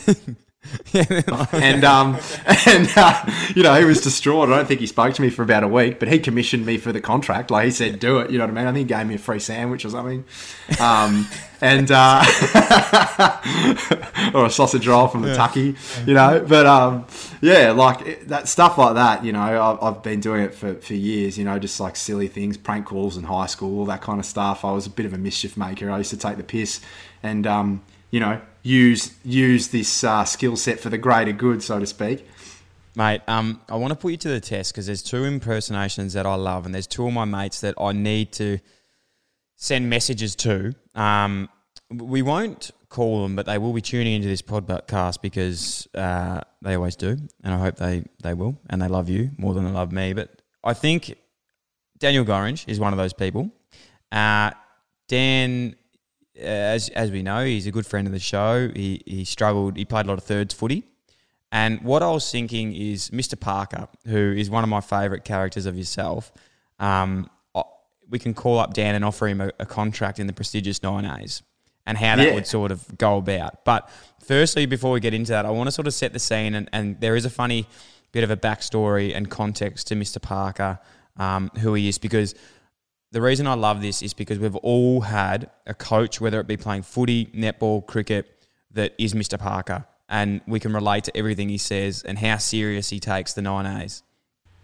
And 1.53 1.85
um, 1.85 2.19
and 2.67 2.89
uh, 2.97 3.31
you 3.55 3.63
know 3.63 3.75
he 3.79 3.85
was 3.85 4.01
distraught. 4.01 4.49
I 4.51 4.57
don't 4.57 4.67
think 4.67 4.81
he 4.81 4.87
spoke 4.87 5.15
to 5.15 5.23
me 5.23 5.31
for 5.31 5.43
about 5.43 5.63
a 5.65 5.69
week, 5.69 5.99
but 5.99 6.09
he 6.09 6.19
commissioned 6.19 6.65
me 6.67 6.79
for 6.79 6.93
the 6.93 7.01
contract. 7.01 7.51
Like 7.51 7.67
he 7.67 7.71
said, 7.71 7.99
do 7.99 8.19
it. 8.19 8.31
You 8.31 8.39
know 8.39 8.45
what 8.45 8.51
I 8.51 8.55
mean? 8.55 8.67
I 8.67 8.73
think 8.73 8.89
he 8.91 8.95
gave 8.95 9.07
me 9.07 9.15
a 9.15 9.19
free 9.19 9.41
sandwich 9.41 9.85
or 9.85 9.91
something, 9.91 10.25
um, 10.81 11.27
and 11.61 11.91
uh, 11.91 12.23
or 14.35 14.47
a 14.47 14.51
sausage 14.51 14.87
roll 14.87 15.09
from 15.09 15.23
the 15.23 15.35
tucky. 15.35 15.77
You 16.07 16.15
know, 16.15 16.45
but 16.47 16.67
um, 16.67 17.07
yeah, 17.41 17.73
like 17.73 18.07
it- 18.07 18.29
that 18.29 18.49
stuff 18.49 18.79
like 18.79 18.95
that. 18.95 19.25
You 19.25 19.33
know, 19.33 19.41
I've, 19.41 19.83
I've 19.83 20.03
been 20.03 20.21
doing 20.21 20.43
it 20.43 20.55
for 20.55 20.75
for 20.75 20.95
years. 20.95 21.39
You 21.39 21.45
know, 21.45 21.59
just 21.59 21.81
like 21.81 21.97
silly 21.97 22.29
things, 22.29 22.57
prank 22.57 22.87
calls 22.87 23.17
in 23.17 23.25
high 23.25 23.47
school, 23.47 23.79
all 23.81 23.87
that 23.87 24.03
kind 24.03 24.19
of 24.21 24.27
stuff. 24.27 24.65
I 24.65 24.73
was 24.73 24.87
a 24.87 24.91
bit 24.91 25.07
of 25.07 25.13
a 25.13 25.19
mischief 25.19 25.57
maker. 25.57 25.91
I 25.91 25.99
used 25.99 26.11
to 26.11 26.17
take 26.17 26.37
the 26.37 26.45
piss, 26.45 26.81
and 27.23 27.47
um, 27.47 27.83
you 28.11 28.21
know, 28.21 28.41
use 28.67 29.15
use 29.25 29.69
this 29.69 30.05
uh, 30.05 30.25
skill 30.25 30.57
set 30.57 30.81
for 30.81 30.91
the 30.91 30.99
greater 30.99 31.33
good, 31.33 31.63
so 31.63 31.79
to 31.79 31.87
speak. 31.87 32.27
Mate, 32.97 33.21
um, 33.29 33.61
I 33.69 33.77
want 33.77 33.93
to 33.93 33.97
put 33.97 34.11
you 34.13 34.17
to 34.17 34.29
the 34.29 34.41
test 34.41 34.73
because 34.73 34.87
there's 34.87 35.03
two 35.03 35.25
impersonations 35.25 36.15
that 36.15 36.27
I 36.27 36.35
love, 36.35 36.67
and 36.67 36.75
there's 36.75 36.87
two 36.87 37.07
of 37.07 37.13
my 37.13 37.27
mates 37.27 37.61
that 37.61 37.75
I 37.79 37.93
need 37.93 38.33
to 38.33 38.59
send 39.55 39.89
messages 39.91 40.35
to. 40.37 40.75
Um, 40.95 41.49
we 41.91 42.23
won't 42.23 42.71
call 42.89 43.23
them, 43.23 43.37
but 43.37 43.47
they 43.47 43.59
will 43.59 43.73
be 43.73 43.83
tuning 43.83 44.15
into 44.15 44.29
this 44.29 44.43
podcast 44.43 45.21
because 45.21 45.87
uh, 45.95 46.41
they 46.63 46.75
always 46.75 46.97
do, 46.97 47.19
and 47.45 47.55
I 47.55 47.59
hope 47.59 47.77
they, 47.77 48.05
they 48.23 48.35
will, 48.35 48.59
and 48.71 48.81
they 48.81 48.89
love 48.89 49.09
you 49.09 49.31
more 49.37 49.53
than 49.53 49.65
they 49.65 49.71
love 49.71 49.93
me. 49.93 50.15
But 50.15 50.41
I 50.65 50.73
think 50.73 51.15
Daniel 51.99 52.25
Gorringe 52.25 52.67
is 52.67 52.81
one 52.81 52.93
of 52.93 52.97
those 52.97 53.13
people. 53.13 53.51
Uh, 54.11 54.53
Dan, 55.09 55.77
as 56.39 56.89
as 56.91 57.11
we 57.11 57.23
know, 57.23 57.45
he's 57.45 57.67
a 57.67 57.71
good 57.73 57.87
friend 57.87 58.07
of 58.07 58.13
the 58.13 58.19
show. 58.19 58.69
He 58.75 59.03
he 59.07 59.25
struggled. 59.25 59.77
He 59.77 59.85
played 59.85 60.07
a 60.07 60.09
lot 60.09 60.19
of 60.19 60.25
thirds 60.25 60.55
footy. 60.55 60.85
And 61.53 61.81
what 61.83 62.03
I 62.03 62.11
was 62.11 62.31
thinking 62.31 62.75
is 62.75 63.11
Mr. 63.11 63.39
Parker, 63.39 63.89
who 64.07 64.33
is 64.37 64.51
one 64.51 64.65
of 64.65 64.69
my 64.69 64.81
favourite 64.81 65.25
characters 65.25 65.65
of 65.65 65.77
yourself. 65.79 66.33
Um, 66.79 67.31
we 68.09 68.19
can 68.21 68.35
call 68.35 68.59
up 68.59 68.73
Dan 68.75 68.95
and 68.95 69.05
offer 69.05 69.27
him 69.27 69.41
a, 69.41 69.51
a 69.59 69.67
contract 69.67 70.19
in 70.21 70.27
the 70.29 70.33
prestigious 70.33 70.81
nine 70.83 71.05
A's 71.05 71.43
and 71.87 71.99
how 71.99 72.17
that 72.17 72.29
Yeah. 72.29 72.35
would 72.35 72.47
sort 72.47 72.71
of 72.71 72.99
go 72.99 73.17
about. 73.17 73.65
But 73.65 73.89
firstly, 74.25 74.67
before 74.67 74.93
we 74.93 75.01
get 75.01 75.13
into 75.15 75.33
that, 75.33 75.45
I 75.47 75.51
want 75.51 75.67
to 75.69 75.73
sort 75.73 75.87
of 75.89 75.95
set 75.95 76.13
the 76.13 76.19
scene, 76.21 76.55
and, 76.55 76.69
and 76.73 77.01
there 77.01 77.17
is 77.17 77.25
a 77.25 77.31
funny 77.31 77.67
bit 78.13 78.23
of 78.23 78.31
a 78.31 78.37
backstory 78.37 79.13
and 79.17 79.29
context 79.31 79.89
to 79.89 79.97
Mr. 79.97 80.23
Parker, 80.23 80.79
um, 81.17 81.51
who 81.59 81.75
he 81.75 81.89
is, 81.89 81.99
because 81.99 82.35
the 83.13 83.23
reason 83.23 83.47
I 83.47 83.55
love 83.55 83.83
this 83.83 84.03
is 84.03 84.15
because 84.15 84.39
we've 84.39 84.57
all 84.57 85.03
had 85.03 85.51
a 85.67 85.75
coach, 85.75 86.21
whether 86.21 86.41
it 86.41 86.47
be 86.47 86.57
playing 86.57 86.83
footy, 86.83 87.27
netball, 87.27 87.87
cricket, 87.87 88.45
that 88.73 88.95
is 88.99 89.15
Mr. 89.15 89.39
Parker. 89.39 89.87
And 90.09 90.41
we 90.47 90.61
can 90.61 90.73
relate 90.73 91.05
to 91.05 91.17
everything 91.17 91.49
he 91.49 91.59
says 91.59 92.03
and 92.03 92.19
how 92.19 92.37
serious 92.37 92.91
he 92.91 93.01
takes 93.01 93.33
the 93.33 93.43
nine 93.43 93.67
A's. 93.67 94.03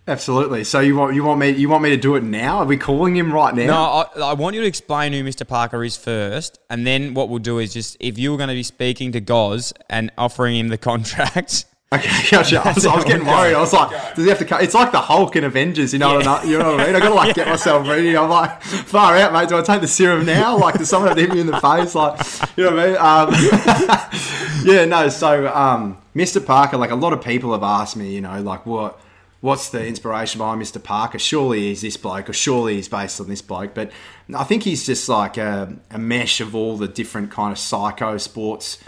Absolutely. 0.06 0.64
So 0.64 0.80
you 0.80 0.96
want 0.96 1.14
you 1.14 1.22
want 1.22 1.38
me 1.38 1.50
you 1.50 1.68
want 1.68 1.84
me 1.84 1.90
to 1.90 1.96
do 1.96 2.16
it 2.16 2.24
now? 2.24 2.58
Are 2.58 2.64
we 2.64 2.76
calling 2.76 3.16
him 3.16 3.32
right 3.32 3.54
now? 3.54 3.66
No, 3.66 4.22
I, 4.24 4.30
I 4.30 4.32
want 4.32 4.56
you 4.56 4.60
to 4.60 4.66
explain 4.66 5.12
who 5.12 5.22
Mr. 5.22 5.46
Parker 5.46 5.84
is 5.84 5.96
first, 5.96 6.58
and 6.68 6.84
then 6.84 7.14
what 7.14 7.28
we'll 7.28 7.38
do 7.38 7.58
is 7.58 7.72
just 7.72 7.96
if 8.00 8.18
you 8.18 8.32
were 8.32 8.36
going 8.36 8.48
to 8.48 8.54
be 8.54 8.64
speaking 8.64 9.12
to 9.12 9.20
Goz 9.20 9.72
and 9.88 10.10
offering 10.18 10.56
him 10.56 10.68
the 10.68 10.78
contract, 10.90 11.66
Okay, 11.92 12.10
gotcha. 12.30 12.60
I 12.66 12.72
was, 12.72 12.86
I 12.86 12.96
was 12.96 13.04
getting 13.04 13.26
worried. 13.26 13.54
I 13.54 13.60
was 13.60 13.72
like, 13.72 13.90
does 14.14 14.24
he 14.24 14.30
have 14.30 14.38
to 14.38 14.46
cut? 14.46 14.62
It's 14.62 14.72
like 14.72 14.92
the 14.92 15.00
Hulk 15.00 15.36
in 15.36 15.44
Avengers, 15.44 15.92
you 15.92 15.98
know, 15.98 16.14
what 16.14 16.26
I, 16.26 16.42
you 16.44 16.58
know 16.58 16.72
what 16.72 16.80
I 16.80 16.86
mean? 16.86 16.96
I 16.96 17.00
got 17.00 17.10
to 17.10 17.14
like 17.14 17.34
get 17.34 17.48
myself 17.48 17.86
ready. 17.86 18.16
I'm 18.16 18.30
like, 18.30 18.62
far 18.62 19.16
out, 19.16 19.32
mate. 19.32 19.50
Do 19.50 19.58
I 19.58 19.62
take 19.62 19.82
the 19.82 19.88
serum 19.88 20.24
now? 20.24 20.56
Like, 20.56 20.78
does 20.78 20.88
someone 20.88 21.08
have 21.08 21.16
to 21.18 21.22
hit 21.22 21.34
me 21.34 21.40
in 21.40 21.46
the 21.46 21.60
face? 21.60 21.94
Like, 21.94 22.18
you 22.56 22.64
know 22.64 22.74
what 22.74 23.00
I 23.00 23.28
mean? 23.28 24.64
Um, 24.64 24.64
yeah, 24.64 24.84
no. 24.86 25.10
So, 25.10 25.54
um, 25.54 25.98
Mr. 26.16 26.44
Parker, 26.44 26.78
like 26.78 26.90
a 26.90 26.96
lot 26.96 27.12
of 27.12 27.22
people 27.22 27.52
have 27.52 27.62
asked 27.62 27.96
me, 27.96 28.14
you 28.14 28.22
know, 28.22 28.40
like 28.40 28.64
what, 28.64 28.98
what's 29.42 29.68
the 29.68 29.86
inspiration 29.86 30.38
behind 30.38 30.62
Mr. 30.62 30.82
Parker? 30.82 31.18
Surely 31.18 31.60
he's 31.60 31.82
this 31.82 31.98
bloke, 31.98 32.30
or 32.30 32.32
surely 32.32 32.76
he's 32.76 32.88
based 32.88 33.20
on 33.20 33.28
this 33.28 33.42
bloke. 33.42 33.74
But 33.74 33.92
I 34.34 34.44
think 34.44 34.62
he's 34.62 34.86
just 34.86 35.10
like 35.10 35.36
a, 35.36 35.76
a 35.90 35.98
mesh 35.98 36.40
of 36.40 36.54
all 36.54 36.78
the 36.78 36.88
different 36.88 37.30
kind 37.30 37.52
of 37.52 37.58
psycho 37.58 38.16
sports 38.16 38.78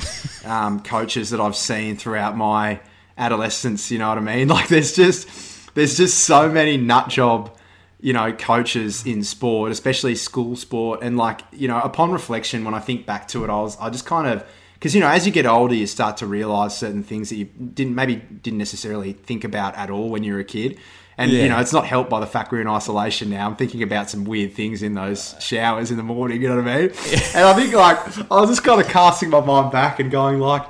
um, 0.46 0.80
coaches 0.80 1.28
that 1.30 1.40
I've 1.40 1.56
seen 1.56 1.96
throughout 1.96 2.34
my 2.34 2.80
adolescence. 3.18 3.90
You 3.90 3.98
know 3.98 4.08
what 4.08 4.18
I 4.18 4.20
mean? 4.20 4.48
Like, 4.54 4.68
there's 4.68 4.94
just 4.94 5.28
there's 5.74 5.96
just 5.96 6.20
so 6.20 6.48
many 6.48 6.76
nut 6.76 7.08
job, 7.08 7.56
you 8.00 8.12
know, 8.12 8.32
coaches 8.32 9.04
in 9.06 9.24
sport, 9.24 9.72
especially 9.72 10.14
school 10.14 10.56
sport. 10.56 11.00
And 11.02 11.16
like, 11.16 11.40
you 11.52 11.66
know, 11.68 11.80
upon 11.80 12.12
reflection, 12.12 12.64
when 12.64 12.74
I 12.74 12.80
think 12.80 13.06
back 13.06 13.28
to 13.28 13.44
it, 13.44 13.50
I 13.50 13.60
was 13.60 13.76
I 13.80 13.90
just 13.90 14.06
kind 14.06 14.26
of 14.28 14.46
because 14.74 14.94
you 14.94 15.00
know 15.00 15.08
as 15.08 15.24
you 15.24 15.32
get 15.32 15.46
older 15.46 15.74
you 15.74 15.86
start 15.86 16.18
to 16.18 16.26
realize 16.26 16.76
certain 16.76 17.02
things 17.02 17.30
that 17.30 17.36
you 17.36 17.46
didn't 17.46 17.94
maybe 17.94 18.16
didn't 18.16 18.58
necessarily 18.58 19.12
think 19.14 19.42
about 19.42 19.74
at 19.76 19.88
all 19.88 20.10
when 20.10 20.22
you 20.24 20.34
were 20.34 20.40
a 20.40 20.44
kid 20.44 20.76
and 21.16 21.30
Yeah. 21.30 21.44
you 21.44 21.48
know 21.48 21.58
it's 21.58 21.72
not 21.72 21.86
helped 21.86 22.10
by 22.10 22.20
the 22.20 22.26
fact 22.26 22.52
we're 22.52 22.60
in 22.60 22.66
isolation 22.68 23.30
now 23.30 23.46
i'm 23.46 23.56
thinking 23.56 23.82
about 23.82 24.10
some 24.10 24.24
weird 24.24 24.52
things 24.52 24.82
in 24.82 24.92
those 24.92 25.36
showers 25.40 25.90
in 25.90 25.96
the 25.96 26.02
morning 26.02 26.42
you 26.42 26.48
know 26.50 26.56
what 26.56 26.68
i 26.68 26.76
mean 26.82 26.90
and 27.34 27.44
i 27.46 27.54
think 27.54 27.72
like 27.72 27.96
i 28.30 28.40
was 28.40 28.50
just 28.50 28.62
kind 28.62 28.78
of 28.78 28.86
casting 28.88 29.30
my 29.30 29.40
mind 29.40 29.72
back 29.72 30.00
and 30.00 30.10
going 30.10 30.38
like 30.38 30.66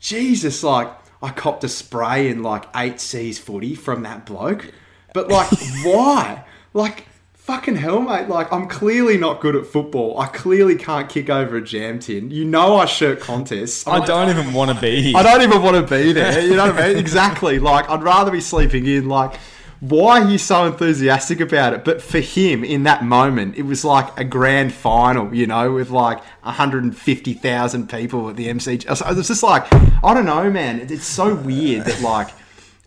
jesus 0.00 0.64
like 0.64 0.88
i 1.22 1.30
copped 1.30 1.64
a 1.64 1.68
spray 1.68 2.28
in 2.28 2.42
like 2.42 2.64
eight 2.76 3.00
c's 3.00 3.38
footy 3.38 3.74
from 3.74 4.02
that 4.02 4.26
bloke 4.26 4.72
but 5.14 5.28
like 5.28 5.48
why 5.84 6.44
like 6.74 7.06
Fucking 7.42 7.74
hell, 7.74 8.00
mate. 8.00 8.28
Like, 8.28 8.52
I'm 8.52 8.68
clearly 8.68 9.18
not 9.18 9.40
good 9.40 9.56
at 9.56 9.66
football. 9.66 10.16
I 10.20 10.26
clearly 10.26 10.76
can't 10.76 11.08
kick 11.08 11.28
over 11.28 11.56
a 11.56 11.60
jam 11.60 11.98
tin. 11.98 12.30
You 12.30 12.44
know 12.44 12.76
I 12.76 12.84
shirt 12.84 13.18
contests. 13.18 13.84
I 13.84 13.98
don't 14.06 14.30
even 14.30 14.52
want 14.52 14.70
to 14.70 14.80
be 14.80 15.02
here. 15.02 15.16
I 15.16 15.24
don't 15.24 15.42
even 15.42 15.60
want 15.60 15.74
to 15.74 15.82
be 15.82 16.12
there. 16.12 16.40
You 16.40 16.54
know 16.54 16.66
what 16.66 16.80
I 16.80 16.90
mean? 16.90 16.98
Exactly. 16.98 17.58
Like, 17.58 17.90
I'd 17.90 18.04
rather 18.04 18.30
be 18.30 18.40
sleeping 18.40 18.86
in. 18.86 19.08
Like, 19.08 19.40
why 19.82 20.22
you 20.28 20.38
so 20.38 20.66
enthusiastic 20.66 21.40
about 21.40 21.72
it? 21.72 21.84
But 21.84 22.00
for 22.00 22.20
him, 22.20 22.62
in 22.62 22.84
that 22.84 23.02
moment, 23.04 23.56
it 23.56 23.62
was 23.62 23.84
like 23.84 24.16
a 24.16 24.22
grand 24.22 24.72
final, 24.72 25.34
you 25.34 25.44
know, 25.48 25.72
with 25.72 25.90
like 25.90 26.22
150,000 26.42 27.88
people 27.88 28.30
at 28.30 28.36
the 28.36 28.46
MCG. 28.46 28.84
It 28.84 29.16
was 29.16 29.26
just 29.26 29.42
like, 29.42 29.66
I 30.04 30.14
don't 30.14 30.24
know, 30.24 30.48
man. 30.52 30.78
It's 30.78 31.04
so 31.04 31.34
weird 31.34 31.86
that, 31.86 32.00
like, 32.00 32.28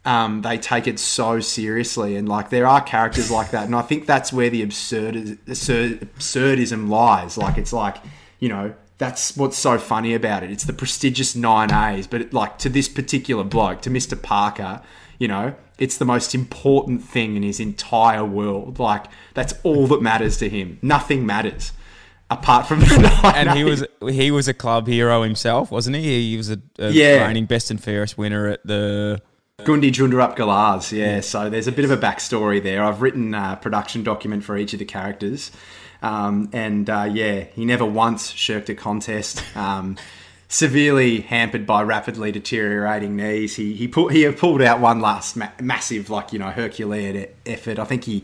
um, 0.06 0.41
they 0.41 0.58
take 0.58 0.88
it 0.88 0.98
so 0.98 1.41
seriously, 1.41 2.16
and 2.16 2.30
like 2.30 2.50
there 2.50 2.66
are 2.66 2.80
characters 2.80 3.30
like 3.30 3.52
that, 3.52 3.66
and 3.66 3.76
I 3.76 3.82
think 3.82 4.06
that's 4.06 4.32
where 4.32 4.50
the 4.50 4.62
absurd, 4.62 5.16
absurd 5.48 6.00
absurdism 6.18 6.88
lies. 6.88 7.38
Like 7.38 7.58
it's 7.58 7.74
like 7.74 7.98
you 8.39 8.48
know 8.48 8.76
that's 9.00 9.36
what's 9.36 9.58
so 9.58 9.80
funny 9.80 10.14
about 10.14 10.43
it. 10.43 10.52
It's 10.52 10.64
the 10.64 10.74
prestigious 10.74 11.36
nine 11.36 11.74
A's, 11.74 12.06
but 12.06 12.22
it, 12.22 12.34
like 12.34 12.60
to 12.60 12.70
this 12.70 12.88
particular 12.88 13.43
bloke, 13.43 13.82
to 13.82 13.89
Mr. 13.89 14.22
Parker, 14.22 14.82
you 15.20 15.28
know, 15.28 15.55
it's 15.78 15.97
the 15.97 16.05
most 16.05 16.34
important 16.36 17.03
thing 17.03 17.36
in 17.36 17.43
his 17.43 17.59
entire 17.59 18.24
world. 18.26 18.80
Like 18.80 19.05
that's 19.34 19.53
all 19.63 19.88
that 19.88 20.01
matters 20.01 20.38
to 20.38 20.49
him. 20.49 20.80
Nothing 20.82 21.26
matters 21.26 21.72
apart 22.30 22.66
from 22.68 22.80
the 22.80 23.32
And 23.36 23.51
he 23.51 23.63
was 23.63 23.86
he 24.09 24.32
was 24.32 24.47
a 24.47 24.53
club 24.53 24.88
hero 24.88 25.24
himself, 25.24 25.72
wasn't 25.72 25.95
he? 25.97 26.32
He 26.32 26.38
was 26.38 26.49
a, 26.49 26.59
a 26.80 26.91
Yeah. 26.91 27.26
reigning 27.28 27.45
best 27.45 27.70
and 27.72 27.82
fairest 27.82 28.18
winner 28.18 28.47
at 28.47 28.66
the. 28.66 29.22
Gundi 29.59 29.89
Jundarup 29.89 30.36
Galaz, 30.36 30.91
yeah. 30.91 31.22
So 31.22 31.49
there's 31.49 31.68
a 31.68 31.72
bit 31.72 31.86
of 31.86 31.91
a 31.91 31.97
backstory 31.97 32.61
there. 32.61 32.84
I've 32.84 33.01
written 33.01 33.34
a 33.34 33.57
production 33.61 34.03
document 34.03 34.43
for 34.43 34.57
each 34.57 34.74
of 34.74 34.80
the 34.80 34.86
characters, 34.86 35.49
um, 36.01 36.49
and 36.51 36.89
uh, 36.89 37.07
yeah, 37.09 37.45
he 37.53 37.63
never 37.63 37.86
once 37.86 38.32
shirked 38.32 38.70
a 38.70 38.76
contest. 38.76 39.41
Um, 39.55 39.95
severely 40.48 41.22
hampered 41.22 41.66
by 41.66 41.82
rapidly 41.84 42.32
deteriorating 42.32 43.16
knees, 43.16 43.56
he 43.56 43.74
he 43.74 43.88
pulled 43.88 44.12
he 44.12 44.30
pulled 44.32 44.62
out 44.62 44.80
one 44.80 45.00
last 45.00 45.36
ma- 45.36 45.50
massive 45.62 46.10
like 46.10 46.34
you 46.34 46.39
know 46.39 46.50
Herculean 46.50 47.28
effort. 47.46 47.80
I 47.80 47.86
think 47.86 48.04
he. 48.06 48.24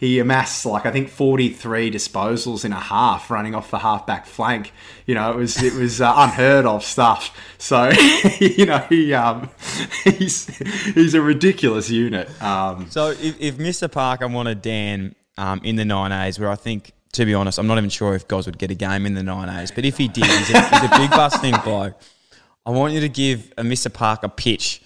He 0.00 0.20
amassed 0.20 0.64
like 0.64 0.86
I 0.86 0.92
think 0.92 1.08
43 1.08 1.90
disposals 1.90 2.64
in 2.64 2.72
a 2.72 2.78
half, 2.78 3.32
running 3.32 3.56
off 3.56 3.72
the 3.72 3.80
halfback 3.80 4.26
flank. 4.26 4.72
You 5.06 5.16
know, 5.16 5.32
it 5.32 5.36
was 5.36 5.60
it 5.60 5.74
was 5.74 6.00
uh, 6.00 6.14
unheard 6.16 6.66
of 6.66 6.84
stuff. 6.84 7.36
So, 7.58 7.90
you 8.38 8.64
know, 8.64 8.78
he 8.88 9.12
um, 9.12 9.50
he's 10.04 10.46
he's 10.94 11.14
a 11.14 11.20
ridiculous 11.20 11.90
unit. 11.90 12.30
Um, 12.40 12.88
So 12.90 13.08
if, 13.10 13.40
if 13.40 13.56
Mr. 13.56 13.90
Parker 13.90 14.28
wanted 14.28 14.62
Dan 14.62 15.16
um, 15.36 15.60
in 15.64 15.74
the 15.74 15.84
nine 15.84 16.12
A's, 16.12 16.38
where 16.38 16.48
I 16.48 16.54
think, 16.54 16.92
to 17.18 17.26
be 17.26 17.34
honest, 17.34 17.58
I'm 17.58 17.66
not 17.66 17.78
even 17.78 17.90
sure 17.90 18.14
if 18.14 18.28
Goz 18.28 18.46
would 18.46 18.58
get 18.58 18.70
a 18.70 18.74
game 18.74 19.04
in 19.04 19.14
the 19.14 19.22
nine 19.24 19.48
A's, 19.48 19.70
but 19.72 19.84
if 19.84 19.98
he 19.98 20.06
did, 20.08 20.24
he's 20.24 20.50
a, 20.54 20.60
he's 20.68 20.84
a 20.84 20.98
big 20.98 21.10
busting 21.10 21.54
bloke. 21.64 22.00
I 22.64 22.70
want 22.70 22.92
you 22.94 23.00
to 23.00 23.08
give 23.08 23.52
a 23.58 23.62
Mr. 23.62 23.92
Parker 23.92 24.28
pitch 24.28 24.82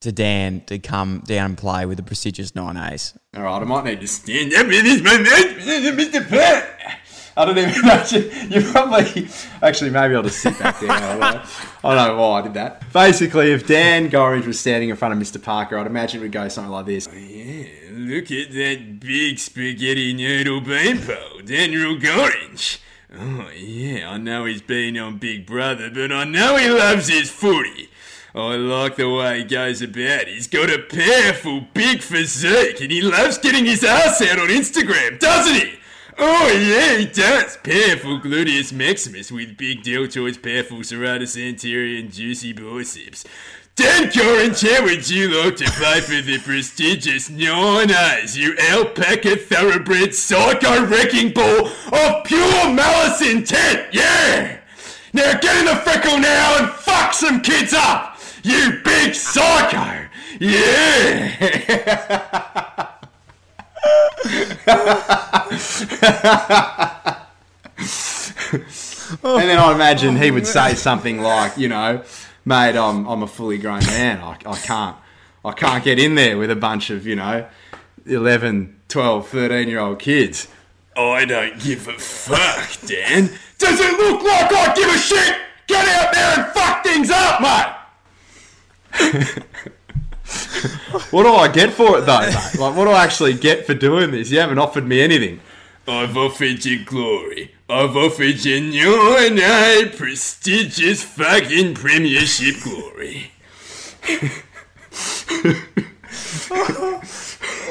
to 0.00 0.12
Dan 0.12 0.60
to 0.66 0.78
come 0.78 1.22
down 1.26 1.46
and 1.52 1.58
play 1.58 1.86
with 1.86 1.96
the 1.96 2.02
prestigious 2.02 2.54
nine 2.54 2.76
A's. 2.76 3.16
all 3.34 3.42
right, 3.44 3.62
I 3.62 3.64
might 3.64 3.84
need 3.84 4.00
to 4.02 4.06
stand 4.08 4.52
up 4.52 4.66
with 4.66 4.84
this, 4.84 5.00
Mr. 5.00 6.28
Pat. 6.28 7.00
I 7.36 7.44
don't 7.44 7.58
even 7.58 7.82
know. 7.86 8.04
You 8.48 8.70
probably 8.70 9.28
actually 9.62 9.90
maybe 9.90 10.14
I'll 10.14 10.22
just 10.22 10.40
sit 10.40 10.58
back 10.58 10.78
there. 10.80 10.90
I 10.90 11.42
don't 11.82 11.96
know, 11.96 12.16
why 12.16 12.40
I 12.40 12.42
did 12.42 12.54
that. 12.54 12.92
Basically, 12.92 13.52
if 13.52 13.66
Dan 13.66 14.08
Gorringe 14.08 14.46
was 14.46 14.60
standing 14.60 14.88
in 14.88 14.96
front 14.96 15.14
of 15.14 15.20
Mr. 15.20 15.42
Parker, 15.42 15.78
I'd 15.78 15.86
imagine 15.86 16.20
it 16.20 16.24
would 16.24 16.32
go 16.32 16.48
something 16.48 16.70
like 16.70 16.86
this. 16.86 17.08
Oh, 17.10 17.16
yeah, 17.16 17.66
look 17.90 18.30
at 18.30 18.52
that 18.52 19.00
big 19.00 19.38
spaghetti 19.38 20.12
noodle 20.14 20.60
beanpole, 20.60 21.40
Daniel 21.44 21.96
Gorringe. 21.96 22.78
Oh, 23.16 23.48
yeah, 23.54 24.10
I 24.10 24.16
know 24.18 24.44
he's 24.44 24.62
been 24.62 24.98
on 24.98 25.18
Big 25.18 25.46
Brother, 25.46 25.88
but 25.88 26.10
I 26.10 26.24
know 26.24 26.56
he 26.56 26.68
loves 26.68 27.08
his 27.08 27.30
footy. 27.30 27.88
I 28.34 28.56
like 28.56 28.96
the 28.96 29.08
way 29.08 29.38
he 29.38 29.44
goes 29.44 29.80
about. 29.80 30.26
He's 30.26 30.48
got 30.48 30.68
a 30.68 30.80
powerful 30.82 31.60
big 31.72 32.02
physique 32.02 32.80
and 32.80 32.90
he 32.90 33.00
loves 33.00 33.38
getting 33.38 33.64
his 33.64 33.84
ass 33.84 34.20
out 34.22 34.40
on 34.40 34.48
Instagram, 34.48 35.20
doesn't 35.20 35.54
he? 35.54 35.78
Oh 36.16 36.48
yeah, 36.48 36.98
he 36.98 37.06
does. 37.06 37.56
Powerful 37.56 38.20
gluteus 38.20 38.72
maximus 38.72 39.32
with 39.32 39.56
big 39.56 39.82
deltoids, 39.82 40.40
powerful 40.40 40.78
serratus 40.78 41.36
anterior 41.40 41.98
and 41.98 42.12
juicy 42.12 42.52
biceps. 42.52 43.24
Dan 43.76 44.08
Gorringe, 44.08 44.62
how 44.70 44.84
would 44.84 45.10
you 45.10 45.30
like 45.42 45.56
to 45.56 45.64
play 45.72 46.00
for 46.00 46.22
the 46.22 46.38
prestigious 46.38 47.28
A's, 47.28 48.38
you 48.38 48.56
alpaca 48.70 49.34
thoroughbred 49.36 50.14
psycho 50.14 50.86
wrecking 50.86 51.32
ball 51.32 51.66
of 51.92 52.24
pure 52.24 52.72
malice 52.72 53.20
intent? 53.20 53.92
Yeah! 53.92 54.60
Now 55.12 55.38
get 55.40 55.56
in 55.58 55.64
the 55.64 55.74
freckle 55.82 56.18
now 56.18 56.58
and 56.58 56.70
fuck 56.70 57.14
some 57.14 57.40
kids 57.40 57.74
up! 57.74 58.20
You 58.44 58.80
big 58.84 59.12
psycho! 59.16 60.06
Yeah! 60.38 61.70
And 69.22 69.48
then 69.48 69.58
I 69.58 69.72
imagine 69.72 70.16
he 70.16 70.30
would 70.30 70.46
say 70.46 70.74
something 70.74 71.20
like, 71.20 71.56
you 71.56 71.68
know, 71.68 72.02
mate, 72.44 72.76
I'm, 72.76 73.06
I'm 73.06 73.22
a 73.22 73.26
fully 73.26 73.58
grown 73.58 73.84
man. 73.86 74.20
I, 74.20 74.36
I 74.46 74.56
can't 74.56 74.96
I 75.44 75.52
can't 75.52 75.84
get 75.84 75.98
in 75.98 76.14
there 76.14 76.38
with 76.38 76.50
a 76.50 76.56
bunch 76.56 76.88
of, 76.88 77.06
you 77.06 77.16
know, 77.16 77.46
11, 78.06 78.80
12, 78.88 79.28
13 79.28 79.68
year 79.68 79.78
old 79.78 79.98
kids. 79.98 80.48
I 80.96 81.26
don't 81.26 81.60
give 81.60 81.86
a 81.88 81.98
fuck, 81.98 82.80
Dan. 82.88 83.30
Does 83.58 83.80
it 83.80 83.98
look 83.98 84.22
like 84.22 84.50
I 84.52 84.72
give 84.74 84.88
a 84.88 84.98
shit? 84.98 85.36
Get 85.66 85.86
out 85.86 86.14
there 86.14 86.38
and 86.38 86.46
fuck 86.52 86.84
things 86.84 87.10
up, 87.10 87.42
mate! 89.00 89.42
What 91.10 91.24
do 91.24 91.32
I 91.34 91.48
get 91.48 91.72
for 91.72 91.98
it 91.98 92.02
though, 92.02 92.20
mate? 92.20 92.58
Like, 92.58 92.76
what 92.76 92.84
do 92.84 92.90
I 92.90 93.04
actually 93.04 93.34
get 93.34 93.66
for 93.66 93.74
doing 93.74 94.10
this? 94.12 94.30
You 94.30 94.38
haven't 94.38 94.58
offered 94.58 94.86
me 94.86 95.00
anything. 95.00 95.40
I've 95.86 96.16
offered 96.16 96.64
you 96.64 96.84
glory. 96.84 97.54
I've 97.68 97.96
offered 97.96 98.44
you 98.44 98.60
nine 98.60 99.38
A 99.38 99.90
prestigious 99.94 101.02
fucking 101.02 101.74
premiership 101.74 102.62
glory. 102.62 103.32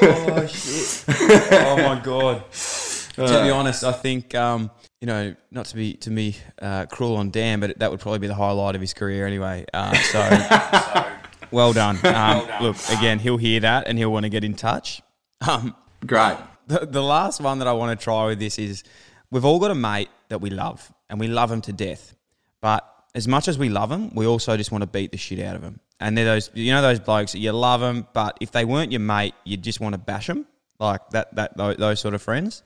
Oh 0.02 0.46
shit! 0.46 1.04
oh 1.08 1.76
my 1.76 2.00
god! 2.02 2.44
to 2.52 3.42
be 3.44 3.50
honest, 3.50 3.84
I 3.84 3.92
think 3.92 4.34
um, 4.34 4.70
you 5.00 5.06
know, 5.06 5.34
not 5.50 5.66
to 5.66 5.76
be 5.76 5.94
to 5.94 6.10
be 6.10 6.36
uh, 6.60 6.86
cruel 6.86 7.16
on 7.16 7.30
Dan, 7.30 7.60
but 7.60 7.78
that 7.78 7.90
would 7.90 8.00
probably 8.00 8.18
be 8.20 8.26
the 8.26 8.34
highlight 8.34 8.74
of 8.74 8.80
his 8.80 8.94
career 8.94 9.26
anyway. 9.26 9.64
Uh, 9.72 9.94
so, 9.94 10.30
so, 10.30 11.06
well 11.54 11.72
done. 11.72 11.98
Um, 12.04 12.48
Look, 12.62 12.76
again, 12.90 13.18
he'll 13.18 13.36
hear 13.36 13.60
that 13.60 13.86
and 13.88 13.98
he'll 13.98 14.12
want 14.12 14.24
to 14.24 14.30
get 14.30 14.44
in 14.44 14.54
touch. 14.54 15.02
Um, 15.46 15.74
Great. 16.06 16.36
the, 16.66 16.86
the 16.86 17.02
last 17.02 17.40
one 17.40 17.58
that 17.58 17.68
I 17.68 17.72
want 17.72 17.98
to 17.98 18.02
try 18.02 18.26
with 18.26 18.38
this 18.38 18.58
is 18.58 18.84
we've 19.30 19.44
all 19.44 19.58
got 19.58 19.70
a 19.70 19.74
mate 19.74 20.08
that 20.28 20.40
we 20.40 20.50
love 20.50 20.92
and 21.08 21.18
we 21.18 21.28
love 21.28 21.50
him 21.50 21.60
to 21.62 21.72
death. 21.72 22.14
But 22.60 22.88
as 23.14 23.28
much 23.28 23.48
as 23.48 23.58
we 23.58 23.68
love 23.68 23.90
him, 23.90 24.14
we 24.14 24.26
also 24.26 24.56
just 24.56 24.72
want 24.72 24.82
to 24.82 24.86
beat 24.86 25.12
the 25.12 25.18
shit 25.18 25.40
out 25.40 25.56
of 25.56 25.62
him. 25.62 25.80
And 26.00 26.16
they're 26.16 26.24
those, 26.24 26.50
you 26.54 26.72
know, 26.72 26.82
those 26.82 27.00
blokes 27.00 27.32
that 27.32 27.38
you 27.38 27.52
love 27.52 27.80
them, 27.80 28.06
but 28.12 28.36
if 28.40 28.50
they 28.50 28.64
weren't 28.64 28.92
your 28.92 29.00
mate, 29.00 29.34
you 29.44 29.56
just 29.56 29.80
want 29.80 29.94
to 29.94 29.98
bash 29.98 30.26
them, 30.26 30.46
like 30.78 31.08
that, 31.10 31.34
that, 31.36 31.56
those, 31.56 31.76
those 31.76 32.00
sort 32.00 32.14
of 32.14 32.22
friends. 32.22 32.62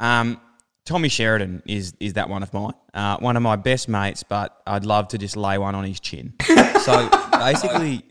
Um, 0.00 0.40
Tommy 0.84 1.08
Sheridan 1.08 1.62
is 1.66 1.94
is 1.98 2.14
that 2.14 2.28
one 2.28 2.42
of 2.42 2.52
mine, 2.52 2.74
uh, 2.92 3.16
one 3.18 3.36
of 3.36 3.42
my 3.42 3.56
best 3.56 3.88
mates, 3.88 4.22
but 4.22 4.60
I'd 4.66 4.84
love 4.84 5.08
to 5.08 5.18
just 5.18 5.36
lay 5.36 5.56
one 5.56 5.74
on 5.74 5.84
his 5.84 5.98
chin. 5.98 6.34
so 6.80 7.08
basically, 7.32 8.02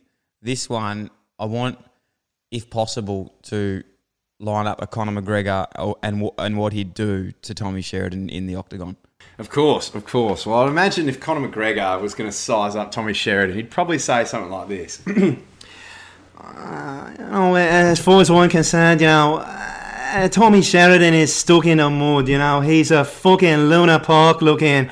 this 0.42 0.70
one 0.70 1.12
I 1.38 1.46
want, 1.46 1.78
if 2.52 2.70
possible, 2.70 3.36
to 3.44 3.84
line 4.40 4.66
up 4.66 4.82
a 4.82 4.88
Conor 4.88 5.22
McGregor 5.22 5.68
and 6.02 6.30
and 6.40 6.58
what 6.58 6.74
he'd 6.74 6.96
do 6.96 7.32
to 7.44 7.54
Tommy 7.54 7.82
Sheridan 7.82 8.30
in 8.30 8.48
the 8.48 8.56
octagon. 8.56 8.98
Of 9.38 9.50
course, 9.50 9.94
of 9.94 10.06
course. 10.06 10.46
Well, 10.46 10.62
I'd 10.62 10.70
imagine 10.70 11.08
if 11.08 11.20
Conor 11.20 11.48
McGregor 11.48 12.02
was 12.02 12.14
going 12.14 12.30
to 12.30 12.36
size 12.36 12.76
up 12.76 12.92
Tommy 12.92 13.14
Sheridan, 13.14 13.56
he'd 13.56 13.72
probably 13.72 14.00
say 14.00 14.26
something 14.26 14.52
like 14.52 14.68
this. 14.68 15.02
uh, 15.08 15.12
you 17.18 17.26
know, 17.26 17.56
as 17.56 18.00
far 18.00 18.22
as 18.22 18.30
I'm 18.30 18.50
concerned, 18.50 19.02
you 19.02 19.08
know, 19.08 19.38
uh, 19.38 19.73
Tommy 20.30 20.62
Sheridan 20.62 21.16
is 21.16 21.34
stuck 21.34 21.66
in 21.66 21.80
the 21.80 21.90
mud. 21.90 22.28
You 22.28 22.38
know, 22.38 22.62
he's 22.62 22.92
a 22.92 23.04
fucking 23.04 23.70
Luna 23.70 24.00
Park 24.00 24.44
looking, 24.44 24.92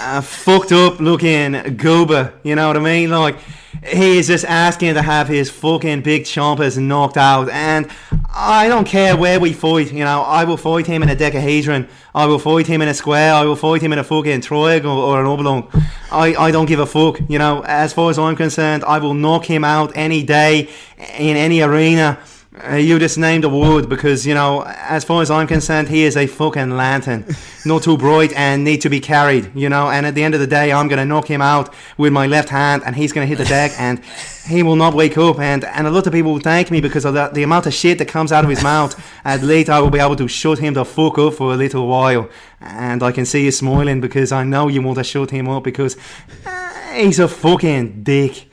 uh, 0.00 0.20
fucked 0.20 0.72
up 0.72 0.98
looking 0.98 1.76
goober. 1.76 2.32
You 2.42 2.56
know 2.56 2.66
what 2.66 2.76
I 2.76 2.80
mean? 2.80 3.10
Like, 3.10 3.38
he 3.86 4.18
is 4.18 4.26
just 4.26 4.44
asking 4.44 4.94
to 4.94 5.02
have 5.02 5.28
his 5.28 5.48
fucking 5.48 6.02
big 6.02 6.24
chompers 6.24 6.76
knocked 6.76 7.16
out. 7.16 7.48
And 7.50 7.88
I 8.34 8.66
don't 8.66 8.84
care 8.84 9.16
where 9.16 9.38
we 9.38 9.52
fight. 9.52 9.92
You 9.92 10.04
know, 10.04 10.22
I 10.22 10.42
will 10.42 10.56
fight 10.56 10.88
him 10.88 11.04
in 11.04 11.08
a 11.08 11.14
decahedron. 11.14 11.88
I 12.12 12.26
will 12.26 12.40
fight 12.40 12.66
him 12.66 12.82
in 12.82 12.88
a 12.88 12.94
square. 12.94 13.34
I 13.34 13.44
will 13.44 13.54
fight 13.54 13.80
him 13.80 13.92
in 13.92 14.00
a 14.00 14.04
fucking 14.04 14.40
triangle 14.40 14.98
or 14.98 15.20
an 15.20 15.26
oblong. 15.26 15.70
I, 16.10 16.34
I 16.34 16.50
don't 16.50 16.66
give 16.66 16.80
a 16.80 16.86
fuck. 16.86 17.20
You 17.28 17.38
know, 17.38 17.62
as 17.64 17.92
far 17.92 18.10
as 18.10 18.18
I'm 18.18 18.34
concerned, 18.34 18.82
I 18.82 18.98
will 18.98 19.14
knock 19.14 19.44
him 19.44 19.62
out 19.62 19.92
any 19.94 20.24
day 20.24 20.68
in 21.16 21.36
any 21.36 21.60
arena. 21.60 22.18
Uh, 22.66 22.74
you 22.74 22.98
just 22.98 23.18
named 23.18 23.44
a 23.44 23.48
word 23.48 23.88
because, 23.88 24.26
you 24.26 24.34
know, 24.34 24.64
as 24.66 25.04
far 25.04 25.22
as 25.22 25.30
I'm 25.30 25.46
concerned, 25.46 25.88
he 25.88 26.02
is 26.02 26.16
a 26.16 26.26
fucking 26.26 26.70
lantern. 26.70 27.24
Not 27.64 27.82
too 27.82 27.96
bright 27.96 28.32
and 28.32 28.64
need 28.64 28.80
to 28.80 28.88
be 28.88 29.00
carried, 29.00 29.54
you 29.54 29.68
know. 29.68 29.90
And 29.90 30.04
at 30.06 30.14
the 30.14 30.24
end 30.24 30.34
of 30.34 30.40
the 30.40 30.46
day, 30.46 30.72
I'm 30.72 30.88
going 30.88 30.98
to 30.98 31.04
knock 31.04 31.28
him 31.28 31.40
out 31.40 31.72
with 31.98 32.12
my 32.12 32.26
left 32.26 32.48
hand 32.48 32.82
and 32.84 32.96
he's 32.96 33.12
going 33.12 33.28
to 33.28 33.28
hit 33.28 33.38
the 33.38 33.48
deck 33.48 33.72
and 33.78 34.02
he 34.48 34.62
will 34.62 34.76
not 34.76 34.94
wake 34.94 35.16
up. 35.16 35.38
And, 35.38 35.64
and 35.64 35.86
a 35.86 35.90
lot 35.90 36.06
of 36.06 36.12
people 36.12 36.32
will 36.32 36.40
thank 36.40 36.70
me 36.70 36.80
because 36.80 37.04
of 37.04 37.14
the, 37.14 37.28
the 37.28 37.42
amount 37.42 37.66
of 37.66 37.74
shit 37.74 37.98
that 37.98 38.08
comes 38.08 38.32
out 38.32 38.44
of 38.44 38.50
his 38.50 38.62
mouth. 38.62 39.00
At 39.24 39.42
least 39.42 39.70
I 39.70 39.80
will 39.80 39.90
be 39.90 40.00
able 40.00 40.16
to 40.16 40.26
shut 40.26 40.58
him 40.58 40.74
the 40.74 40.84
fuck 40.84 41.18
up 41.18 41.34
for 41.34 41.52
a 41.52 41.56
little 41.56 41.86
while. 41.86 42.28
And 42.60 43.02
I 43.02 43.12
can 43.12 43.24
see 43.24 43.44
you 43.44 43.52
smiling 43.52 44.00
because 44.00 44.32
I 44.32 44.42
know 44.42 44.68
you 44.68 44.82
want 44.82 44.98
to 44.98 45.04
shut 45.04 45.30
him 45.30 45.48
up 45.48 45.62
because 45.62 45.96
uh, 46.44 46.92
he's 46.94 47.20
a 47.20 47.28
fucking 47.28 48.02
dick 48.02 48.47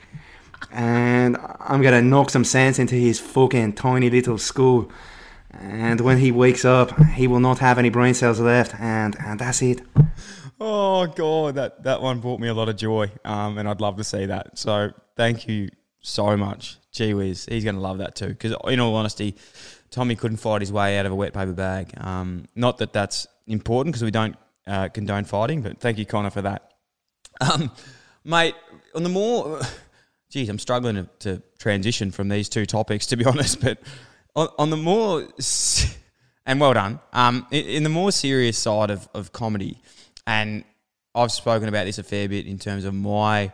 and 0.70 1.36
I'm 1.60 1.82
gonna 1.82 2.02
knock 2.02 2.30
some 2.30 2.44
sense 2.44 2.78
into 2.78 2.94
his 2.94 3.20
fucking 3.20 3.74
tiny 3.74 4.10
little 4.10 4.38
skull. 4.38 4.90
And 5.50 6.00
when 6.00 6.18
he 6.18 6.32
wakes 6.32 6.64
up, 6.64 6.98
he 7.14 7.26
will 7.26 7.40
not 7.40 7.58
have 7.60 7.78
any 7.78 7.88
brain 7.88 8.14
cells 8.14 8.40
left, 8.40 8.74
and 8.78 9.16
and 9.20 9.38
that's 9.38 9.62
it. 9.62 9.80
Oh 10.60 11.06
god, 11.06 11.54
that 11.56 11.82
that 11.84 12.02
one 12.02 12.20
brought 12.20 12.40
me 12.40 12.48
a 12.48 12.54
lot 12.54 12.68
of 12.68 12.76
joy, 12.76 13.10
um, 13.24 13.58
and 13.58 13.68
I'd 13.68 13.80
love 13.80 13.96
to 13.96 14.04
see 14.04 14.26
that. 14.26 14.58
So 14.58 14.92
thank 15.16 15.48
you 15.48 15.68
so 16.00 16.36
much. 16.36 16.78
Gee 16.92 17.14
whiz, 17.14 17.46
he's 17.46 17.64
to 17.64 17.72
love 17.72 17.98
that 17.98 18.14
too. 18.16 18.28
Because 18.28 18.54
in 18.68 18.80
all 18.80 18.94
honesty, 18.94 19.36
Tommy 19.90 20.14
couldn't 20.14 20.38
fight 20.38 20.62
his 20.62 20.72
way 20.72 20.98
out 20.98 21.06
of 21.06 21.12
a 21.12 21.14
wet 21.14 21.34
paper 21.34 21.52
bag. 21.52 21.92
Um, 21.98 22.46
not 22.54 22.78
that 22.78 22.92
that's 22.92 23.26
important 23.46 23.92
because 23.94 24.04
we 24.04 24.10
don't 24.10 24.36
uh, 24.66 24.88
condone 24.88 25.24
fighting, 25.24 25.62
but 25.62 25.78
thank 25.78 25.98
you, 25.98 26.06
Conor, 26.06 26.30
for 26.30 26.42
that. 26.42 26.72
Um, 27.40 27.70
mate, 28.24 28.54
on 28.94 29.02
the 29.02 29.08
more, 29.08 29.60
geez, 30.30 30.48
I'm 30.48 30.58
struggling 30.58 30.96
to, 30.96 31.08
to 31.20 31.42
transition 31.58 32.10
from 32.10 32.28
these 32.28 32.48
two 32.48 32.66
topics 32.66 33.06
to 33.06 33.16
be 33.16 33.24
honest, 33.26 33.60
but 33.60 33.78
on, 34.34 34.48
on 34.58 34.70
the 34.70 34.76
more, 34.76 35.26
and 36.46 36.60
well 36.60 36.74
done, 36.74 37.00
um, 37.12 37.46
in, 37.50 37.66
in 37.66 37.82
the 37.82 37.88
more 37.88 38.12
serious 38.12 38.58
side 38.58 38.90
of, 38.90 39.08
of 39.14 39.32
comedy, 39.32 39.80
and 40.26 40.64
I've 41.14 41.32
spoken 41.32 41.68
about 41.68 41.84
this 41.84 41.98
a 41.98 42.02
fair 42.02 42.28
bit 42.28 42.46
in 42.46 42.58
terms 42.58 42.84
of 42.84 42.92
my 42.92 43.52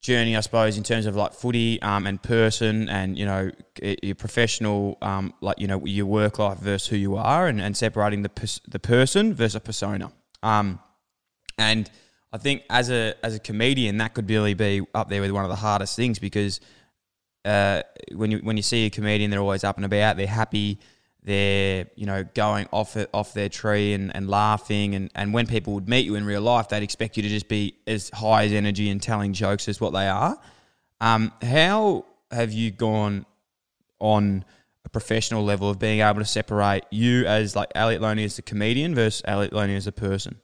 journey, 0.00 0.36
I 0.36 0.40
suppose, 0.40 0.78
in 0.78 0.84
terms 0.84 1.04
of 1.06 1.16
like 1.16 1.34
footy 1.34 1.82
um, 1.82 2.06
and 2.06 2.22
person 2.22 2.88
and, 2.88 3.18
you 3.18 3.26
know, 3.26 3.50
your 3.82 4.14
professional, 4.14 4.96
um, 5.02 5.34
like, 5.40 5.58
you 5.58 5.66
know, 5.66 5.84
your 5.84 6.06
work 6.06 6.38
life 6.38 6.58
versus 6.58 6.88
who 6.88 6.96
you 6.96 7.16
are 7.16 7.48
and, 7.48 7.60
and 7.60 7.76
separating 7.76 8.22
the, 8.22 8.28
pers- 8.28 8.60
the 8.68 8.78
person 8.78 9.34
versus 9.34 9.56
a 9.56 9.60
persona. 9.60 10.12
Um, 10.42 10.80
and 11.58 11.90
I 12.36 12.38
think 12.38 12.64
as 12.68 12.90
a, 12.90 13.14
as 13.22 13.34
a 13.34 13.38
comedian, 13.38 13.96
that 13.96 14.12
could 14.12 14.28
really 14.28 14.52
be 14.52 14.86
up 14.94 15.08
there 15.08 15.22
with 15.22 15.30
one 15.30 15.44
of 15.44 15.48
the 15.48 15.56
hardest 15.56 15.96
things 15.96 16.18
because 16.18 16.60
uh, 17.46 17.80
when, 18.12 18.30
you, 18.30 18.38
when 18.40 18.58
you 18.58 18.62
see 18.62 18.84
a 18.84 18.90
comedian, 18.90 19.30
they're 19.30 19.40
always 19.40 19.64
up 19.64 19.76
and 19.76 19.86
about, 19.86 20.18
they're 20.18 20.26
happy, 20.26 20.78
they're 21.22 21.86
you 21.96 22.04
know 22.04 22.24
going 22.34 22.68
off 22.74 22.94
it, 22.98 23.08
off 23.14 23.32
their 23.32 23.48
tree 23.48 23.94
and, 23.94 24.14
and 24.14 24.28
laughing. 24.28 24.94
And, 24.94 25.10
and 25.14 25.32
when 25.32 25.46
people 25.46 25.72
would 25.72 25.88
meet 25.88 26.04
you 26.04 26.14
in 26.14 26.26
real 26.26 26.42
life 26.42 26.68
they'd 26.68 26.82
expect 26.82 27.16
you 27.16 27.22
to 27.22 27.28
just 27.30 27.48
be 27.48 27.78
as 27.86 28.10
high 28.10 28.44
as 28.44 28.52
energy 28.52 28.90
and 28.90 29.02
telling 29.02 29.32
jokes 29.32 29.66
as 29.66 29.80
what 29.80 29.94
they 29.94 30.06
are. 30.06 30.38
Um, 31.00 31.32
how 31.40 32.04
have 32.30 32.52
you 32.52 32.70
gone 32.70 33.24
on 33.98 34.44
a 34.84 34.90
professional 34.90 35.42
level 35.42 35.70
of 35.70 35.78
being 35.78 36.00
able 36.00 36.18
to 36.18 36.26
separate 36.26 36.84
you 36.90 37.24
as 37.24 37.56
like 37.56 37.70
Elliot 37.74 38.02
Loney 38.02 38.24
as 38.24 38.38
a 38.38 38.42
comedian 38.42 38.94
versus 38.94 39.22
Elliot 39.24 39.54
Loney 39.54 39.74
as 39.74 39.86
a 39.86 39.92
person 39.92 40.38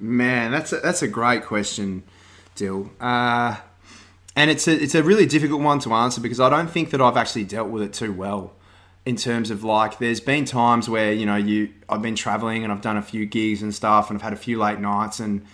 man 0.00 0.50
that's 0.50 0.72
a, 0.72 0.76
that's 0.78 1.02
a 1.02 1.08
great 1.08 1.44
question 1.44 2.02
Dyl. 2.58 2.90
Uh, 3.00 3.56
and 4.36 4.50
it's 4.50 4.68
a, 4.68 4.72
it's 4.72 4.94
a 4.94 5.02
really 5.02 5.26
difficult 5.26 5.62
one 5.62 5.78
to 5.80 5.92
answer 5.94 6.20
because 6.20 6.40
I 6.40 6.50
don't 6.50 6.68
think 6.68 6.90
that 6.90 7.00
I've 7.00 7.16
actually 7.16 7.44
dealt 7.44 7.70
with 7.70 7.82
it 7.82 7.92
too 7.92 8.12
well 8.12 8.52
in 9.06 9.16
terms 9.16 9.50
of 9.50 9.64
like 9.64 9.98
there's 9.98 10.20
been 10.20 10.44
times 10.44 10.88
where 10.88 11.12
you 11.12 11.24
know 11.24 11.36
you 11.36 11.70
I've 11.88 12.02
been 12.02 12.14
traveling 12.14 12.62
and 12.62 12.72
I've 12.72 12.82
done 12.82 12.96
a 12.96 13.02
few 13.02 13.24
gigs 13.26 13.62
and 13.62 13.74
stuff 13.74 14.10
and 14.10 14.18
I've 14.18 14.22
had 14.22 14.32
a 14.32 14.36
few 14.36 14.58
late 14.58 14.80
nights 14.80 15.18
and 15.20 15.46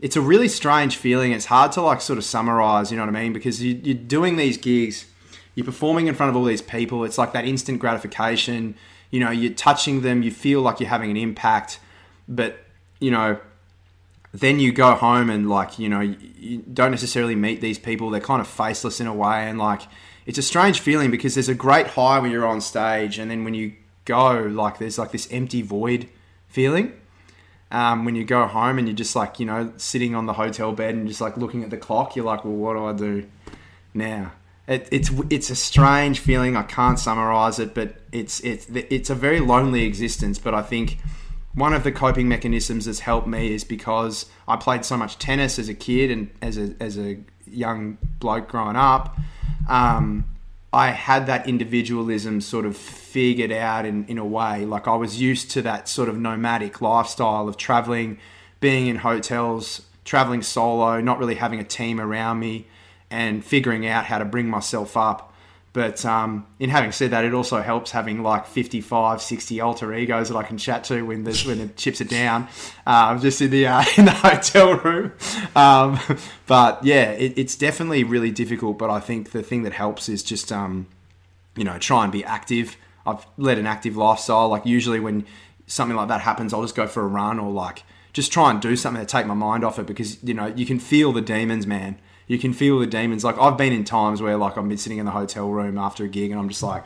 it's 0.00 0.16
a 0.16 0.20
really 0.20 0.48
strange 0.48 0.96
feeling. 0.96 1.32
It's 1.32 1.46
hard 1.46 1.72
to 1.72 1.82
like 1.82 2.00
sort 2.00 2.18
of 2.18 2.24
summarize 2.24 2.90
you 2.90 2.96
know 2.96 3.04
what 3.04 3.14
I 3.14 3.20
mean? 3.22 3.32
Because 3.32 3.62
you, 3.62 3.80
you're 3.82 3.94
doing 3.94 4.36
these 4.36 4.56
gigs 4.56 5.06
you're 5.54 5.66
performing 5.66 6.08
in 6.08 6.14
front 6.14 6.30
of 6.30 6.36
all 6.36 6.44
these 6.44 6.62
people. 6.62 7.04
It's 7.04 7.18
like 7.18 7.32
that 7.32 7.44
instant 7.44 7.78
gratification. 7.78 8.74
You 9.10 9.20
know 9.20 9.30
you're 9.30 9.52
touching 9.52 10.00
them. 10.02 10.22
You 10.22 10.30
feel 10.30 10.60
like 10.62 10.80
you're 10.80 10.88
having 10.88 11.10
an 11.10 11.16
impact. 11.16 11.78
But 12.28 12.64
you 13.00 13.10
know 13.10 13.38
then 14.34 14.60
you 14.60 14.72
go 14.72 14.94
home 14.94 15.30
and 15.30 15.48
like 15.48 15.78
you 15.78 15.88
know 15.88 16.00
you 16.00 16.58
don't 16.58 16.90
necessarily 16.90 17.34
meet 17.34 17.60
these 17.60 17.78
people 17.78 18.10
they're 18.10 18.20
kind 18.20 18.42
of 18.42 18.48
faceless 18.48 19.00
in 19.00 19.06
a 19.06 19.14
way 19.14 19.48
and 19.48 19.58
like 19.58 19.82
it's 20.26 20.38
a 20.38 20.42
strange 20.42 20.80
feeling 20.80 21.10
because 21.10 21.34
there's 21.34 21.48
a 21.48 21.54
great 21.54 21.88
high 21.88 22.18
when 22.18 22.30
you're 22.30 22.46
on 22.46 22.60
stage, 22.60 23.18
and 23.18 23.30
then 23.30 23.44
when 23.44 23.54
you 23.54 23.74
go, 24.04 24.42
like 24.42 24.78
there's 24.78 24.98
like 24.98 25.12
this 25.12 25.28
empty 25.30 25.62
void 25.62 26.08
feeling. 26.48 26.92
Um, 27.70 28.04
when 28.04 28.14
you 28.14 28.24
go 28.24 28.46
home 28.46 28.78
and 28.78 28.86
you're 28.86 28.96
just 28.96 29.16
like 29.16 29.40
you 29.40 29.46
know 29.46 29.72
sitting 29.76 30.14
on 30.14 30.26
the 30.26 30.34
hotel 30.34 30.72
bed 30.72 30.94
and 30.94 31.08
just 31.08 31.20
like 31.20 31.36
looking 31.36 31.62
at 31.62 31.70
the 31.70 31.76
clock, 31.76 32.16
you're 32.16 32.24
like, 32.24 32.44
well, 32.44 32.54
what 32.54 32.74
do 32.74 32.84
I 32.84 32.92
do 32.92 33.28
now? 33.92 34.32
It, 34.66 34.88
it's 34.90 35.10
it's 35.28 35.50
a 35.50 35.56
strange 35.56 36.20
feeling. 36.20 36.56
I 36.56 36.62
can't 36.62 36.98
summarize 36.98 37.58
it, 37.58 37.74
but 37.74 37.96
it's 38.12 38.40
it's 38.40 38.66
it's 38.70 39.10
a 39.10 39.14
very 39.14 39.40
lonely 39.40 39.84
existence. 39.84 40.38
But 40.38 40.54
I 40.54 40.62
think 40.62 40.98
one 41.54 41.72
of 41.72 41.84
the 41.84 41.92
coping 41.92 42.28
mechanisms 42.28 42.86
that's 42.86 43.00
helped 43.00 43.26
me 43.26 43.54
is 43.54 43.64
because 43.64 44.26
I 44.48 44.56
played 44.56 44.84
so 44.84 44.96
much 44.96 45.18
tennis 45.18 45.58
as 45.58 45.68
a 45.68 45.74
kid 45.74 46.10
and 46.10 46.30
as 46.42 46.58
a 46.58 46.74
as 46.80 46.98
a 46.98 47.18
young 47.46 47.98
bloke 48.18 48.48
growing 48.48 48.76
up 48.76 49.16
um, 49.68 50.24
I 50.72 50.88
had 50.88 51.26
that 51.26 51.48
individualism 51.48 52.40
sort 52.40 52.66
of 52.66 52.76
figured 52.76 53.52
out 53.52 53.86
in, 53.86 54.04
in 54.06 54.18
a 54.18 54.24
way. 54.24 54.64
Like 54.64 54.88
I 54.88 54.96
was 54.96 55.20
used 55.20 55.50
to 55.52 55.62
that 55.62 55.88
sort 55.88 56.08
of 56.08 56.18
nomadic 56.18 56.80
lifestyle 56.80 57.48
of 57.48 57.56
traveling, 57.56 58.18
being 58.60 58.88
in 58.88 58.96
hotels, 58.96 59.82
traveling 60.04 60.42
solo, 60.42 61.00
not 61.00 61.18
really 61.18 61.36
having 61.36 61.60
a 61.60 61.64
team 61.64 62.00
around 62.00 62.40
me, 62.40 62.66
and 63.08 63.44
figuring 63.44 63.86
out 63.86 64.06
how 64.06 64.18
to 64.18 64.24
bring 64.24 64.48
myself 64.48 64.96
up 64.96 65.33
but 65.74 66.06
um, 66.06 66.46
in 66.60 66.70
having 66.70 66.92
said 66.92 67.10
that, 67.10 67.24
it 67.24 67.34
also 67.34 67.60
helps 67.60 67.90
having 67.90 68.22
like 68.22 68.46
55, 68.46 69.20
60 69.20 69.60
alter 69.60 69.92
egos 69.92 70.28
that 70.28 70.36
I 70.36 70.44
can 70.44 70.56
chat 70.56 70.84
to 70.84 71.02
when 71.02 71.24
the, 71.24 71.36
when 71.48 71.58
the 71.58 71.66
chips 71.66 72.00
are 72.00 72.04
down. 72.04 72.46
Um, 72.86 73.20
just 73.20 73.42
in 73.42 73.50
the, 73.50 73.66
uh, 73.66 73.84
in 73.96 74.04
the 74.04 74.12
hotel 74.12 74.74
room. 74.74 75.12
Um, 75.56 75.98
but 76.46 76.84
yeah, 76.84 77.10
it, 77.10 77.36
it's 77.36 77.56
definitely 77.56 78.04
really 78.04 78.30
difficult. 78.30 78.78
But 78.78 78.88
I 78.88 79.00
think 79.00 79.32
the 79.32 79.42
thing 79.42 79.64
that 79.64 79.72
helps 79.72 80.08
is 80.08 80.22
just, 80.22 80.52
um, 80.52 80.86
you 81.56 81.64
know, 81.64 81.76
try 81.78 82.04
and 82.04 82.12
be 82.12 82.24
active. 82.24 82.76
I've 83.04 83.26
led 83.36 83.58
an 83.58 83.66
active 83.66 83.96
lifestyle. 83.96 84.48
Like 84.48 84.64
usually 84.64 85.00
when 85.00 85.26
something 85.66 85.96
like 85.96 86.06
that 86.06 86.20
happens, 86.20 86.54
I'll 86.54 86.62
just 86.62 86.76
go 86.76 86.86
for 86.86 87.02
a 87.02 87.08
run 87.08 87.40
or 87.40 87.50
like 87.50 87.82
just 88.12 88.30
try 88.30 88.52
and 88.52 88.62
do 88.62 88.76
something 88.76 89.04
to 89.04 89.06
take 89.06 89.26
my 89.26 89.34
mind 89.34 89.64
off 89.64 89.80
it 89.80 89.86
because, 89.88 90.22
you 90.22 90.34
know, 90.34 90.46
you 90.46 90.66
can 90.66 90.78
feel 90.78 91.12
the 91.12 91.20
demons, 91.20 91.66
man 91.66 91.98
you 92.26 92.38
can 92.38 92.52
feel 92.52 92.78
the 92.78 92.86
demons. 92.86 93.24
Like 93.24 93.38
I've 93.38 93.56
been 93.56 93.72
in 93.72 93.84
times 93.84 94.22
where 94.22 94.36
like 94.36 94.56
I'm 94.56 94.74
sitting 94.76 94.98
in 94.98 95.06
the 95.06 95.12
hotel 95.12 95.48
room 95.48 95.78
after 95.78 96.04
a 96.04 96.08
gig 96.08 96.30
and 96.30 96.40
I'm 96.40 96.48
just 96.48 96.62
like 96.62 96.84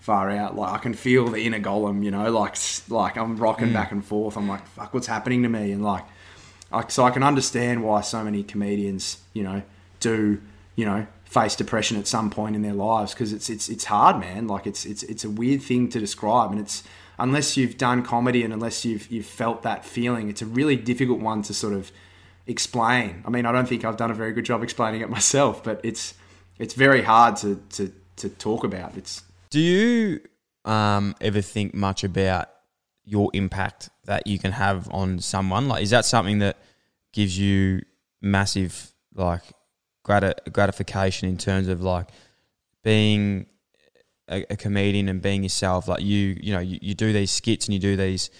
far 0.00 0.30
out. 0.30 0.56
Like 0.56 0.72
I 0.72 0.78
can 0.78 0.94
feel 0.94 1.28
the 1.28 1.42
inner 1.42 1.60
Gollum, 1.60 2.04
you 2.04 2.10
know, 2.10 2.30
like 2.30 2.56
like 2.88 3.16
I'm 3.16 3.36
rocking 3.36 3.68
mm. 3.68 3.74
back 3.74 3.92
and 3.92 4.04
forth. 4.04 4.36
I'm 4.36 4.48
like, 4.48 4.66
fuck, 4.68 4.94
what's 4.94 5.06
happening 5.06 5.42
to 5.42 5.48
me? 5.48 5.72
And 5.72 5.84
like, 5.84 6.04
I, 6.72 6.86
so 6.88 7.04
I 7.04 7.10
can 7.10 7.22
understand 7.22 7.84
why 7.84 8.00
so 8.00 8.24
many 8.24 8.42
comedians, 8.42 9.18
you 9.34 9.42
know, 9.42 9.62
do 10.00 10.40
you 10.76 10.86
know 10.86 11.06
face 11.24 11.54
depression 11.54 11.96
at 11.96 12.08
some 12.08 12.28
point 12.28 12.56
in 12.56 12.62
their 12.62 12.74
lives 12.74 13.14
because 13.14 13.32
it's 13.32 13.48
it's 13.48 13.68
it's 13.68 13.84
hard, 13.84 14.18
man. 14.18 14.48
Like 14.48 14.66
it's 14.66 14.84
it's 14.84 15.04
it's 15.04 15.24
a 15.24 15.30
weird 15.30 15.62
thing 15.62 15.88
to 15.90 16.00
describe, 16.00 16.50
and 16.50 16.60
it's 16.60 16.82
unless 17.18 17.56
you've 17.56 17.78
done 17.78 18.02
comedy 18.02 18.42
and 18.42 18.52
unless 18.52 18.84
you've 18.84 19.10
you've 19.12 19.26
felt 19.26 19.62
that 19.62 19.84
feeling, 19.84 20.28
it's 20.28 20.42
a 20.42 20.46
really 20.46 20.76
difficult 20.76 21.20
one 21.20 21.42
to 21.42 21.54
sort 21.54 21.72
of 21.74 21.92
explain. 22.46 23.22
I 23.26 23.30
mean, 23.30 23.46
I 23.46 23.52
don't 23.52 23.68
think 23.68 23.84
I've 23.84 23.96
done 23.96 24.10
a 24.10 24.14
very 24.14 24.32
good 24.32 24.44
job 24.44 24.62
explaining 24.62 25.00
it 25.00 25.10
myself, 25.10 25.62
but 25.62 25.80
it's 25.84 26.14
it's 26.58 26.74
very 26.74 27.02
hard 27.02 27.36
to 27.36 27.56
to, 27.70 27.92
to 28.16 28.28
talk 28.28 28.64
about. 28.64 28.96
It's. 28.96 29.22
Do 29.50 29.60
you 29.60 30.20
um, 30.64 31.14
ever 31.20 31.40
think 31.40 31.74
much 31.74 32.04
about 32.04 32.48
your 33.04 33.30
impact 33.32 33.90
that 34.04 34.26
you 34.26 34.38
can 34.38 34.52
have 34.52 34.88
on 34.92 35.18
someone? 35.18 35.66
Like, 35.66 35.82
is 35.82 35.90
that 35.90 36.04
something 36.04 36.38
that 36.38 36.56
gives 37.12 37.38
you 37.38 37.82
massive 38.22 38.92
like 39.14 39.42
grat- 40.04 40.52
gratification 40.52 41.28
in 41.28 41.36
terms 41.36 41.66
of 41.66 41.80
like 41.80 42.08
being 42.84 43.46
a, 44.28 44.56
comedian 44.56 45.08
and 45.08 45.20
being 45.20 45.42
yourself? 45.42 45.88
Like, 45.88 46.02
you 46.02 46.36
you 46.40 46.52
know 46.52 46.60
you, 46.60 46.78
you 46.80 46.94
do 46.94 47.12
these 47.12 47.30
skits 47.30 47.66
and 47.66 47.74
you 47.74 47.80
do 47.80 47.96
these 47.96 48.30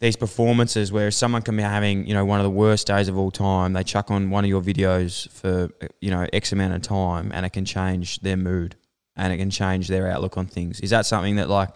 these 0.00 0.16
performances 0.16 0.92
where 0.92 1.10
someone 1.10 1.42
can 1.42 1.56
be 1.56 1.62
having 1.62 2.06
you 2.06 2.14
know 2.14 2.24
one 2.24 2.38
of 2.38 2.44
the 2.44 2.50
worst 2.50 2.86
days 2.86 3.08
of 3.08 3.18
all 3.18 3.30
time 3.30 3.72
they 3.72 3.82
chuck 3.82 4.10
on 4.10 4.30
one 4.30 4.44
of 4.44 4.48
your 4.48 4.62
videos 4.62 5.28
for 5.30 5.70
you 6.00 6.10
know 6.10 6.26
x 6.32 6.52
amount 6.52 6.74
of 6.74 6.82
time 6.82 7.30
and 7.34 7.44
it 7.44 7.50
can 7.50 7.64
change 7.64 8.20
their 8.20 8.36
mood 8.36 8.76
and 9.16 9.32
it 9.32 9.36
can 9.38 9.50
change 9.50 9.88
their 9.88 10.08
outlook 10.08 10.38
on 10.38 10.46
things. 10.46 10.78
Is 10.80 10.90
that 10.90 11.04
something 11.04 11.36
that 11.36 11.48
like 11.48 11.70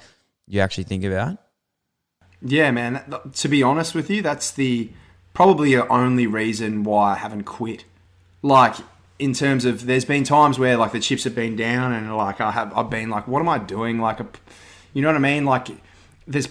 you 0.46 0.60
actually 0.60 0.84
think 0.84 1.04
about? 1.04 1.38
Yeah 2.40 2.70
man. 2.70 3.02
To 3.34 3.48
be 3.48 3.62
honest 3.62 3.94
with 3.94 4.08
you 4.08 4.22
that's 4.22 4.52
the 4.52 4.90
probably 5.34 5.74
the 5.74 5.88
only 5.88 6.26
reason 6.26 6.84
why 6.84 7.12
i 7.12 7.16
haven't 7.16 7.44
quit. 7.44 7.84
Like 8.42 8.76
in 9.18 9.34
terms 9.34 9.64
of 9.64 9.86
there's 9.86 10.04
been 10.04 10.24
times 10.24 10.58
where 10.58 10.76
like 10.76 10.92
the 10.92 11.00
chips 11.00 11.24
have 11.24 11.34
been 11.34 11.54
down 11.54 11.92
and 11.92 12.16
like 12.16 12.40
i 12.40 12.50
have 12.50 12.76
i've 12.76 12.90
been 12.90 13.10
like 13.10 13.26
what 13.26 13.40
am 13.40 13.48
i 13.48 13.58
doing? 13.58 13.98
Like 13.98 14.20
a, 14.20 14.26
you 14.94 15.02
know 15.02 15.08
what 15.08 15.16
i 15.16 15.20
mean? 15.20 15.44
Like 15.44 15.68
there's 16.26 16.48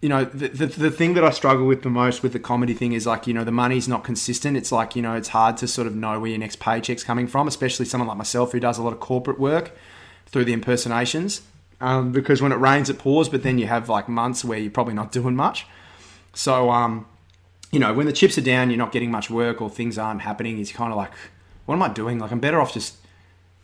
you 0.00 0.08
know, 0.08 0.24
the, 0.24 0.48
the, 0.48 0.66
the 0.66 0.90
thing 0.90 1.14
that 1.14 1.24
I 1.24 1.30
struggle 1.30 1.66
with 1.66 1.82
the 1.82 1.90
most 1.90 2.22
with 2.22 2.32
the 2.32 2.38
comedy 2.38 2.72
thing 2.72 2.92
is 2.92 3.06
like, 3.06 3.26
you 3.26 3.34
know, 3.34 3.42
the 3.42 3.50
money's 3.50 3.88
not 3.88 4.04
consistent. 4.04 4.56
It's 4.56 4.70
like, 4.70 4.94
you 4.94 5.02
know, 5.02 5.14
it's 5.14 5.28
hard 5.28 5.56
to 5.58 5.66
sort 5.66 5.88
of 5.88 5.96
know 5.96 6.20
where 6.20 6.30
your 6.30 6.38
next 6.38 6.60
paycheck's 6.60 7.02
coming 7.02 7.26
from, 7.26 7.48
especially 7.48 7.84
someone 7.84 8.06
like 8.06 8.16
myself 8.16 8.52
who 8.52 8.60
does 8.60 8.78
a 8.78 8.82
lot 8.82 8.92
of 8.92 9.00
corporate 9.00 9.40
work 9.40 9.72
through 10.26 10.44
the 10.44 10.52
impersonations. 10.52 11.42
Um, 11.80 12.12
because 12.12 12.40
when 12.40 12.52
it 12.52 12.56
rains, 12.56 12.90
it 12.90 12.98
pours, 12.98 13.28
but 13.28 13.42
then 13.42 13.58
you 13.58 13.66
have 13.66 13.88
like 13.88 14.08
months 14.08 14.44
where 14.44 14.58
you're 14.58 14.70
probably 14.70 14.94
not 14.94 15.10
doing 15.18 15.34
much. 15.34 15.66
So, 16.32 16.70
um, 16.70 17.06
you 17.72 17.80
know, 17.80 17.92
when 17.92 18.06
the 18.06 18.12
chips 18.12 18.38
are 18.38 18.42
down, 18.42 18.70
you're 18.70 18.78
not 18.78 18.92
getting 18.92 19.10
much 19.10 19.30
work 19.30 19.60
or 19.60 19.68
things 19.68 19.98
aren't 19.98 20.22
happening. 20.22 20.60
It's 20.60 20.72
kind 20.72 20.92
of 20.92 20.96
like, 20.96 21.10
what 21.66 21.74
am 21.74 21.82
I 21.82 21.88
doing? 21.88 22.20
Like, 22.20 22.30
I'm 22.30 22.40
better 22.40 22.60
off 22.60 22.72
just 22.72 22.96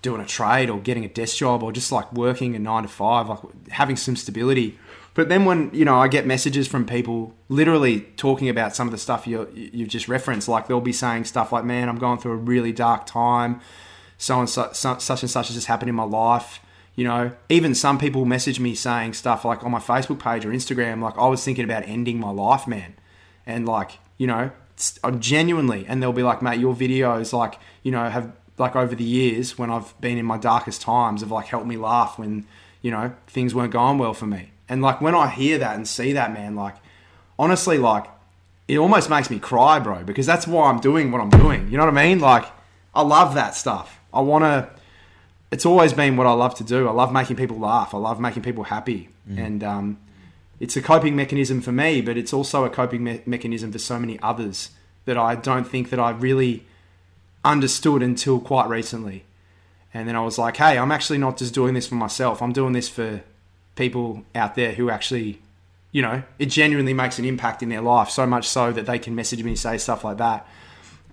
doing 0.02 0.20
a 0.20 0.26
trade 0.26 0.68
or 0.68 0.80
getting 0.80 1.04
a 1.04 1.08
desk 1.08 1.36
job 1.36 1.62
or 1.62 1.72
just 1.72 1.90
like 1.92 2.12
working 2.12 2.56
a 2.56 2.58
nine 2.58 2.82
to 2.82 2.88
five, 2.88 3.28
like 3.28 3.38
having 3.70 3.96
some 3.96 4.16
stability 4.16 4.78
But 5.14 5.28
then 5.28 5.44
when 5.44 5.70
you 5.72 5.84
know 5.84 5.96
I 5.96 6.08
get 6.08 6.26
messages 6.26 6.66
from 6.66 6.84
people 6.84 7.34
literally 7.48 8.00
talking 8.16 8.48
about 8.48 8.74
some 8.74 8.88
of 8.88 8.92
the 8.92 8.98
stuff 8.98 9.26
you 9.26 9.48
you've 9.54 9.88
just 9.88 10.08
referenced, 10.08 10.48
like 10.48 10.66
they'll 10.66 10.80
be 10.80 10.92
saying 10.92 11.24
stuff 11.24 11.52
like, 11.52 11.64
"Man, 11.64 11.88
I'm 11.88 11.98
going 11.98 12.18
through 12.18 12.32
a 12.32 12.36
really 12.36 12.72
dark 12.72 13.06
time. 13.06 13.60
So 14.18 14.38
and 14.40 14.48
such, 14.50 14.74
such 14.76 15.22
and 15.22 15.30
such 15.30 15.48
has 15.48 15.54
just 15.54 15.68
happened 15.68 15.88
in 15.88 15.94
my 15.94 16.04
life." 16.04 16.60
You 16.96 17.04
know, 17.04 17.32
even 17.48 17.74
some 17.74 17.98
people 17.98 18.24
message 18.24 18.60
me 18.60 18.74
saying 18.74 19.14
stuff 19.14 19.44
like 19.44 19.64
on 19.64 19.70
my 19.70 19.78
Facebook 19.78 20.18
page 20.18 20.44
or 20.44 20.50
Instagram, 20.50 21.00
like 21.00 21.16
I 21.16 21.26
was 21.26 21.44
thinking 21.44 21.64
about 21.64 21.84
ending 21.86 22.18
my 22.18 22.30
life, 22.30 22.66
man, 22.66 22.94
and 23.46 23.66
like 23.66 23.98
you 24.18 24.26
know, 24.26 24.50
I'm 25.04 25.14
uh, 25.14 25.18
genuinely, 25.18 25.86
and 25.86 26.02
they'll 26.02 26.12
be 26.12 26.24
like, 26.24 26.42
"Mate, 26.42 26.58
your 26.58 26.74
videos 26.74 27.32
like 27.32 27.60
you 27.84 27.92
know 27.92 28.08
have 28.08 28.32
like 28.58 28.74
over 28.74 28.96
the 28.96 29.04
years 29.04 29.58
when 29.58 29.70
I've 29.70 30.00
been 30.00 30.18
in 30.18 30.26
my 30.26 30.38
darkest 30.38 30.82
times 30.82 31.20
have 31.20 31.30
like 31.30 31.46
helped 31.46 31.66
me 31.66 31.76
laugh 31.76 32.18
when 32.18 32.46
you 32.82 32.90
know 32.90 33.14
things 33.28 33.54
weren't 33.54 33.72
going 33.72 33.98
well 33.98 34.14
for 34.14 34.26
me." 34.26 34.50
And 34.68 34.82
like 34.82 35.00
when 35.00 35.14
I 35.14 35.28
hear 35.28 35.58
that 35.58 35.76
and 35.76 35.86
see 35.86 36.12
that, 36.12 36.32
man, 36.32 36.54
like 36.56 36.76
honestly, 37.38 37.78
like 37.78 38.06
it 38.66 38.78
almost 38.78 39.10
makes 39.10 39.30
me 39.30 39.38
cry, 39.38 39.78
bro, 39.78 40.04
because 40.04 40.26
that's 40.26 40.46
why 40.46 40.70
I'm 40.70 40.80
doing 40.80 41.10
what 41.10 41.20
I'm 41.20 41.30
doing. 41.30 41.68
You 41.68 41.76
know 41.76 41.84
what 41.84 41.96
I 41.96 42.06
mean? 42.06 42.20
Like 42.20 42.46
I 42.94 43.02
love 43.02 43.34
that 43.34 43.54
stuff. 43.54 44.00
I 44.12 44.20
want 44.20 44.44
to. 44.44 44.68
It's 45.50 45.66
always 45.66 45.92
been 45.92 46.16
what 46.16 46.26
I 46.26 46.32
love 46.32 46.54
to 46.56 46.64
do. 46.64 46.88
I 46.88 46.92
love 46.92 47.12
making 47.12 47.36
people 47.36 47.58
laugh. 47.58 47.94
I 47.94 47.98
love 47.98 48.18
making 48.18 48.42
people 48.42 48.64
happy, 48.64 49.08
mm. 49.30 49.38
and 49.38 49.62
um, 49.62 49.98
it's 50.58 50.76
a 50.76 50.82
coping 50.82 51.14
mechanism 51.14 51.60
for 51.60 51.72
me. 51.72 52.00
But 52.00 52.16
it's 52.16 52.32
also 52.32 52.64
a 52.64 52.70
coping 52.70 53.04
me- 53.04 53.22
mechanism 53.26 53.70
for 53.70 53.78
so 53.78 53.98
many 53.98 54.18
others 54.20 54.70
that 55.04 55.18
I 55.18 55.34
don't 55.34 55.64
think 55.64 55.90
that 55.90 56.00
I 56.00 56.10
really 56.10 56.64
understood 57.44 58.02
until 58.02 58.40
quite 58.40 58.68
recently. 58.68 59.24
And 59.92 60.08
then 60.08 60.16
I 60.16 60.20
was 60.22 60.38
like, 60.38 60.56
hey, 60.56 60.76
I'm 60.76 60.90
actually 60.90 61.18
not 61.18 61.36
just 61.36 61.54
doing 61.54 61.74
this 61.74 61.86
for 61.86 61.94
myself. 61.94 62.42
I'm 62.42 62.52
doing 62.52 62.72
this 62.72 62.88
for 62.88 63.22
people 63.76 64.24
out 64.34 64.54
there 64.54 64.72
who 64.72 64.90
actually, 64.90 65.40
you 65.92 66.02
know, 66.02 66.22
it 66.38 66.46
genuinely 66.46 66.94
makes 66.94 67.18
an 67.18 67.24
impact 67.24 67.62
in 67.62 67.68
their 67.68 67.80
life. 67.80 68.10
So 68.10 68.26
much 68.26 68.48
so 68.48 68.72
that 68.72 68.86
they 68.86 68.98
can 68.98 69.14
message 69.14 69.42
me 69.42 69.52
and 69.52 69.58
say 69.58 69.78
stuff 69.78 70.04
like 70.04 70.18
that. 70.18 70.46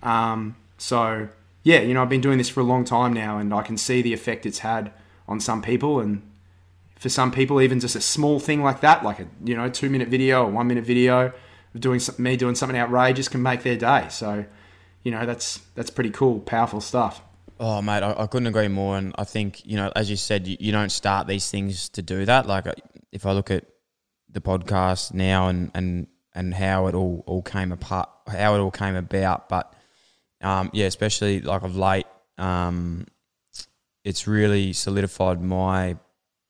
Um, 0.02 0.56
so 0.78 1.28
yeah, 1.62 1.80
you 1.80 1.94
know, 1.94 2.02
I've 2.02 2.08
been 2.08 2.20
doing 2.20 2.38
this 2.38 2.48
for 2.48 2.60
a 2.60 2.64
long 2.64 2.84
time 2.84 3.12
now, 3.12 3.38
and 3.38 3.54
I 3.54 3.62
can 3.62 3.76
see 3.76 4.02
the 4.02 4.12
effect 4.12 4.46
it's 4.46 4.60
had 4.60 4.92
on 5.28 5.38
some 5.38 5.62
people, 5.62 6.00
and 6.00 6.22
for 6.96 7.08
some 7.08 7.30
people, 7.30 7.60
even 7.60 7.80
just 7.80 7.94
a 7.94 8.00
small 8.00 8.40
thing 8.40 8.62
like 8.62 8.80
that, 8.80 9.04
like 9.04 9.20
a 9.20 9.26
you 9.44 9.56
know 9.56 9.68
two 9.68 9.88
minute 9.88 10.08
video 10.08 10.44
or 10.44 10.50
one 10.50 10.66
minute 10.66 10.84
video 10.84 11.32
of 11.74 11.80
doing 11.80 12.00
me 12.18 12.36
doing 12.36 12.54
something 12.54 12.78
outrageous, 12.78 13.28
can 13.28 13.42
make 13.42 13.62
their 13.62 13.76
day. 13.76 14.06
So, 14.10 14.44
you 15.04 15.12
know, 15.12 15.24
that's 15.24 15.60
that's 15.74 15.90
pretty 15.90 16.10
cool, 16.10 16.40
powerful 16.40 16.80
stuff. 16.80 17.22
Oh, 17.64 17.80
mate, 17.80 18.02
I, 18.02 18.12
I, 18.18 18.26
couldn't 18.26 18.48
agree 18.48 18.66
more. 18.66 18.98
And 18.98 19.14
I 19.16 19.22
think, 19.22 19.64
you 19.64 19.76
know, 19.76 19.92
as 19.94 20.10
you 20.10 20.16
said, 20.16 20.48
you, 20.48 20.56
you, 20.58 20.72
don't 20.72 20.90
start 20.90 21.28
these 21.28 21.48
things 21.48 21.88
to 21.90 22.02
do 22.02 22.24
that. 22.24 22.46
Like, 22.46 22.66
uh, 22.66 22.72
if 23.12 23.24
I 23.24 23.30
look 23.30 23.52
at 23.52 23.64
the 24.28 24.40
podcast 24.40 25.14
now 25.14 25.46
and, 25.46 25.70
and, 25.72 26.08
and 26.34 26.52
how 26.52 26.88
it 26.88 26.96
all, 26.96 27.22
all 27.24 27.40
came 27.40 27.70
apart, 27.70 28.08
how 28.26 28.56
it 28.56 28.58
all 28.58 28.72
came 28.72 28.96
about, 28.96 29.48
but 29.48 29.72
um, 30.40 30.70
yeah, 30.72 30.86
especially 30.86 31.40
like 31.40 31.62
of 31.62 31.76
late, 31.76 32.06
um, 32.36 33.06
it's 34.02 34.26
really 34.26 34.72
solidified 34.72 35.40
my 35.40 35.96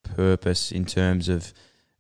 purpose 0.05 0.73
in 0.73 0.87
terms 0.87 1.29
of, 1.29 1.53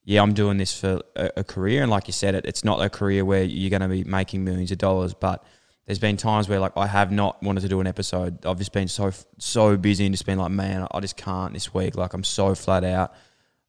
yeah, 0.04 0.22
I'm 0.22 0.32
doing 0.32 0.56
this 0.56 0.80
for 0.80 1.02
a, 1.16 1.30
a 1.36 1.44
career. 1.44 1.82
And 1.82 1.90
like 1.90 2.06
you 2.06 2.14
said, 2.14 2.34
it, 2.34 2.46
it's 2.46 2.64
not 2.64 2.80
a 2.80 2.88
career 2.88 3.26
where 3.26 3.42
you're 3.42 3.68
going 3.68 3.82
to 3.82 3.88
be 3.88 4.04
making 4.04 4.42
millions 4.42 4.72
of 4.72 4.78
dollars, 4.78 5.12
but 5.12 5.44
there's 5.86 5.98
been 5.98 6.16
times 6.16 6.48
where 6.48 6.60
like 6.60 6.72
I 6.76 6.86
have 6.86 7.10
not 7.10 7.42
wanted 7.42 7.62
to 7.62 7.68
do 7.68 7.80
an 7.80 7.86
episode. 7.86 8.46
I've 8.46 8.58
just 8.58 8.72
been 8.72 8.88
so 8.88 9.12
so 9.38 9.76
busy 9.76 10.06
and 10.06 10.14
just 10.14 10.26
been 10.26 10.38
like, 10.38 10.52
man, 10.52 10.86
I 10.90 11.00
just 11.00 11.16
can't 11.16 11.52
this 11.52 11.74
week. 11.74 11.96
Like 11.96 12.14
I'm 12.14 12.24
so 12.24 12.54
flat 12.54 12.84
out. 12.84 13.12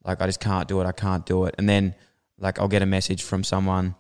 Like 0.04 0.22
I 0.22 0.28
just 0.28 0.40
can't 0.40 0.68
do 0.68 0.80
it. 0.82 0.86
I 0.86 0.92
can't 0.92 1.26
do 1.26 1.46
it. 1.46 1.56
And 1.58 1.68
then 1.68 1.96
like 2.38 2.60
I'll 2.60 2.68
get 2.68 2.82
a 2.82 2.86
message 2.86 3.24
from 3.24 3.44
someone 3.44 3.96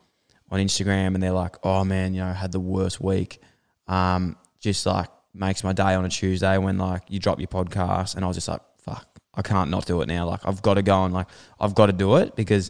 on 0.51 0.59
Instagram 0.59 1.15
and 1.15 1.23
they're 1.23 1.31
like, 1.31 1.55
oh 1.63 1.83
man, 1.83 2.13
you 2.13 2.21
know, 2.21 2.27
I 2.27 2.33
had 2.33 2.51
the 2.51 2.59
worst 2.59 3.01
week. 3.01 3.41
Um, 3.87 4.37
just 4.59 4.85
like 4.85 5.09
makes 5.33 5.63
my 5.63 5.73
day 5.73 5.95
on 5.95 6.05
a 6.05 6.09
Tuesday 6.09 6.57
when 6.57 6.77
like 6.77 7.03
you 7.09 7.19
drop 7.19 7.39
your 7.39 7.47
podcast 7.47 8.15
and 8.15 8.23
I 8.23 8.27
was 8.27 8.37
just 8.37 8.47
like, 8.47 8.61
fuck, 8.77 9.07
I 9.33 9.41
can't 9.41 9.71
not 9.71 9.87
do 9.87 10.01
it 10.01 10.07
now. 10.07 10.27
Like 10.27 10.41
I've 10.45 10.61
got 10.61 10.75
to 10.75 10.83
go 10.83 11.03
and 11.05 11.13
like 11.13 11.27
I've 11.59 11.73
got 11.73 11.87
to 11.87 11.93
do 11.93 12.17
it 12.17 12.35
because 12.35 12.69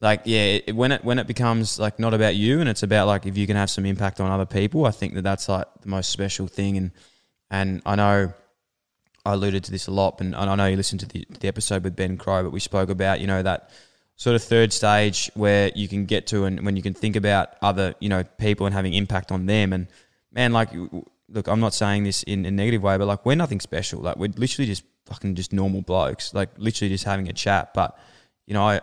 like 0.00 0.22
yeah, 0.24 0.60
it, 0.66 0.74
when 0.74 0.92
it 0.92 1.04
when 1.04 1.18
it 1.18 1.26
becomes 1.26 1.78
like 1.78 1.98
not 1.98 2.14
about 2.14 2.34
you 2.34 2.60
and 2.60 2.68
it's 2.68 2.82
about 2.82 3.06
like 3.06 3.26
if 3.26 3.36
you 3.36 3.46
can 3.46 3.56
have 3.56 3.68
some 3.68 3.84
impact 3.84 4.20
on 4.20 4.30
other 4.30 4.46
people, 4.46 4.86
I 4.86 4.90
think 4.90 5.14
that 5.14 5.22
that's 5.22 5.48
like 5.48 5.66
the 5.82 5.88
most 5.88 6.10
special 6.10 6.46
thing. 6.46 6.76
And 6.76 6.90
and 7.50 7.82
I 7.84 7.96
know 7.96 8.32
I 9.26 9.32
alluded 9.34 9.64
to 9.64 9.70
this 9.70 9.86
a 9.88 9.90
lot, 9.90 10.20
and, 10.20 10.34
and 10.34 10.48
I 10.50 10.54
know 10.54 10.66
you 10.66 10.76
listened 10.76 11.00
to 11.00 11.06
the, 11.06 11.26
the 11.40 11.48
episode 11.48 11.84
with 11.84 11.96
Ben 11.96 12.16
Crowe, 12.16 12.42
but 12.42 12.52
we 12.52 12.60
spoke 12.60 12.88
about 12.88 13.20
you 13.20 13.26
know 13.26 13.42
that 13.42 13.70
sort 14.16 14.36
of 14.36 14.42
third 14.42 14.72
stage 14.72 15.30
where 15.34 15.70
you 15.74 15.88
can 15.88 16.04
get 16.04 16.26
to 16.26 16.44
and 16.44 16.64
when 16.64 16.76
you 16.76 16.82
can 16.82 16.92
think 16.92 17.16
about 17.16 17.54
other 17.62 17.94
you 18.00 18.08
know 18.08 18.24
people 18.38 18.66
and 18.66 18.74
having 18.74 18.94
impact 18.94 19.30
on 19.30 19.44
them. 19.46 19.72
And 19.74 19.86
man, 20.32 20.52
like 20.52 20.70
look, 21.28 21.46
I'm 21.46 21.60
not 21.60 21.74
saying 21.74 22.04
this 22.04 22.22
in 22.22 22.44
a 22.46 22.50
negative 22.50 22.82
way, 22.82 22.96
but 22.96 23.06
like 23.06 23.26
we're 23.26 23.34
nothing 23.34 23.60
special. 23.60 24.00
Like 24.00 24.16
we're 24.16 24.32
literally 24.34 24.66
just 24.66 24.82
fucking 25.06 25.34
just 25.34 25.52
normal 25.52 25.82
blokes, 25.82 26.32
like 26.32 26.50
literally 26.56 26.90
just 26.90 27.04
having 27.04 27.28
a 27.28 27.32
chat. 27.32 27.74
But 27.74 27.98
you 28.46 28.54
know, 28.54 28.62
I, 28.62 28.80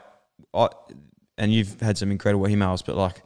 I 0.54 0.70
and 1.38 1.54
you've 1.54 1.80
had 1.80 1.98
some 1.98 2.12
incredible 2.12 2.46
emails, 2.46 2.84
but 2.86 2.96
like, 2.96 3.22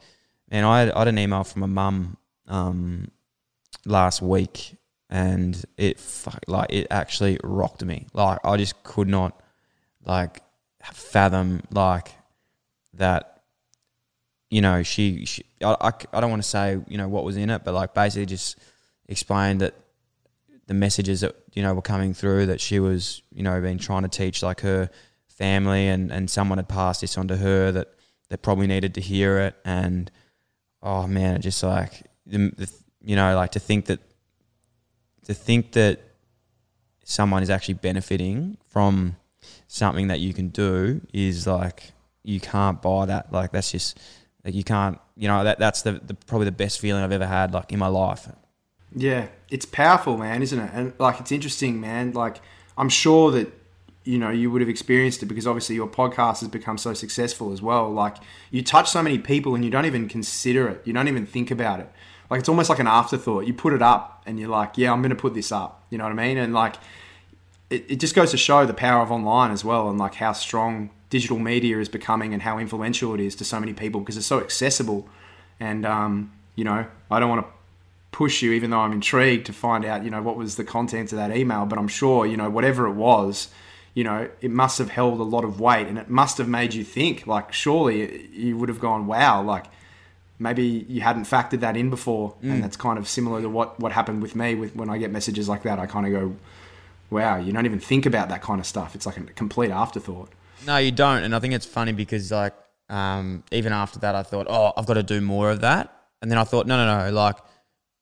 man, 0.50 0.64
I 0.64 0.80
had, 0.80 0.90
I 0.92 0.98
had 1.00 1.08
an 1.08 1.18
email 1.18 1.44
from 1.44 1.62
a 1.62 1.68
mum 1.68 2.16
um, 2.46 3.10
last 3.84 4.22
week, 4.22 4.76
and 5.08 5.62
it 5.76 6.00
like 6.46 6.72
it 6.72 6.86
actually 6.90 7.38
rocked 7.42 7.84
me. 7.84 8.06
Like 8.12 8.38
I 8.44 8.56
just 8.56 8.82
could 8.82 9.08
not 9.08 9.40
like 10.04 10.42
fathom 10.82 11.62
like 11.70 12.10
that. 12.94 13.28
You 14.50 14.60
know, 14.60 14.82
she, 14.82 15.24
she 15.24 15.44
I, 15.64 15.76
I, 15.80 15.92
I 16.12 16.20
don't 16.20 16.30
want 16.30 16.42
to 16.42 16.48
say 16.48 16.78
you 16.88 16.98
know 16.98 17.08
what 17.08 17.24
was 17.24 17.36
in 17.36 17.50
it, 17.50 17.64
but 17.64 17.74
like 17.74 17.94
basically 17.94 18.26
just 18.26 18.58
explained 19.08 19.60
that 19.62 19.74
the 20.66 20.74
messages 20.74 21.20
that 21.22 21.34
you 21.54 21.62
know 21.62 21.74
were 21.74 21.82
coming 21.82 22.14
through 22.14 22.46
that 22.46 22.60
she 22.60 22.78
was 22.78 23.22
you 23.32 23.42
know 23.42 23.60
been 23.60 23.78
trying 23.78 24.02
to 24.02 24.08
teach 24.08 24.42
like 24.42 24.60
her 24.60 24.88
family 25.28 25.88
and 25.88 26.12
and 26.12 26.30
someone 26.30 26.58
had 26.58 26.68
passed 26.68 27.00
this 27.00 27.18
on 27.18 27.28
to 27.28 27.36
her 27.36 27.72
that 27.72 27.92
that 28.32 28.40
probably 28.40 28.66
needed 28.66 28.94
to 28.94 29.00
hear 29.00 29.38
it. 29.38 29.54
And 29.62 30.10
oh 30.82 31.06
man, 31.06 31.36
it 31.36 31.40
just 31.40 31.62
like 31.62 32.06
the, 32.26 32.50
the, 32.56 32.72
you 33.02 33.14
know, 33.14 33.36
like 33.36 33.52
to 33.52 33.60
think 33.60 33.84
that 33.86 34.00
to 35.24 35.34
think 35.34 35.72
that 35.72 36.00
someone 37.04 37.42
is 37.42 37.50
actually 37.50 37.74
benefiting 37.74 38.56
from 38.68 39.16
something 39.68 40.08
that 40.08 40.18
you 40.20 40.32
can 40.32 40.48
do 40.48 41.02
is 41.12 41.46
like 41.46 41.92
you 42.22 42.40
can't 42.40 42.80
buy 42.80 43.04
that. 43.04 43.30
Like 43.30 43.52
that's 43.52 43.70
just 43.70 44.00
like 44.44 44.54
you 44.54 44.64
can't. 44.64 44.98
You 45.14 45.28
know 45.28 45.44
that 45.44 45.58
that's 45.58 45.82
the, 45.82 45.92
the 45.92 46.14
probably 46.14 46.46
the 46.46 46.52
best 46.52 46.80
feeling 46.80 47.02
I've 47.02 47.12
ever 47.12 47.26
had 47.26 47.52
like 47.52 47.70
in 47.70 47.78
my 47.78 47.88
life. 47.88 48.28
Yeah, 48.96 49.26
it's 49.50 49.66
powerful, 49.66 50.16
man, 50.16 50.42
isn't 50.42 50.58
it? 50.58 50.70
And 50.72 50.94
like 50.98 51.20
it's 51.20 51.32
interesting, 51.32 51.82
man. 51.82 52.12
Like 52.12 52.40
I'm 52.78 52.88
sure 52.88 53.30
that 53.32 53.52
you 54.04 54.18
know 54.18 54.30
you 54.30 54.50
would 54.50 54.60
have 54.60 54.68
experienced 54.68 55.22
it 55.22 55.26
because 55.26 55.46
obviously 55.46 55.74
your 55.74 55.88
podcast 55.88 56.40
has 56.40 56.48
become 56.48 56.78
so 56.78 56.94
successful 56.94 57.52
as 57.52 57.62
well. 57.62 57.90
Like 57.90 58.16
you 58.50 58.62
touch 58.62 58.90
so 58.90 59.02
many 59.02 59.18
people 59.18 59.54
and 59.54 59.64
you 59.64 59.70
don't 59.70 59.86
even 59.86 60.08
consider 60.08 60.68
it. 60.68 60.82
You 60.84 60.92
don't 60.92 61.08
even 61.08 61.26
think 61.26 61.50
about 61.50 61.80
it. 61.80 61.90
Like 62.30 62.40
it's 62.40 62.48
almost 62.48 62.70
like 62.70 62.78
an 62.78 62.86
afterthought. 62.86 63.46
You 63.46 63.54
put 63.54 63.72
it 63.72 63.82
up 63.82 64.22
and 64.26 64.38
you're 64.38 64.48
like 64.48 64.78
yeah 64.78 64.92
i'm 64.92 65.02
going 65.02 65.10
to 65.10 65.16
put 65.16 65.34
this 65.34 65.52
up. 65.52 65.84
You 65.90 65.98
know 65.98 66.04
what 66.04 66.12
i 66.12 66.16
mean? 66.16 66.38
And 66.38 66.52
like 66.52 66.76
it, 67.70 67.90
it 67.90 67.96
just 67.96 68.14
goes 68.14 68.30
to 68.32 68.36
show 68.36 68.66
the 68.66 68.74
power 68.74 69.02
of 69.02 69.10
online 69.10 69.50
as 69.50 69.64
well 69.64 69.88
and 69.88 69.98
like 69.98 70.14
how 70.14 70.32
strong 70.32 70.90
digital 71.10 71.38
media 71.38 71.78
is 71.78 71.88
becoming 71.88 72.32
and 72.32 72.42
how 72.42 72.58
influential 72.58 73.14
it 73.14 73.20
is 73.20 73.34
to 73.36 73.44
so 73.44 73.60
many 73.60 73.72
people 73.72 74.00
because 74.00 74.16
it's 74.16 74.26
so 74.26 74.40
accessible. 74.40 75.08
And 75.60 75.86
um, 75.86 76.32
you 76.54 76.64
know 76.64 76.86
i 77.10 77.20
don't 77.20 77.28
want 77.28 77.44
to 77.44 77.52
push 78.10 78.42
you 78.42 78.52
even 78.52 78.70
though 78.70 78.80
i'm 78.80 78.92
intrigued 78.92 79.46
to 79.46 79.52
find 79.52 79.84
out 79.84 80.04
you 80.04 80.10
know 80.10 80.20
what 80.20 80.36
was 80.36 80.56
the 80.56 80.64
content 80.64 81.12
of 81.12 81.18
that 81.18 81.34
email 81.34 81.64
but 81.64 81.78
i'm 81.78 81.88
sure 81.88 82.26
you 82.26 82.36
know 82.36 82.50
whatever 82.50 82.86
it 82.86 82.92
was 82.92 83.48
you 83.94 84.04
know, 84.04 84.28
it 84.40 84.50
must 84.50 84.78
have 84.78 84.90
held 84.90 85.20
a 85.20 85.24
lot 85.24 85.44
of 85.44 85.60
weight 85.60 85.86
and 85.86 85.98
it 85.98 86.08
must 86.08 86.38
have 86.38 86.48
made 86.48 86.72
you 86.74 86.84
think, 86.84 87.26
like, 87.26 87.52
surely 87.52 88.26
you 88.32 88.56
would 88.56 88.68
have 88.68 88.80
gone, 88.80 89.06
wow, 89.06 89.42
like 89.42 89.66
maybe 90.38 90.86
you 90.88 91.02
hadn't 91.02 91.24
factored 91.24 91.60
that 91.60 91.76
in 91.76 91.90
before. 91.90 92.34
Mm. 92.42 92.50
And 92.50 92.64
that's 92.64 92.76
kind 92.76 92.98
of 92.98 93.06
similar 93.06 93.42
to 93.42 93.48
what, 93.48 93.78
what 93.78 93.92
happened 93.92 94.22
with 94.22 94.34
me 94.34 94.54
with 94.54 94.74
when 94.74 94.88
I 94.88 94.98
get 94.98 95.10
messages 95.10 95.48
like 95.48 95.62
that. 95.64 95.78
I 95.78 95.86
kind 95.86 96.06
of 96.06 96.12
go, 96.12 96.36
wow, 97.10 97.36
you 97.36 97.52
don't 97.52 97.66
even 97.66 97.80
think 97.80 98.06
about 98.06 98.30
that 98.30 98.40
kind 98.42 98.60
of 98.60 98.66
stuff. 98.66 98.94
It's 98.94 99.04
like 99.04 99.18
a 99.18 99.22
complete 99.34 99.70
afterthought. 99.70 100.30
No, 100.66 100.78
you 100.78 100.90
don't. 100.90 101.22
And 101.22 101.34
I 101.34 101.38
think 101.38 101.52
it's 101.52 101.66
funny 101.66 101.92
because, 101.92 102.32
like, 102.32 102.54
um, 102.88 103.44
even 103.52 103.72
after 103.72 103.98
that, 104.00 104.14
I 104.14 104.22
thought, 104.22 104.46
oh, 104.48 104.72
I've 104.76 104.86
got 104.86 104.94
to 104.94 105.02
do 105.02 105.20
more 105.20 105.50
of 105.50 105.60
that. 105.60 105.94
And 106.22 106.30
then 106.30 106.38
I 106.38 106.44
thought, 106.44 106.66
no, 106.66 106.76
no, 106.76 107.04
no, 107.04 107.12
like, 107.12 107.36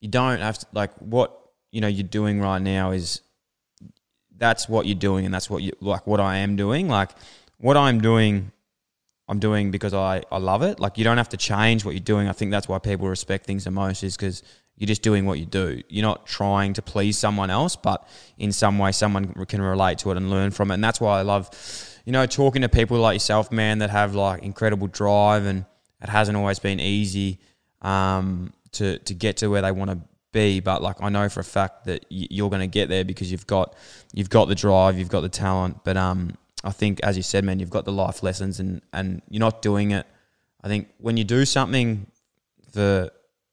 you 0.01 0.09
don't 0.09 0.41
have 0.41 0.59
to, 0.59 0.67
like, 0.73 0.93
what, 0.99 1.37
you 1.73 1.81
know, 1.81 1.89
you're 1.89 2.07
doing 2.07 2.41
right 2.41 2.61
now 2.61 2.91
is 2.93 3.23
that's 4.41 4.69
what 4.69 4.87
you're 4.87 4.97
doing 4.97 5.25
and 5.25 5.33
that's 5.33 5.49
what 5.49 5.63
you 5.63 5.73
like 5.81 6.07
what 6.07 6.19
I 6.19 6.39
am 6.39 6.57
doing. 6.57 6.89
Like 6.89 7.11
what 7.59 7.77
I'm 7.77 8.01
doing 8.01 8.51
I'm 9.29 9.39
doing 9.39 9.71
because 9.71 9.95
I, 9.95 10.23
I 10.33 10.39
love 10.39 10.63
it. 10.63 10.81
Like 10.81 10.99
you 10.99 11.05
don't 11.05 11.19
have 11.19 11.29
to 11.29 11.37
change 11.37 11.85
what 11.85 11.95
you're 11.95 12.01
doing. 12.01 12.27
I 12.27 12.33
think 12.33 12.51
that's 12.51 12.67
why 12.67 12.81
people 12.81 13.07
respect 13.07 13.47
things 13.47 13.63
the 13.63 13.71
most 13.71 14.03
is 14.03 14.17
because 14.17 14.43
you're 14.77 14.89
just 14.89 15.03
doing 15.03 15.25
what 15.25 15.39
you 15.39 15.47
do. 15.47 15.83
You're 15.89 16.03
not 16.03 16.27
trying 16.27 16.73
to 16.73 16.83
please 16.83 17.17
someone 17.17 17.51
else, 17.51 17.77
but 17.77 18.09
in 18.39 18.51
some 18.51 18.79
way 18.79 18.91
someone 18.91 19.33
can 19.47 19.63
relate 19.63 19.99
to 19.99 20.11
it 20.11 20.17
and 20.17 20.31
learn 20.31 20.51
from 20.51 20.73
it. 20.73 20.75
And 20.75 20.83
that's 20.83 21.01
why 21.01 21.21
I 21.21 21.23
love 21.23 21.51
you 22.05 22.13
know, 22.13 22.27
talking 22.27 22.63
to 22.63 22.69
people 22.69 22.99
like 22.99 23.15
yourself, 23.15 23.53
man, 23.53 23.79
that 23.79 23.91
have 23.91 24.15
like 24.15 24.43
incredible 24.43 24.87
drive 24.87 25.47
and 25.47 25.65
it 26.03 26.09
hasn't 26.09 26.37
always 26.37 26.59
been 26.59 26.81
easy 26.81 27.39
um, 27.83 28.53
to 28.73 28.99
to 29.01 29.15
get 29.15 29.39
to 29.39 29.49
where 29.49 29.63
they 29.63 29.73
want 29.73 29.91
to 29.91 29.99
be. 30.33 30.61
But 30.61 30.83
like 30.83 30.97
I 31.01 31.09
know 31.09 31.29
for 31.29 31.41
a 31.41 31.45
fact 31.45 31.85
that 31.85 32.07
you're 32.09 32.51
going 32.51 32.61
to 32.61 32.67
get 32.67 32.89
there 32.89 33.05
because 33.05 33.31
you've 33.31 33.47
got 33.47 33.75
you've 34.13 34.31
got 34.31 34.47
the 34.47 34.55
drive, 34.55 34.99
you've 34.99 35.09
got 35.09 35.21
the 35.21 35.29
talent. 35.29 35.85
But 35.85 35.97
um, 35.97 36.37
I 36.65 36.71
think 36.71 37.01
as 37.03 37.17
you 37.17 37.23
said, 37.23 37.45
man, 37.45 37.59
you've 37.59 37.71
got 37.71 37.85
the 37.85 37.93
life 37.93 38.23
lessons 38.23 38.61
and 38.61 38.83
and 38.93 39.23
you're 39.29 39.41
not 39.41 39.63
doing 39.63 39.93
it. 39.93 40.07
I 40.63 40.69
think 40.69 40.89
when 40.99 41.17
you 41.17 41.25
do 41.25 41.45
something 41.45 42.07
for 42.73 43.11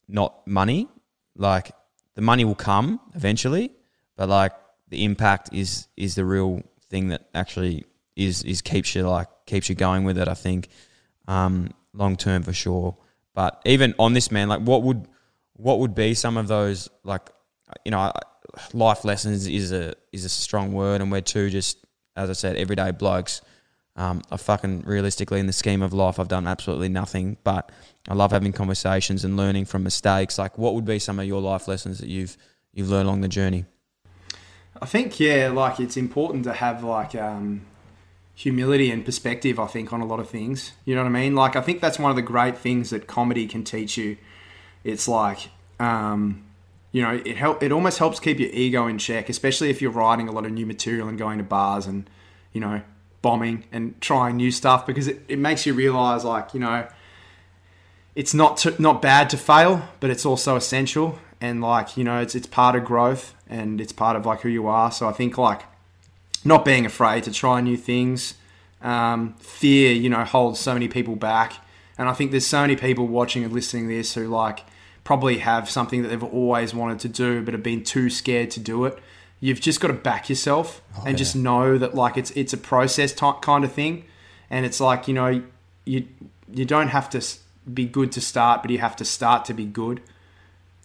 not 0.08 0.46
money, 0.46 0.88
like 1.36 1.72
the 2.14 2.22
money 2.22 2.44
will 2.44 2.54
come 2.54 3.00
eventually, 3.14 3.72
but 4.16 4.28
like 4.28 4.52
the 4.88 5.04
impact 5.04 5.50
is 5.52 5.88
is 5.96 6.14
the 6.14 6.24
real 6.24 6.62
thing 6.90 7.08
that 7.08 7.28
actually 7.34 7.84
is 8.16 8.42
is 8.42 8.60
keeps 8.62 8.94
you 8.94 9.02
like 9.02 9.28
keeps 9.46 9.68
you 9.68 9.74
going 9.74 10.04
with 10.04 10.18
it. 10.18 10.28
I 10.28 10.34
think 10.34 10.68
um, 11.26 11.70
long 11.92 12.16
term 12.16 12.42
for 12.42 12.52
sure. 12.52 12.96
But 13.34 13.62
even 13.64 13.94
on 13.98 14.14
this 14.14 14.32
man, 14.32 14.48
like 14.48 14.60
what 14.60 14.82
would 14.82 15.06
what 15.58 15.80
would 15.80 15.94
be 15.94 16.14
some 16.14 16.38
of 16.38 16.48
those 16.48 16.88
like 17.04 17.28
you 17.84 17.90
know 17.90 18.10
life 18.72 19.04
lessons 19.04 19.46
is 19.46 19.72
a 19.72 19.94
is 20.12 20.24
a 20.24 20.28
strong 20.28 20.72
word, 20.72 21.02
and 21.02 21.12
we're 21.12 21.20
two 21.20 21.50
just 21.50 21.84
as 22.16 22.30
I 22.30 22.32
said 22.32 22.56
everyday 22.56 22.92
blokes. 22.92 23.42
Um, 23.96 24.22
I 24.30 24.36
fucking 24.36 24.82
realistically 24.82 25.40
in 25.40 25.46
the 25.46 25.52
scheme 25.52 25.82
of 25.82 25.92
life, 25.92 26.20
I've 26.20 26.28
done 26.28 26.46
absolutely 26.46 26.88
nothing, 26.88 27.36
but 27.42 27.72
I 28.08 28.14
love 28.14 28.30
having 28.30 28.52
conversations 28.52 29.24
and 29.24 29.36
learning 29.36 29.64
from 29.64 29.82
mistakes. 29.82 30.38
Like, 30.38 30.56
what 30.56 30.74
would 30.74 30.84
be 30.84 31.00
some 31.00 31.18
of 31.18 31.26
your 31.26 31.40
life 31.40 31.66
lessons 31.66 31.98
that 31.98 32.08
you've 32.08 32.36
you've 32.72 32.88
learned 32.88 33.08
along 33.08 33.22
the 33.22 33.28
journey? 33.28 33.64
I 34.80 34.86
think 34.86 35.18
yeah, 35.18 35.50
like 35.52 35.80
it's 35.80 35.96
important 35.96 36.44
to 36.44 36.52
have 36.52 36.84
like 36.84 37.16
um, 37.16 37.62
humility 38.34 38.92
and 38.92 39.04
perspective. 39.04 39.58
I 39.58 39.66
think 39.66 39.92
on 39.92 40.00
a 40.00 40.06
lot 40.06 40.20
of 40.20 40.30
things. 40.30 40.72
You 40.84 40.94
know 40.94 41.02
what 41.02 41.08
I 41.08 41.12
mean? 41.12 41.34
Like 41.34 41.56
I 41.56 41.60
think 41.60 41.80
that's 41.80 41.98
one 41.98 42.10
of 42.10 42.16
the 42.16 42.22
great 42.22 42.56
things 42.56 42.90
that 42.90 43.08
comedy 43.08 43.48
can 43.48 43.64
teach 43.64 43.96
you. 43.96 44.16
It's 44.84 45.08
like 45.08 45.50
um, 45.80 46.44
you 46.92 47.02
know 47.02 47.20
it 47.24 47.36
help. 47.36 47.62
It 47.62 47.72
almost 47.72 47.98
helps 47.98 48.20
keep 48.20 48.38
your 48.38 48.50
ego 48.50 48.86
in 48.86 48.98
check, 48.98 49.28
especially 49.28 49.70
if 49.70 49.82
you're 49.82 49.90
writing 49.90 50.28
a 50.28 50.32
lot 50.32 50.46
of 50.46 50.52
new 50.52 50.66
material 50.66 51.08
and 51.08 51.18
going 51.18 51.38
to 51.38 51.44
bars 51.44 51.86
and 51.86 52.08
you 52.52 52.60
know 52.60 52.82
bombing 53.20 53.64
and 53.72 54.00
trying 54.00 54.36
new 54.36 54.50
stuff 54.50 54.86
because 54.86 55.08
it, 55.08 55.22
it 55.28 55.38
makes 55.38 55.66
you 55.66 55.74
realize 55.74 56.24
like 56.24 56.54
you 56.54 56.60
know 56.60 56.86
it's 58.14 58.34
not 58.34 58.56
to, 58.58 58.80
not 58.82 59.00
bad 59.00 59.30
to 59.30 59.36
fail, 59.36 59.88
but 60.00 60.10
it's 60.10 60.26
also 60.26 60.56
essential 60.56 61.18
and 61.40 61.60
like 61.60 61.96
you 61.96 62.04
know 62.04 62.20
it's 62.20 62.34
it's 62.34 62.46
part 62.46 62.74
of 62.74 62.84
growth 62.84 63.34
and 63.48 63.80
it's 63.80 63.92
part 63.92 64.16
of 64.16 64.26
like 64.26 64.40
who 64.40 64.48
you 64.48 64.66
are. 64.66 64.90
So 64.90 65.08
I 65.08 65.12
think 65.12 65.38
like 65.38 65.62
not 66.44 66.64
being 66.64 66.86
afraid 66.86 67.24
to 67.24 67.32
try 67.32 67.60
new 67.60 67.76
things. 67.76 68.34
Um, 68.80 69.34
fear, 69.40 69.92
you 69.92 70.08
know, 70.08 70.22
holds 70.24 70.60
so 70.60 70.72
many 70.72 70.86
people 70.86 71.16
back, 71.16 71.54
and 71.96 72.08
I 72.08 72.12
think 72.12 72.30
there's 72.30 72.46
so 72.46 72.60
many 72.60 72.76
people 72.76 73.08
watching 73.08 73.42
and 73.42 73.52
listening 73.52 73.88
to 73.88 73.94
this 73.94 74.14
who 74.14 74.28
like 74.28 74.60
probably 75.08 75.38
have 75.38 75.70
something 75.70 76.02
that 76.02 76.08
they've 76.08 76.22
always 76.22 76.74
wanted 76.74 76.98
to 76.98 77.08
do 77.08 77.42
but 77.42 77.54
have 77.54 77.62
been 77.62 77.82
too 77.82 78.10
scared 78.10 78.50
to 78.50 78.60
do 78.60 78.84
it. 78.84 78.98
You've 79.40 79.58
just 79.58 79.80
got 79.80 79.88
to 79.88 79.94
back 79.94 80.28
yourself 80.28 80.82
oh, 80.98 81.04
and 81.06 81.12
yeah. 81.12 81.16
just 81.16 81.34
know 81.34 81.78
that 81.78 81.94
like 81.94 82.18
it's 82.18 82.30
it's 82.32 82.52
a 82.52 82.58
process 82.58 83.14
type 83.14 83.40
kind 83.40 83.64
of 83.64 83.72
thing, 83.72 84.04
and 84.50 84.66
it's 84.66 84.80
like 84.80 85.08
you 85.08 85.14
know 85.14 85.42
you 85.86 86.06
you 86.52 86.66
don't 86.66 86.88
have 86.88 87.08
to 87.08 87.24
be 87.72 87.86
good 87.86 88.12
to 88.12 88.20
start, 88.20 88.60
but 88.60 88.70
you 88.70 88.80
have 88.80 88.96
to 88.96 89.04
start 89.06 89.46
to 89.46 89.54
be 89.54 89.64
good. 89.64 90.02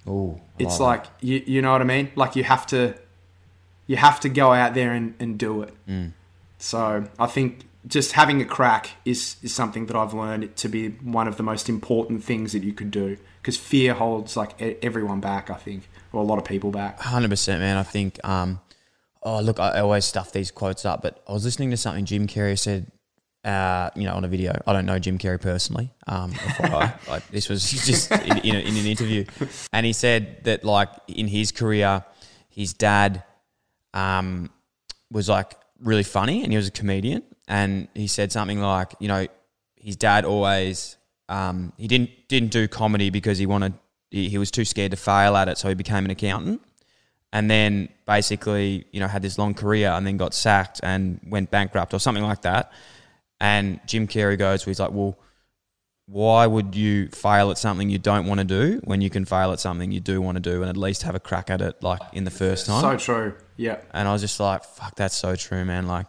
Oh, 0.08 0.40
it's 0.58 0.80
like 0.80 1.04
you 1.20 1.44
you 1.46 1.62
know 1.62 1.74
what 1.74 1.82
I 1.82 1.84
mean. 1.84 2.10
Like 2.16 2.38
you 2.38 2.46
have 2.46 2.66
to 2.68 2.96
you 3.88 3.98
have 3.98 4.22
to 4.22 4.30
go 4.30 4.54
out 4.54 4.74
there 4.74 4.94
and, 4.94 5.16
and 5.20 5.38
do 5.38 5.64
it. 5.64 5.74
Mm. 5.86 6.14
So 6.60 7.04
I 7.20 7.26
think 7.26 7.66
just 7.86 8.14
having 8.14 8.42
a 8.42 8.46
crack 8.46 8.92
is, 9.06 9.36
is 9.42 9.54
something 9.54 9.88
that 9.88 9.96
I've 9.96 10.14
learned 10.14 10.56
to 10.58 10.70
be 10.70 10.90
one 10.90 11.28
of 11.28 11.38
the 11.38 11.44
most 11.44 11.68
important 11.68 12.24
things 12.24 12.54
that 12.54 12.64
you 12.64 12.74
could 12.74 12.92
do 12.92 13.18
because 13.42 13.58
fear 13.58 13.94
holds 13.94 14.38
like 14.38 14.60
everyone 14.62 15.20
back. 15.20 15.50
I 15.50 15.56
think, 15.56 15.90
or 16.14 16.22
a 16.22 16.26
lot 16.26 16.38
of 16.38 16.46
people 16.46 16.72
back. 16.72 17.00
Hundred 17.00 17.30
percent, 17.30 17.60
man. 17.60 17.78
I 17.78 17.84
think. 17.84 18.20
Um, 18.24 18.62
oh, 19.22 19.42
look, 19.42 19.60
I 19.60 19.80
always 19.80 20.06
stuff 20.06 20.32
these 20.32 20.50
quotes 20.50 20.86
up, 20.86 21.02
but 21.02 21.22
I 21.28 21.34
was 21.34 21.44
listening 21.44 21.72
to 21.72 21.78
something 21.78 22.06
Jim 22.06 22.28
Carrey 22.28 22.58
said. 22.58 22.92
Uh, 23.44 23.90
you 23.94 24.06
know, 24.06 24.14
on 24.14 24.24
a 24.24 24.28
video. 24.30 24.58
I 24.66 24.72
don't 24.72 24.86
know 24.86 24.98
Jim 25.00 25.18
Carrey 25.18 25.42
personally. 25.42 25.92
Um, 26.08 26.34
I, 26.60 26.94
this 27.30 27.50
was 27.50 27.70
just 27.70 28.10
in, 28.10 28.38
in, 28.38 28.56
a, 28.56 28.60
in 28.60 28.78
an 28.78 28.86
interview, 28.86 29.26
and 29.74 29.86
he 29.86 29.92
said 29.92 30.46
that 30.46 30.64
like 30.64 30.88
in 31.10 31.28
his 31.28 31.52
career, 31.52 32.06
his 32.48 32.74
dad 32.74 33.22
um, 33.94 34.50
was 35.12 35.28
like 35.28 35.58
really 35.82 36.04
funny, 36.04 36.42
and 36.44 36.54
he 36.54 36.56
was 36.56 36.70
a 36.70 36.72
comedian, 36.72 37.22
and 37.54 37.88
he 37.94 38.08
said 38.08 38.32
something 38.32 38.60
like, 38.60 38.96
you 39.00 39.08
know, 39.08 39.28
his 39.76 39.96
dad 39.96 40.26
always 40.26 40.98
um, 41.30 41.72
he 41.78 41.88
didn't 41.88 42.10
didn't 42.28 42.52
do 42.52 42.68
comedy 42.68 43.12
because 43.12 43.38
he 43.38 43.46
wanted 43.46 43.74
he, 44.10 44.28
he 44.28 44.40
was 44.40 44.50
too 44.50 44.66
scared 44.66 44.90
to 44.92 44.98
fail 44.98 45.38
at 45.38 45.48
it, 45.48 45.60
so 45.60 45.70
he 45.70 45.76
became 45.76 46.04
an 46.04 46.12
accountant, 46.12 46.62
and 47.32 47.52
then 47.52 47.90
basically 48.08 48.86
you 48.92 49.00
know 49.00 49.08
had 49.08 49.22
this 49.22 49.38
long 49.38 49.54
career 49.54 49.90
and 49.92 50.06
then 50.06 50.18
got 50.18 50.34
sacked 50.34 50.80
and 50.82 51.20
went 51.28 51.52
bankrupt 51.52 51.94
or 51.94 52.00
something 52.00 52.24
like 52.24 52.42
that. 52.42 52.72
And 53.40 53.80
Jim 53.86 54.08
Carrey 54.08 54.38
goes, 54.38 54.64
he's 54.64 54.80
like, 54.80 54.92
well, 54.92 55.20
why 56.08 56.48
would 56.48 56.76
you 56.76 57.10
fail 57.10 57.52
at 57.52 57.58
something 57.58 57.90
you 57.90 57.98
don't 58.00 58.26
want 58.26 58.40
to 58.40 58.46
do 58.46 58.80
when 58.86 59.02
you 59.02 59.10
can 59.10 59.26
fail 59.26 59.52
at 59.52 59.60
something 59.60 59.92
you 59.92 60.00
do 60.00 60.22
want 60.22 60.38
to 60.38 60.42
do 60.42 60.62
and 60.62 60.70
at 60.70 60.78
least 60.78 61.04
have 61.04 61.14
a 61.14 61.20
crack 61.20 61.50
at 61.50 61.62
it 61.62 61.84
like 61.84 62.02
in 62.14 62.24
the 62.24 62.32
first 62.32 62.66
time? 62.66 62.82
So 62.82 62.98
true. 62.98 63.36
Yeah. 63.58 63.82
And 63.94 64.08
I 64.08 64.14
was 64.14 64.22
just 64.22 64.40
like, 64.40 64.64
fuck, 64.64 64.96
that's 64.96 65.16
so 65.16 65.36
true, 65.36 65.66
man. 65.66 65.88
Like, 65.88 66.08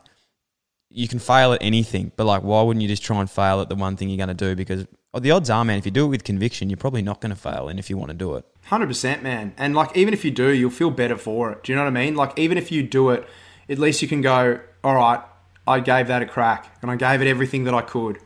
you 0.95 1.09
can 1.09 1.18
fail 1.18 1.53
at 1.53 1.59
anything, 1.61 2.12
but 2.16 2.24
like, 2.24 2.42
why 2.42 2.62
wouldn't 2.62 2.80
you 2.80 2.88
just 2.88 3.03
try 3.03 3.18
and 3.18 3.28
fail 3.28 3.61
at 3.61 3.68
the 3.68 3.74
one 3.74 3.97
thing 3.97 4.09
you're 4.09 4.16
going 4.24 4.28
to 4.28 4.34
do? 4.34 4.55
Because 4.55 4.86
the 5.18 5.32
odds 5.32 5.51
are, 5.51 5.64
man, 5.64 5.76
if 5.76 5.84
you 5.84 5.90
do 5.90 6.07
it 6.07 6.09
with 6.09 6.22
conviction, 6.22 6.70
you're 6.70 6.76
probably 6.76 7.03
not 7.03 7.20
going 7.20 7.30
to 7.30 7.36
fail. 7.36 7.68
And 7.68 7.80
if 7.80 7.90
you 7.90 7.99
want 7.99 8.11
to 8.11 8.16
do 8.16 8.36
it, 8.36 8.47
100%, 8.68 9.20
man. 9.20 9.55
And 9.57 9.74
like, 9.74 9.97
even 9.97 10.14
if 10.14 10.24
you 10.24 10.30
do, 10.30 10.51
you'll 10.51 10.70
feel 10.70 10.90
better 10.90 11.18
for 11.18 11.51
it. 11.51 11.64
Do 11.64 11.72
you 11.72 11.76
know 11.76 11.82
what 11.82 11.88
I 11.88 12.05
mean? 12.05 12.14
Like, 12.14 12.38
even 12.38 12.57
if 12.57 12.70
you 12.70 12.84
do 12.84 13.11
it, 13.11 13.28
at 13.68 13.78
least 13.78 14.03
you 14.03 14.09
can 14.09 14.20
go, 14.20 14.61
all 14.84 14.95
right, 14.95 15.20
I 15.66 15.80
gave 15.80 16.07
that 16.07 16.22
a 16.22 16.26
crack 16.26 16.76
and 16.80 16.90
I 16.90 16.97
gave 16.97 17.20
it 17.20 17.28
everything 17.28 17.64
that 17.64 17.74
I 17.74 17.82
could. 17.82 18.20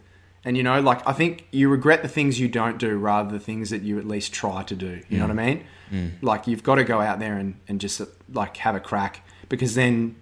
And 0.44 0.56
you 0.56 0.62
know, 0.62 0.80
like 0.80 1.06
I 1.06 1.12
think 1.12 1.46
you 1.50 1.68
regret 1.68 2.02
the 2.02 2.08
things 2.08 2.40
you 2.40 2.48
don't 2.48 2.78
do 2.78 2.96
rather 2.96 3.28
than 3.28 3.38
the 3.38 3.44
things 3.44 3.70
that 3.70 3.82
you 3.82 3.98
at 3.98 4.06
least 4.06 4.32
try 4.32 4.62
to 4.62 4.74
do. 4.74 5.02
You 5.08 5.16
mm. 5.16 5.18
know 5.18 5.26
what 5.26 5.38
I 5.38 5.46
mean? 5.46 5.64
Mm. 5.90 6.22
Like 6.22 6.46
you've 6.46 6.62
got 6.62 6.76
to 6.76 6.84
go 6.84 7.00
out 7.00 7.18
there 7.18 7.36
and, 7.36 7.56
and 7.66 7.80
just 7.80 8.00
like 8.32 8.56
have 8.58 8.74
a 8.74 8.80
crack 8.80 9.26
because 9.48 9.74
then 9.74 10.16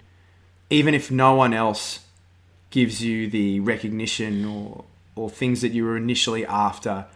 even 0.70 0.94
if 0.94 1.11
no 1.11 1.34
one 1.34 1.55
else 1.55 2.01
gives 2.77 3.03
you 3.03 3.27
the 3.31 3.59
recognition 3.61 4.45
or 4.45 4.85
or 5.14 5.31
things 5.31 5.62
that 5.62 5.72
you 5.72 5.83
were 5.83 5.97
initially 5.97 6.45
after, 6.45 7.07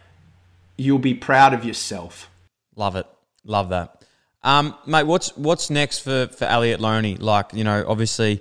you'll 0.78 0.98
be 0.98 1.12
proud 1.12 1.52
of 1.52 1.66
yourself. 1.66 2.30
Love 2.76 2.96
it. 2.96 3.06
Love 3.44 3.68
that. 3.68 4.02
Um, 4.42 4.74
mate, 4.86 5.02
what's 5.02 5.36
what's 5.36 5.68
next 5.68 5.98
for, 5.98 6.28
for 6.28 6.46
Elliot 6.46 6.80
Loney? 6.80 7.16
Like, 7.16 7.52
you 7.52 7.62
know, 7.62 7.84
obviously 7.86 8.40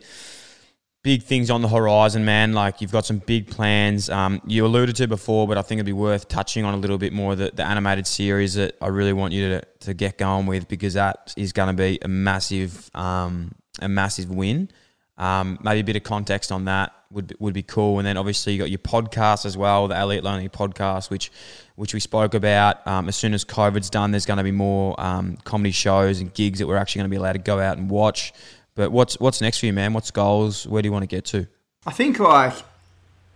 big 1.04 1.24
things 1.24 1.50
on 1.50 1.62
the 1.62 1.68
horizon, 1.68 2.24
man. 2.24 2.54
Like 2.54 2.80
you've 2.80 2.94
got 2.94 3.06
some 3.06 3.18
big 3.18 3.48
plans. 3.48 4.10
Um, 4.10 4.42
you 4.48 4.66
alluded 4.66 4.96
to 4.96 5.08
before, 5.10 5.46
but 5.46 5.58
I 5.58 5.62
think 5.62 5.80
it'd 5.80 5.86
be 5.86 5.92
worth 5.92 6.30
touching 6.30 6.64
on 6.64 6.74
a 6.74 6.78
little 6.78 6.98
bit 6.98 7.12
more 7.12 7.36
the, 7.36 7.52
the 7.54 7.66
animated 7.66 8.08
series 8.08 8.54
that 8.54 8.78
I 8.82 8.88
really 8.88 9.12
want 9.12 9.34
you 9.34 9.50
to, 9.50 9.62
to 9.82 9.94
get 9.94 10.18
going 10.18 10.46
with 10.46 10.70
because 10.70 10.94
that 10.94 11.34
is 11.36 11.52
going 11.52 11.68
to 11.68 11.84
be 11.84 12.00
a 12.02 12.08
massive 12.08 12.90
um, 12.96 13.56
a 13.82 13.90
massive 13.90 14.30
win. 14.30 14.70
Um, 15.18 15.60
maybe 15.62 15.82
a 15.82 15.84
bit 15.84 15.98
of 15.98 16.04
context 16.04 16.50
on 16.50 16.64
that 16.64 16.94
would 17.12 17.28
be, 17.28 17.36
would 17.40 17.54
be 17.54 17.64
cool. 17.64 17.98
And 18.00 18.08
then 18.08 18.18
obviously 18.18 18.54
you 18.54 18.60
got 18.60 18.70
your 18.70 18.80
podcast 18.80 19.46
as 19.46 19.58
well, 19.58 19.88
the 19.88 19.96
Elliot 19.96 20.24
Loney 20.24 20.50
podcast, 20.50 21.10
which 21.10 21.32
which 21.76 21.94
we 21.94 22.00
spoke 22.00 22.34
about. 22.34 22.86
Um, 22.86 23.08
as 23.08 23.16
soon 23.16 23.34
as 23.34 23.46
COVID's 23.46 23.90
done, 23.90 24.12
there's 24.12 24.26
going 24.26 24.38
to 24.38 24.44
be 24.44 24.52
more 24.52 25.00
um, 25.00 25.38
comedy 25.44 25.72
shows 25.72 26.20
and 26.20 26.34
gigs 26.34 26.60
that 26.60 26.68
we're 26.68 26.78
actually 26.78 27.00
going 27.00 27.10
to 27.10 27.14
be 27.14 27.18
allowed 27.18 27.34
to 27.34 27.40
go 27.40 27.60
out 27.60 27.78
and 27.78 27.90
watch. 27.90 28.34
But 28.76 28.92
what's 28.92 29.20
what's 29.20 29.42
next 29.42 29.60
for 29.60 29.66
you, 29.66 29.74
man? 29.74 29.94
What's 29.94 30.12
goals? 30.12 30.68
Where 30.68 30.82
do 30.82 30.88
you 30.88 30.92
want 30.92 31.04
to 31.04 31.08
get 31.08 31.26
to? 31.26 31.48
I 31.86 31.92
think 31.92 32.20
like 32.20 32.54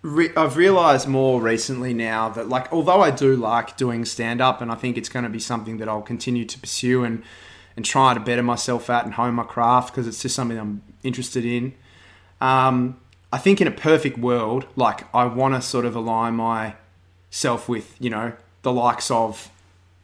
re- 0.01 0.31
I've 0.37 0.57
realized 0.57 1.07
more 1.07 1.41
recently 1.41 1.93
now 1.93 2.29
that 2.29 2.49
like 2.49 2.71
although 2.71 3.01
I 3.01 3.11
do 3.11 3.35
like 3.35 3.75
doing 3.75 4.05
stand 4.05 4.41
up 4.41 4.61
and 4.61 4.71
I 4.71 4.75
think 4.75 4.97
it's 4.97 5.09
going 5.09 5.23
to 5.23 5.29
be 5.29 5.39
something 5.39 5.77
that 5.77 5.89
I'll 5.89 6.01
continue 6.01 6.45
to 6.45 6.59
pursue 6.59 7.03
and 7.03 7.23
and 7.75 7.83
try 7.83 8.13
to 8.13 8.19
better 8.19 8.43
myself 8.43 8.89
at 8.89 9.03
and 9.03 9.15
hone 9.15 9.33
my 9.33 9.43
craft 9.43 9.93
because 9.93 10.07
it's 10.07 10.21
just 10.21 10.35
something 10.35 10.59
I'm 10.59 10.83
interested 11.01 11.43
in. 11.43 11.73
Um, 12.39 12.99
I 13.33 13.39
think 13.39 13.59
in 13.59 13.67
a 13.67 13.71
perfect 13.71 14.19
world, 14.19 14.67
like 14.75 15.03
I 15.13 15.25
want 15.25 15.55
to 15.55 15.61
sort 15.61 15.85
of 15.85 15.95
align 15.95 16.35
myself 16.35 17.67
with 17.67 17.95
you 17.99 18.11
know 18.11 18.33
the 18.61 18.71
likes 18.71 19.09
of 19.09 19.49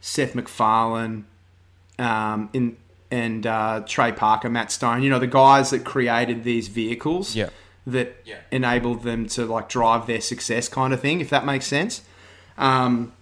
Seth 0.00 0.34
MacFarlane, 0.34 1.24
um, 1.98 2.50
in 2.52 2.76
and 3.10 3.46
uh, 3.46 3.82
Trey 3.86 4.10
Parker, 4.10 4.48
Matt 4.48 4.72
Stone, 4.72 5.04
you 5.04 5.10
know, 5.10 5.18
the 5.18 5.26
guys 5.26 5.70
that 5.70 5.84
created 5.84 6.44
these 6.44 6.68
vehicles 6.68 7.34
yeah. 7.34 7.50
that 7.86 8.16
yeah. 8.24 8.38
enabled 8.50 9.02
them 9.04 9.26
to 9.28 9.46
like 9.46 9.68
drive 9.68 10.06
their 10.06 10.20
success 10.20 10.68
kind 10.68 10.92
of 10.92 11.00
thing, 11.00 11.20
if 11.20 11.30
that 11.30 11.44
makes 11.44 11.66
sense. 11.66 12.02
Um, 12.58 13.12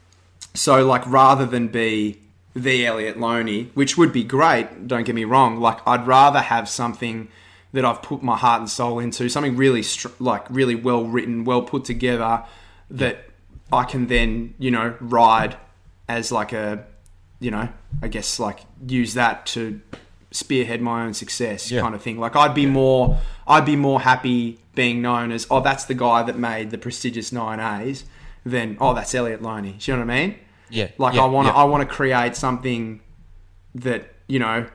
so 0.54 0.84
like 0.86 1.06
rather 1.06 1.46
than 1.46 1.68
be 1.68 2.18
the 2.54 2.86
Elliot 2.86 3.18
Loney, 3.18 3.70
which 3.74 3.96
would 3.96 4.12
be 4.12 4.24
great, 4.24 4.88
don't 4.88 5.04
get 5.04 5.14
me 5.14 5.24
wrong, 5.24 5.58
like 5.58 5.86
I'd 5.86 6.06
rather 6.06 6.40
have 6.40 6.68
something 6.68 7.28
that 7.72 7.84
I've 7.84 8.02
put 8.02 8.22
my 8.22 8.36
heart 8.36 8.60
and 8.60 8.70
soul 8.70 8.98
into, 8.98 9.28
something 9.28 9.56
really 9.56 9.82
str- 9.82 10.08
like 10.18 10.46
really 10.50 10.74
well 10.74 11.04
written, 11.04 11.44
well 11.44 11.62
put 11.62 11.84
together 11.84 12.44
that 12.90 13.26
I 13.72 13.84
can 13.84 14.06
then, 14.06 14.54
you 14.58 14.70
know, 14.70 14.94
ride 15.00 15.56
as 16.08 16.32
like 16.32 16.52
a, 16.52 16.86
you 17.40 17.50
know, 17.50 17.68
I 18.02 18.08
guess 18.08 18.40
like 18.40 18.60
use 18.86 19.14
that 19.14 19.44
to 19.46 19.80
spearhead 20.30 20.80
my 20.80 21.04
own 21.04 21.14
success 21.14 21.70
Yeah. 21.70 21.80
kind 21.82 21.94
of 21.94 22.02
thing. 22.02 22.18
Like 22.18 22.36
I'd 22.36 22.54
be 22.54 22.66
more, 22.66 23.18
I'd 23.46 23.64
be 23.66 23.76
more 23.76 24.00
happy 24.00 24.58
being 24.74 25.02
known 25.02 25.32
as, 25.32 25.46
oh, 25.50 25.60
that's 25.60 25.84
the 25.84 25.94
guy 25.94 26.22
that 26.22 26.38
made 26.38 26.70
the 26.70 26.78
prestigious 26.78 27.32
nine 27.32 27.60
A's 27.60 28.04
than, 28.46 28.76
oh, 28.80 28.94
that's 28.94 29.14
Elliot 29.14 29.42
Loney. 29.42 29.72
Do 29.78 29.90
you 29.90 29.96
know 29.98 30.04
what 30.06 30.12
I 30.14 30.20
mean? 30.26 30.34
Yeah, 30.70 30.88
Like 30.98 31.14
yeah, 31.14 31.22
I 31.22 31.26
want 31.26 31.48
to, 31.48 31.52
yeah. 31.54 31.60
I 31.60 31.64
want 31.64 31.86
to 31.88 31.94
create 31.94 32.36
something 32.36 33.00
that 33.74 34.14
you 34.26 34.38
know 34.38 34.66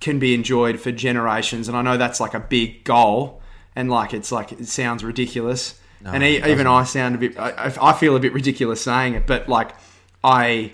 can 0.00 0.18
be 0.18 0.34
enjoyed 0.34 0.80
for 0.80 0.92
generations, 0.92 1.68
and 1.68 1.76
I 1.76 1.82
know 1.82 1.96
that's 1.96 2.20
like 2.20 2.34
a 2.34 2.40
big 2.40 2.84
goal, 2.84 3.40
and 3.74 3.90
like 3.90 4.14
it's 4.14 4.30
like 4.30 4.52
it 4.52 4.66
sounds 4.68 5.02
ridiculous, 5.04 5.78
and 6.04 6.22
e- 6.22 6.42
even 6.46 6.66
I 6.66 6.84
sound 6.84 7.16
a 7.16 7.18
bit, 7.18 7.38
I, 7.38 7.72
I 7.80 7.92
feel 7.92 8.16
a 8.16 8.20
bit 8.20 8.32
ridiculous 8.32 8.80
saying 8.80 9.14
it, 9.14 9.26
but 9.26 9.48
like 9.48 9.72
I, 10.22 10.72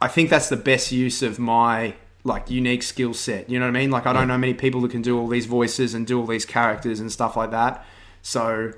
I 0.00 0.08
think 0.08 0.30
that's 0.30 0.48
the 0.48 0.56
best 0.56 0.92
use 0.92 1.22
of 1.22 1.38
my 1.38 1.94
like 2.24 2.48
unique 2.50 2.82
skill 2.82 3.12
set. 3.12 3.50
You 3.50 3.58
know 3.58 3.66
what 3.66 3.76
I 3.76 3.80
mean? 3.80 3.90
Like 3.90 4.06
I 4.06 4.12
don't 4.12 4.28
know 4.28 4.38
many 4.38 4.54
people 4.54 4.80
that 4.82 4.90
can 4.90 5.02
do 5.02 5.18
all 5.18 5.28
these 5.28 5.46
voices 5.46 5.92
and 5.94 6.06
do 6.06 6.18
all 6.18 6.26
these 6.26 6.46
characters 6.46 7.00
and 7.00 7.12
stuff 7.12 7.36
like 7.36 7.50
that. 7.50 7.84
So 8.22 8.72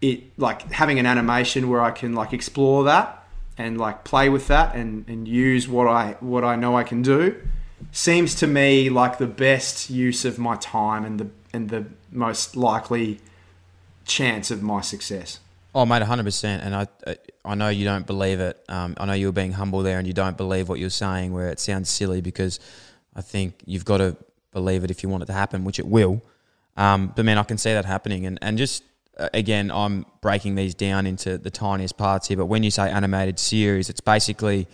it 0.00 0.38
like 0.38 0.70
having 0.72 0.98
an 0.98 1.06
animation 1.06 1.68
where 1.68 1.82
I 1.82 1.90
can 1.90 2.14
like 2.14 2.32
explore 2.32 2.84
that 2.84 3.26
and 3.58 3.78
like 3.78 4.04
play 4.04 4.28
with 4.28 4.48
that 4.48 4.74
and, 4.74 5.06
and 5.08 5.28
use 5.28 5.68
what 5.68 5.86
I 5.86 6.16
what 6.20 6.44
I 6.44 6.56
know 6.56 6.76
I 6.76 6.82
can 6.82 7.02
do 7.02 7.36
seems 7.92 8.34
to 8.36 8.46
me 8.46 8.90
like 8.90 9.18
the 9.18 9.26
best 9.26 9.90
use 9.90 10.24
of 10.24 10.38
my 10.38 10.56
time 10.56 11.04
and 11.04 11.20
the 11.20 11.30
and 11.52 11.68
the 11.68 11.86
most 12.10 12.56
likely 12.56 13.20
chance 14.04 14.50
of 14.50 14.62
my 14.62 14.80
success. 14.80 15.38
Oh, 15.74 15.86
mate, 15.86 16.02
hundred 16.02 16.24
percent. 16.24 16.62
And 16.62 16.74
I, 16.74 16.86
I 17.44 17.54
know 17.54 17.68
you 17.68 17.84
don't 17.84 18.06
believe 18.06 18.40
it. 18.40 18.62
Um, 18.68 18.94
I 18.98 19.06
know 19.06 19.12
you 19.12 19.26
were 19.26 19.32
being 19.32 19.52
humble 19.52 19.82
there, 19.82 19.98
and 19.98 20.06
you 20.06 20.12
don't 20.12 20.36
believe 20.36 20.68
what 20.68 20.78
you're 20.78 20.90
saying, 20.90 21.32
where 21.32 21.48
it 21.48 21.60
sounds 21.60 21.88
silly 21.88 22.20
because 22.20 22.58
I 23.14 23.20
think 23.20 23.62
you've 23.64 23.84
got 23.84 23.98
to 23.98 24.16
believe 24.52 24.84
it 24.84 24.90
if 24.90 25.02
you 25.02 25.08
want 25.08 25.22
it 25.22 25.26
to 25.26 25.32
happen, 25.32 25.64
which 25.64 25.78
it 25.78 25.86
will. 25.86 26.22
Um, 26.76 27.12
but 27.14 27.24
man, 27.24 27.38
I 27.38 27.42
can 27.42 27.58
see 27.58 27.72
that 27.72 27.84
happening, 27.84 28.26
and 28.26 28.38
and 28.42 28.58
just 28.58 28.82
uh, 29.18 29.28
again, 29.34 29.70
I'm 29.70 30.06
breaking 30.20 30.54
these 30.54 30.74
down 30.74 31.06
into 31.06 31.38
the 31.38 31.50
tiniest 31.50 31.96
parts 31.96 32.28
here. 32.28 32.36
But 32.36 32.46
when 32.46 32.62
you 32.62 32.70
say 32.70 32.90
animated 32.90 33.38
series, 33.38 33.90
it's 33.90 34.00
basically 34.00 34.68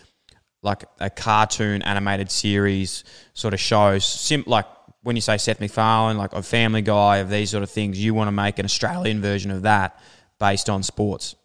like 0.62 0.84
a 1.00 1.10
cartoon 1.10 1.82
animated 1.82 2.30
series 2.30 3.04
sort 3.34 3.54
of 3.54 3.60
shows. 3.60 4.04
Sim- 4.04 4.44
like 4.46 4.66
when 5.02 5.16
you 5.16 5.22
say 5.22 5.38
Seth 5.38 5.60
MacFarlane, 5.60 6.18
like 6.18 6.32
a 6.32 6.42
Family 6.42 6.82
Guy, 6.82 7.18
of 7.18 7.30
these 7.30 7.50
sort 7.50 7.62
of 7.62 7.70
things, 7.70 8.02
you 8.02 8.14
want 8.14 8.28
to 8.28 8.32
make 8.32 8.58
an 8.58 8.64
Australian 8.64 9.20
version 9.20 9.50
of 9.50 9.62
that 9.62 10.00
based 10.38 10.68
on 10.68 10.82
sports. 10.82 11.36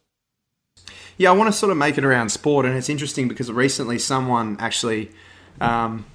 Yeah, 1.17 1.29
I 1.29 1.33
want 1.33 1.51
to 1.51 1.57
sort 1.57 1.71
of 1.71 1.77
make 1.77 1.97
it 1.97 2.03
around 2.03 2.29
sport, 2.29 2.65
and 2.65 2.75
it's 2.75 2.89
interesting 2.89 3.27
because 3.27 3.51
recently 3.51 3.99
someone 3.99 4.57
actually, 4.59 5.11
um, 5.61 6.05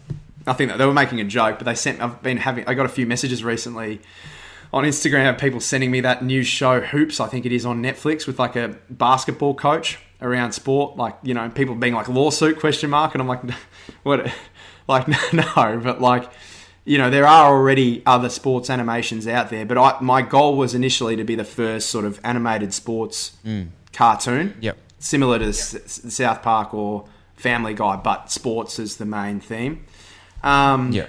I 0.46 0.52
think 0.54 0.76
they 0.76 0.84
were 0.84 0.92
making 0.92 1.20
a 1.20 1.24
joke, 1.24 1.58
but 1.58 1.64
they 1.64 1.76
sent. 1.76 2.02
I've 2.02 2.20
been 2.20 2.38
having. 2.38 2.66
I 2.66 2.74
got 2.74 2.84
a 2.84 2.88
few 2.88 3.06
messages 3.06 3.44
recently 3.44 4.00
on 4.72 4.84
Instagram 4.84 5.30
of 5.30 5.38
people 5.38 5.60
sending 5.60 5.92
me 5.92 6.00
that 6.00 6.24
new 6.24 6.42
show 6.42 6.80
Hoops. 6.80 7.20
I 7.20 7.28
think 7.28 7.46
it 7.46 7.52
is 7.52 7.64
on 7.64 7.80
Netflix 7.80 8.26
with 8.26 8.40
like 8.40 8.56
a 8.56 8.76
basketball 8.90 9.54
coach 9.54 9.98
around 10.20 10.52
sport, 10.52 10.96
like 10.96 11.16
you 11.22 11.34
know, 11.34 11.48
people 11.50 11.74
being 11.74 11.94
like 11.94 12.08
lawsuit 12.08 12.58
question 12.58 12.90
mark, 12.90 13.14
and 13.14 13.22
I'm 13.22 13.28
like, 13.28 13.42
what? 14.02 14.32
Like 14.86 15.06
no, 15.32 15.80
but 15.82 16.00
like. 16.00 16.30
You 16.84 16.96
know, 16.96 17.10
there 17.10 17.26
are 17.26 17.52
already 17.54 18.02
other 18.06 18.30
sports 18.30 18.70
animations 18.70 19.26
out 19.28 19.50
there, 19.50 19.66
but 19.66 19.76
I, 19.76 19.98
my 20.00 20.22
goal 20.22 20.56
was 20.56 20.74
initially 20.74 21.16
to 21.16 21.24
be 21.24 21.34
the 21.34 21.44
first 21.44 21.90
sort 21.90 22.06
of 22.06 22.18
animated 22.24 22.72
sports 22.72 23.36
cartoon 23.92 24.54
Yep. 24.60 24.78
similar 24.98 25.38
to 25.38 25.48
S- 25.48 25.74
S- 25.74 26.14
South 26.14 26.42
Park 26.42 26.72
or 26.72 27.04
Family 27.36 27.74
Guy, 27.74 27.96
but 27.96 28.30
sports 28.30 28.78
is 28.78 28.96
the 28.96 29.04
main 29.04 29.38
theme. 29.38 29.84
Um, 30.42 30.90
Yeah. 30.92 31.08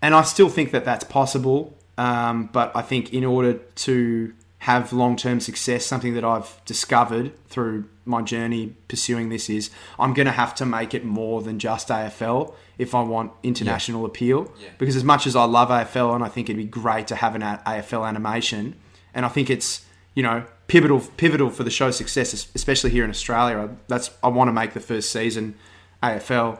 and 0.00 0.14
I 0.14 0.22
still 0.22 0.48
think 0.48 0.70
that 0.72 0.86
that's 0.86 1.04
possible. 1.04 1.76
Um, 1.98 2.48
but 2.52 2.72
I 2.74 2.80
think 2.80 3.12
in 3.12 3.26
order 3.26 3.54
to 3.54 4.32
have 4.70 4.92
long 4.92 5.14
term 5.16 5.40
success, 5.40 5.84
something 5.84 6.14
that 6.14 6.24
I've 6.24 6.50
discovered 6.64 7.32
through 7.48 7.84
my 8.06 8.22
journey 8.22 8.74
pursuing 8.88 9.28
this 9.28 9.48
is 9.50 9.70
I'm 9.98 10.12
going 10.14 10.26
to 10.26 10.32
have 10.32 10.54
to 10.56 10.66
make 10.66 10.94
it 10.94 11.04
more 11.04 11.42
than 11.42 11.58
just 11.58 11.88
AFL 11.88 12.54
if 12.78 12.94
I 12.94 13.02
want 13.02 13.32
international 13.42 14.04
appeal. 14.04 14.50
Because 14.78 14.96
as 14.96 15.04
much 15.04 15.26
as 15.26 15.34
I 15.36 15.44
love 15.44 15.68
AFL 15.68 16.14
and 16.14 16.24
I 16.24 16.28
think 16.28 16.48
it'd 16.48 16.56
be 16.56 16.64
great 16.64 17.06
to 17.08 17.16
have 17.16 17.34
an 17.34 17.42
AFL 17.42 18.06
animation, 18.08 18.74
and 19.14 19.24
I 19.26 19.28
think 19.28 19.50
it's 19.50 19.84
you 20.14 20.22
know 20.22 20.44
pivotal 20.66 21.00
pivotal 21.18 21.50
for 21.50 21.62
the 21.62 21.70
show's 21.70 21.96
success, 21.96 22.32
especially 22.54 22.90
here 22.90 23.04
in 23.04 23.10
Australia. 23.10 23.56
I- 23.58 23.76
That's 23.88 24.10
I 24.22 24.28
want 24.28 24.48
to 24.48 24.52
make 24.52 24.72
the 24.72 24.80
first 24.80 25.10
season 25.12 25.54
AFL. 26.02 26.58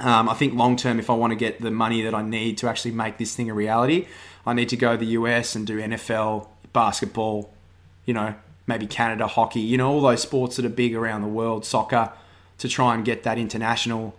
Um, 0.00 0.28
I 0.28 0.34
think 0.34 0.54
long 0.54 0.76
term, 0.76 0.98
if 0.98 1.10
I 1.10 1.14
want 1.14 1.32
to 1.32 1.36
get 1.36 1.60
the 1.60 1.70
money 1.72 2.00
that 2.02 2.14
I 2.14 2.22
need 2.22 2.56
to 2.58 2.68
actually 2.68 2.92
make 2.92 3.18
this 3.18 3.34
thing 3.36 3.50
a 3.50 3.54
reality, 3.54 4.06
I 4.46 4.54
need 4.54 4.68
to 4.70 4.76
go 4.76 4.92
to 4.92 4.96
the 4.98 5.12
US 5.18 5.56
and 5.56 5.66
do 5.66 5.78
NFL, 5.78 6.48
basketball, 6.78 7.50
you 8.06 8.14
know, 8.14 8.30
maybe 8.68 8.86
Canada 8.86 9.26
hockey, 9.26 9.64
you 9.72 9.76
know, 9.76 9.90
all 9.90 10.00
those 10.00 10.22
sports 10.22 10.54
that 10.56 10.64
are 10.64 10.76
big 10.84 10.94
around 10.94 11.22
the 11.22 11.34
world, 11.40 11.64
soccer, 11.64 12.12
to 12.58 12.68
try 12.68 12.94
and 12.94 13.04
get 13.04 13.24
that 13.24 13.36
international 13.36 14.14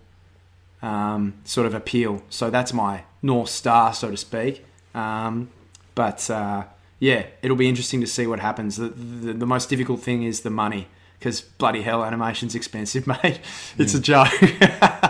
um, 0.81 1.23
sort 1.45 1.65
of 1.67 1.73
appeal. 1.73 2.21
So 2.29 2.49
that's 2.49 2.73
my 2.73 3.03
north 3.21 3.49
star, 3.49 3.93
so 3.93 4.11
to 4.11 4.17
speak. 4.17 4.65
Um, 4.93 5.49
but 5.95 6.29
uh, 6.29 6.65
yeah, 6.99 7.27
it'll 7.41 7.61
be 7.65 7.69
interesting 7.69 8.01
to 8.01 8.07
see 8.07 8.27
what 8.27 8.39
happens. 8.39 8.75
The, 8.75 8.89
the, 8.89 9.33
the 9.33 9.45
most 9.45 9.69
difficult 9.69 10.01
thing 10.01 10.23
is 10.23 10.41
the 10.41 10.49
money. 10.49 10.87
Because 11.19 11.41
bloody 11.41 11.81
hell, 11.81 12.03
animation's 12.05 12.55
expensive, 12.55 13.05
mate. 13.23 13.41
It's 13.77 13.93
a 13.93 13.99
joke. 13.99 14.29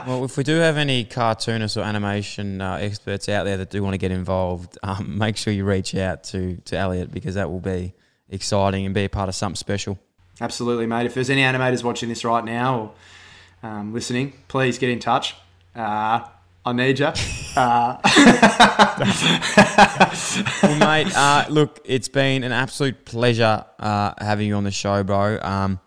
Well, 0.07 0.25
if 0.25 0.37
we 0.37 0.43
do 0.43 0.55
have 0.55 0.77
any 0.77 1.03
cartoonists 1.03 1.77
or 1.77 1.81
animation 1.81 2.61
uh, 2.61 2.75
experts 2.75 3.29
out 3.29 3.43
there 3.43 3.57
that 3.57 3.69
do 3.69 3.83
want 3.83 3.93
to 3.93 3.99
get 3.99 4.09
involved, 4.11 4.75
um, 4.83 5.19
make 5.19 5.37
sure 5.37 5.53
you 5.53 5.63
reach 5.65 5.93
out 5.93 6.23
to, 6.25 6.55
to 6.65 6.75
Elliot 6.75 7.11
because 7.11 7.35
that 7.35 7.51
will 7.51 7.59
be 7.59 7.93
exciting 8.29 8.85
and 8.87 8.95
be 8.95 9.03
a 9.03 9.09
part 9.09 9.29
of 9.29 9.35
something 9.35 9.55
special. 9.55 9.99
Absolutely, 10.41 10.87
mate. 10.87 11.05
If 11.05 11.13
there's 11.13 11.29
any 11.29 11.41
animators 11.43 11.83
watching 11.83 12.09
this 12.09 12.25
right 12.25 12.43
now 12.43 12.93
or 13.61 13.69
um, 13.69 13.93
listening, 13.93 14.33
please 14.47 14.79
get 14.79 14.89
in 14.89 14.99
touch. 14.99 15.35
Uh, 15.75 16.25
I 16.65 16.73
need 16.73 16.97
you. 16.97 17.11
Uh, 17.55 17.97
Well, 20.63 20.75
mate, 20.79 21.15
uh, 21.15 21.45
look, 21.49 21.79
it's 21.85 22.07
been 22.07 22.43
an 22.43 22.51
absolute 22.51 23.05
pleasure 23.05 23.65
uh, 23.79 24.13
having 24.17 24.47
you 24.47 24.55
on 24.55 24.63
the 24.63 24.71
show, 24.71 25.03
bro. 25.03 25.39
Um, 25.41 25.79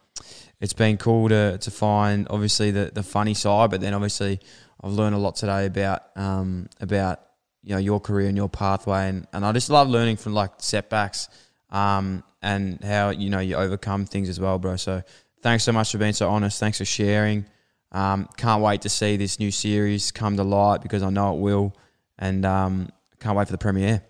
it's 0.62 0.72
been 0.72 0.96
cool 0.96 1.28
to, 1.28 1.58
to 1.58 1.70
find 1.72 2.28
obviously 2.30 2.70
the, 2.70 2.92
the 2.94 3.02
funny 3.02 3.34
side, 3.34 3.68
but 3.70 3.80
then 3.80 3.94
obviously 3.94 4.38
I've 4.80 4.92
learned 4.92 5.16
a 5.16 5.18
lot 5.18 5.34
today 5.34 5.66
about 5.66 6.16
um, 6.16 6.68
about 6.80 7.20
you 7.64 7.74
know 7.74 7.78
your 7.78 7.98
career 7.98 8.28
and 8.28 8.36
your 8.36 8.48
pathway, 8.48 9.08
and, 9.08 9.26
and 9.32 9.44
I 9.44 9.50
just 9.50 9.70
love 9.70 9.88
learning 9.88 10.16
from 10.16 10.34
like 10.34 10.52
setbacks 10.58 11.28
um, 11.70 12.22
and 12.42 12.82
how 12.82 13.10
you 13.10 13.28
know 13.28 13.40
you 13.40 13.56
overcome 13.56 14.06
things 14.06 14.28
as 14.28 14.38
well, 14.38 14.60
bro. 14.60 14.76
So 14.76 15.02
thanks 15.42 15.64
so 15.64 15.72
much 15.72 15.90
for 15.90 15.98
being 15.98 16.12
so 16.12 16.30
honest. 16.30 16.60
Thanks 16.60 16.78
for 16.78 16.84
sharing. 16.84 17.44
Um, 17.90 18.28
can't 18.36 18.62
wait 18.62 18.82
to 18.82 18.88
see 18.88 19.16
this 19.16 19.40
new 19.40 19.50
series 19.50 20.12
come 20.12 20.36
to 20.36 20.44
light 20.44 20.80
because 20.80 21.02
I 21.02 21.10
know 21.10 21.34
it 21.34 21.40
will, 21.40 21.76
and 22.20 22.46
um, 22.46 22.88
can't 23.18 23.36
wait 23.36 23.48
for 23.48 23.52
the 23.52 23.58
premiere. 23.58 24.04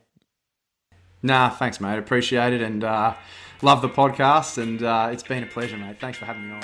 nah, 1.23 1.49
thanks, 1.49 1.81
mate. 1.81 1.99
Appreciate 1.99 2.53
it 2.53 2.61
and 2.61 2.85
uh, 2.85 3.15
love 3.63 3.81
the 3.81 3.89
podcast. 3.89 4.59
And 4.59 4.83
uh, 4.83 5.09
it's 5.13 5.23
been 5.23 5.43
a 5.43 5.47
pleasure, 5.47 5.77
mate. 5.77 5.99
Thanks 5.99 6.19
for 6.19 6.27
having 6.27 6.49
me 6.49 6.55
on. 6.55 6.63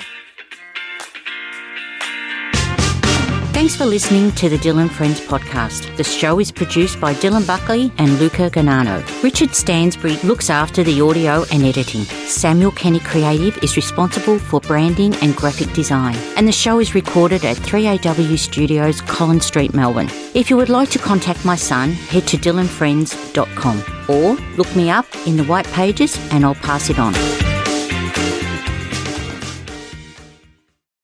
Thanks 3.59 3.75
for 3.75 3.85
listening 3.85 4.31
to 4.35 4.47
the 4.47 4.57
Dyl 4.57 4.87
& 4.87 4.89
Friends 4.89 5.19
podcast. 5.19 5.93
The 5.97 6.03
show 6.05 6.39
is 6.39 6.49
produced 6.49 6.97
by 7.01 7.13
Dylan 7.13 7.45
Buckley 7.45 7.91
and 7.97 8.17
Luca 8.17 8.49
Ganano. 8.49 9.03
Richard 9.21 9.53
Stansbury 9.53 10.15
looks 10.23 10.49
after 10.49 10.81
the 10.81 11.01
audio 11.01 11.43
and 11.51 11.63
editing. 11.63 12.05
Samuel 12.25 12.71
Kenny 12.71 13.01
Creative 13.01 13.61
is 13.61 13.75
responsible 13.75 14.39
for 14.39 14.61
branding 14.61 15.13
and 15.15 15.35
graphic 15.35 15.73
design. 15.73 16.15
And 16.37 16.47
the 16.47 16.53
show 16.53 16.79
is 16.79 16.95
recorded 16.95 17.43
at 17.43 17.57
3AW 17.57 18.39
Studios, 18.39 19.01
Collins 19.01 19.47
Street, 19.47 19.73
Melbourne. 19.73 20.09
If 20.33 20.49
you 20.49 20.55
would 20.55 20.69
like 20.69 20.89
to 20.91 20.99
contact 20.99 21.43
my 21.43 21.57
son, 21.57 21.91
head 21.91 22.27
to 22.29 22.37
dylanfriends.com 22.37 23.83
or 24.07 24.35
look 24.55 24.73
me 24.73 24.89
up 24.89 25.05
in 25.27 25.35
the 25.35 25.43
white 25.43 25.67
pages 25.73 26.17
and 26.31 26.45
I'll 26.45 26.55
pass 26.55 26.89
it 26.89 26.97
on. 26.97 27.13